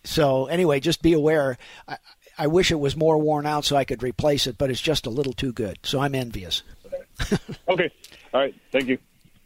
So 0.05 0.47
anyway, 0.47 0.81
just 0.81 1.03
be 1.03 1.15
aware. 1.15 1.59
I, 1.89 1.97
I 2.39 2.47
wish 2.47 2.71
it 2.71 2.81
was 2.81 2.97
more 2.97 3.19
worn 3.19 3.47
out 3.47 3.65
so 3.65 3.77
I 3.77 3.85
could 3.85 4.03
replace 4.03 4.47
it, 4.47 4.59
but 4.59 4.71
it's 4.71 4.81
just 4.81 5.07
a 5.07 5.11
little 5.11 5.33
too 5.33 5.53
good. 5.53 5.79
So 5.83 6.01
I'm 6.01 6.15
envious. 6.15 6.63
Okay. 7.67 7.91
All 8.33 8.41
right. 8.41 8.55
Thank 8.73 8.89
you. 8.89 8.99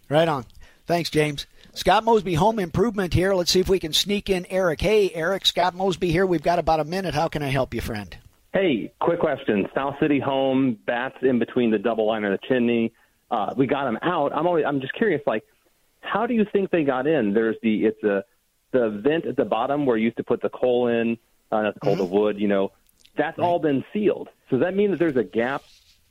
Right 0.09 0.26
on. 0.26 0.44
Thanks, 0.86 1.09
James. 1.09 1.46
Scott 1.74 2.02
Mosby, 2.02 2.34
home 2.34 2.59
improvement 2.59 3.14
here. 3.14 3.32
Let's 3.34 3.50
see 3.52 3.61
if 3.61 3.68
we 3.68 3.78
can 3.78 3.92
sneak 3.92 4.28
in 4.28 4.46
Eric. 4.50 4.80
Hey, 4.80 5.11
Eric, 5.14 5.46
Scott 5.46 5.74
Mosby 5.74 6.11
here. 6.11 6.26
We've 6.26 6.42
got 6.42 6.59
about 6.59 6.80
a 6.80 6.84
minute. 6.84 7.14
How 7.14 7.28
can 7.28 7.42
I 7.42 7.48
help 7.48 7.74
you, 7.74 7.80
friend? 7.80 8.16
Hey, 8.52 8.92
quick 9.00 9.20
question. 9.20 9.68
South 9.74 9.94
City 10.00 10.18
home, 10.18 10.78
bats 10.86 11.16
in 11.22 11.38
between 11.38 11.70
the 11.70 11.78
double 11.78 12.06
line 12.06 12.24
and 12.24 12.34
the 12.34 12.40
chimney. 12.48 12.92
Uh, 13.30 13.54
we 13.56 13.66
got 13.66 13.84
them 13.84 13.98
out. 14.02 14.32
I'm 14.34 14.46
always, 14.46 14.64
I'm 14.66 14.80
just 14.80 14.94
curious, 14.94 15.20
like, 15.26 15.44
how 16.00 16.26
do 16.26 16.34
you 16.34 16.46
think 16.50 16.70
they 16.70 16.82
got 16.82 17.06
in? 17.06 17.34
There's 17.34 17.56
the, 17.62 17.84
it's 17.84 18.02
a, 18.02 18.24
the 18.70 18.90
vent 18.90 19.26
at 19.26 19.36
the 19.36 19.44
bottom 19.44 19.86
where 19.86 19.96
you 19.96 20.04
used 20.06 20.16
to 20.18 20.24
put 20.24 20.42
the 20.42 20.48
coal 20.50 20.88
in, 20.88 21.18
uh, 21.50 21.62
not 21.62 21.74
the 21.74 21.80
coal, 21.80 21.96
the 21.96 22.04
wood, 22.04 22.38
you 22.38 22.48
know, 22.48 22.72
that's 23.16 23.38
all 23.38 23.58
been 23.58 23.84
sealed. 23.92 24.28
So 24.50 24.56
does 24.56 24.64
that 24.64 24.74
mean 24.76 24.90
that 24.90 24.98
there's 24.98 25.16
a 25.16 25.24
gap 25.24 25.62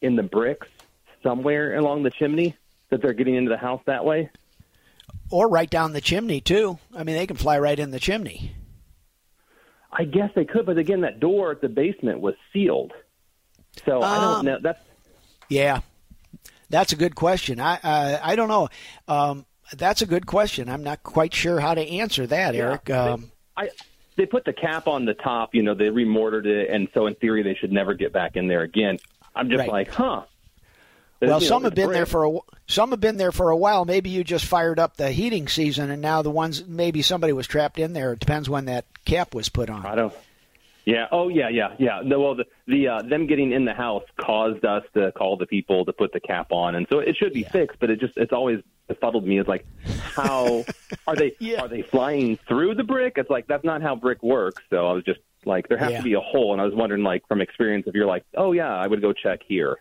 in 0.02 0.16
the 0.16 0.24
bricks 0.24 0.68
somewhere 1.24 1.76
along 1.78 2.04
the 2.04 2.12
chimney 2.12 2.56
that 2.90 3.02
they're 3.02 3.14
getting 3.14 3.36
into 3.36 3.50
the 3.50 3.58
house 3.58 3.82
that 3.86 4.06
way? 4.06 4.30
Or 5.30 5.50
right 5.50 5.70
down 5.70 5.94
the 5.94 6.02
chimney, 6.02 6.42
too. 6.42 6.80
I 6.96 7.04
mean, 7.04 7.16
they 7.16 7.28
can 7.28 7.38
fly 7.38 7.60
right 7.60 7.78
in 7.78 7.92
the 7.92 8.00
chimney. 8.00 8.54
I 9.92 10.04
guess 10.04 10.30
they 10.36 10.46
could, 10.46 10.66
but 10.66 10.78
again, 10.78 11.02
that 11.02 11.20
door 11.20 11.52
at 11.52 11.62
the 11.62 11.70
basement 11.70 12.20
was 12.20 12.36
sealed. 12.54 12.94
So 13.86 14.02
I 14.02 14.16
Um, 14.18 14.22
don't 14.22 14.46
know. 14.46 14.60
That's 14.62 14.82
Yeah, 15.50 15.80
that's 16.70 16.92
a 16.92 16.96
good 16.96 17.16
question. 17.16 17.60
I 17.60 17.76
uh, 17.82 18.20
I 18.22 18.36
don't 18.36 18.50
know. 18.50 18.70
Um, 19.08 19.46
that's 19.76 20.02
a 20.02 20.06
good 20.06 20.26
question. 20.26 20.70
I'm 20.70 20.84
not 20.84 21.04
quite 21.04 21.34
sure 21.34 21.60
how 21.60 21.74
to 21.74 21.82
answer 21.82 22.28
that, 22.28 22.56
Eric. 22.56 22.90
Um, 22.90 23.32
I 23.56 23.70
they 24.16 24.26
put 24.26 24.46
the 24.46 24.54
cap 24.54 24.88
on 24.88 25.06
the 25.06 25.14
top, 25.14 25.54
you 25.54 25.62
know, 25.64 25.74
they 25.76 25.90
remortared 25.90 26.48
it, 26.48 26.70
and 26.70 26.88
so 26.94 27.06
in 27.08 27.16
theory 27.16 27.44
they 27.44 27.54
should 27.56 27.72
never 27.72 27.94
get 27.94 28.12
back 28.14 28.36
in 28.36 28.48
there 28.48 28.62
again. 28.62 28.98
I'm 29.36 29.50
just 29.50 29.60
Right. 29.60 29.70
like, 29.70 29.90
huh. 29.90 30.24
well, 30.24 30.26
You 31.22 31.28
know, 31.28 31.40
some 31.40 31.64
have 31.66 31.76
been 31.76 31.92
there 31.92 32.08
for 32.08 32.26
a 32.26 32.40
some 32.68 32.90
have 32.92 33.00
been 33.00 33.18
there 33.18 33.32
for 33.32 33.50
a 33.52 33.58
while. 33.58 33.86
Maybe 33.86 34.10
you 34.10 34.24
just 34.24 34.46
fired 34.46 34.80
up 34.80 34.98
the 34.98 35.12
heating 35.12 35.48
season, 35.48 35.92
and 35.92 36.02
now 36.02 36.22
the 36.22 36.32
ones 36.32 36.66
maybe 36.66 37.02
somebody 37.02 37.34
was 37.34 37.48
trapped 37.48 37.78
in 37.80 37.94
there. 37.94 38.14
It 38.14 38.20
depends 38.20 38.50
when 38.50 38.66
that 38.66 38.86
cap 39.06 39.36
was 39.36 39.50
put 39.50 39.70
on. 39.70 39.86
I 39.86 39.96
don't. 39.96 40.14
Yeah. 40.86 41.08
Oh, 41.12 41.28
yeah, 41.28 41.50
yeah, 41.50 41.76
yeah. 41.78 42.02
No, 42.04 42.22
well, 42.22 42.36
the 42.36 42.46
the 42.66 42.88
uh, 42.88 43.02
them 43.02 43.28
getting 43.28 43.52
in 43.52 43.66
the 43.66 43.74
house 43.74 44.04
caused 44.20 44.64
us 44.66 44.84
to 44.94 45.12
call 45.12 45.36
the 45.38 45.46
people 45.46 45.84
to 45.86 45.94
put 45.94 46.14
the 46.14 46.20
cap 46.22 46.52
on, 46.52 46.76
and 46.76 46.88
so 46.90 47.00
it 47.00 47.16
should 47.18 47.34
be 47.34 47.44
fixed. 47.44 47.78
But 47.80 47.90
it 47.90 48.00
just 48.00 48.18
it's 48.18 48.32
always 48.32 48.62
befuddled 48.88 49.26
me. 49.26 49.40
It's 49.40 49.50
like, 49.50 49.66
how 50.16 50.66
are 51.08 51.16
they 51.16 51.34
are 51.60 51.68
they 51.68 51.82
flying 51.82 52.38
through 52.48 52.76
the 52.76 52.84
brick? 52.84 53.14
It's 53.18 53.30
like 53.30 53.48
that's 53.48 53.64
not 53.64 53.82
how 53.82 53.96
brick 53.96 54.22
works. 54.24 54.62
So 54.70 54.88
I 54.88 54.94
was 54.94 55.04
just 55.04 55.20
like, 55.46 55.68
there 55.70 55.78
has 55.78 55.92
Yeah. 55.92 55.98
to 56.00 56.04
be 56.04 56.14
a 56.14 56.20
hole, 56.20 56.52
and 56.54 56.62
I 56.62 56.66
was 56.66 56.74
wondering, 56.76 57.04
like, 57.04 57.28
from 57.28 57.42
experience, 57.42 57.86
if 57.88 57.96
you're 57.96 58.06
like, 58.08 58.24
oh 58.36 58.52
yeah, 58.52 58.74
I 58.74 58.88
would 58.88 59.02
go 59.02 59.14
check 59.14 59.42
here. 59.48 59.78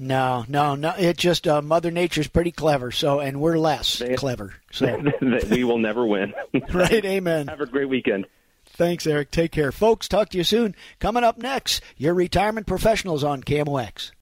No, 0.00 0.44
no, 0.48 0.76
no. 0.76 0.94
It 0.96 1.16
just 1.16 1.48
uh, 1.48 1.60
Mother 1.60 1.90
Nature's 1.90 2.28
pretty 2.28 2.52
clever. 2.52 2.92
So, 2.92 3.18
and 3.18 3.40
we're 3.40 3.58
less 3.58 4.00
clever. 4.16 4.54
So, 4.70 5.02
we 5.50 5.64
will 5.64 5.78
never 5.78 6.06
win. 6.06 6.34
right. 6.72 7.04
Amen. 7.04 7.48
Have 7.48 7.60
a 7.60 7.66
great 7.66 7.88
weekend. 7.88 8.26
Thanks, 8.66 9.06
Eric. 9.08 9.32
Take 9.32 9.50
care, 9.50 9.72
folks. 9.72 10.06
Talk 10.06 10.28
to 10.28 10.38
you 10.38 10.44
soon. 10.44 10.76
Coming 11.00 11.24
up 11.24 11.38
next, 11.38 11.82
your 11.96 12.14
retirement 12.14 12.66
professionals 12.68 13.24
on 13.24 13.42
KMOX. 13.42 14.12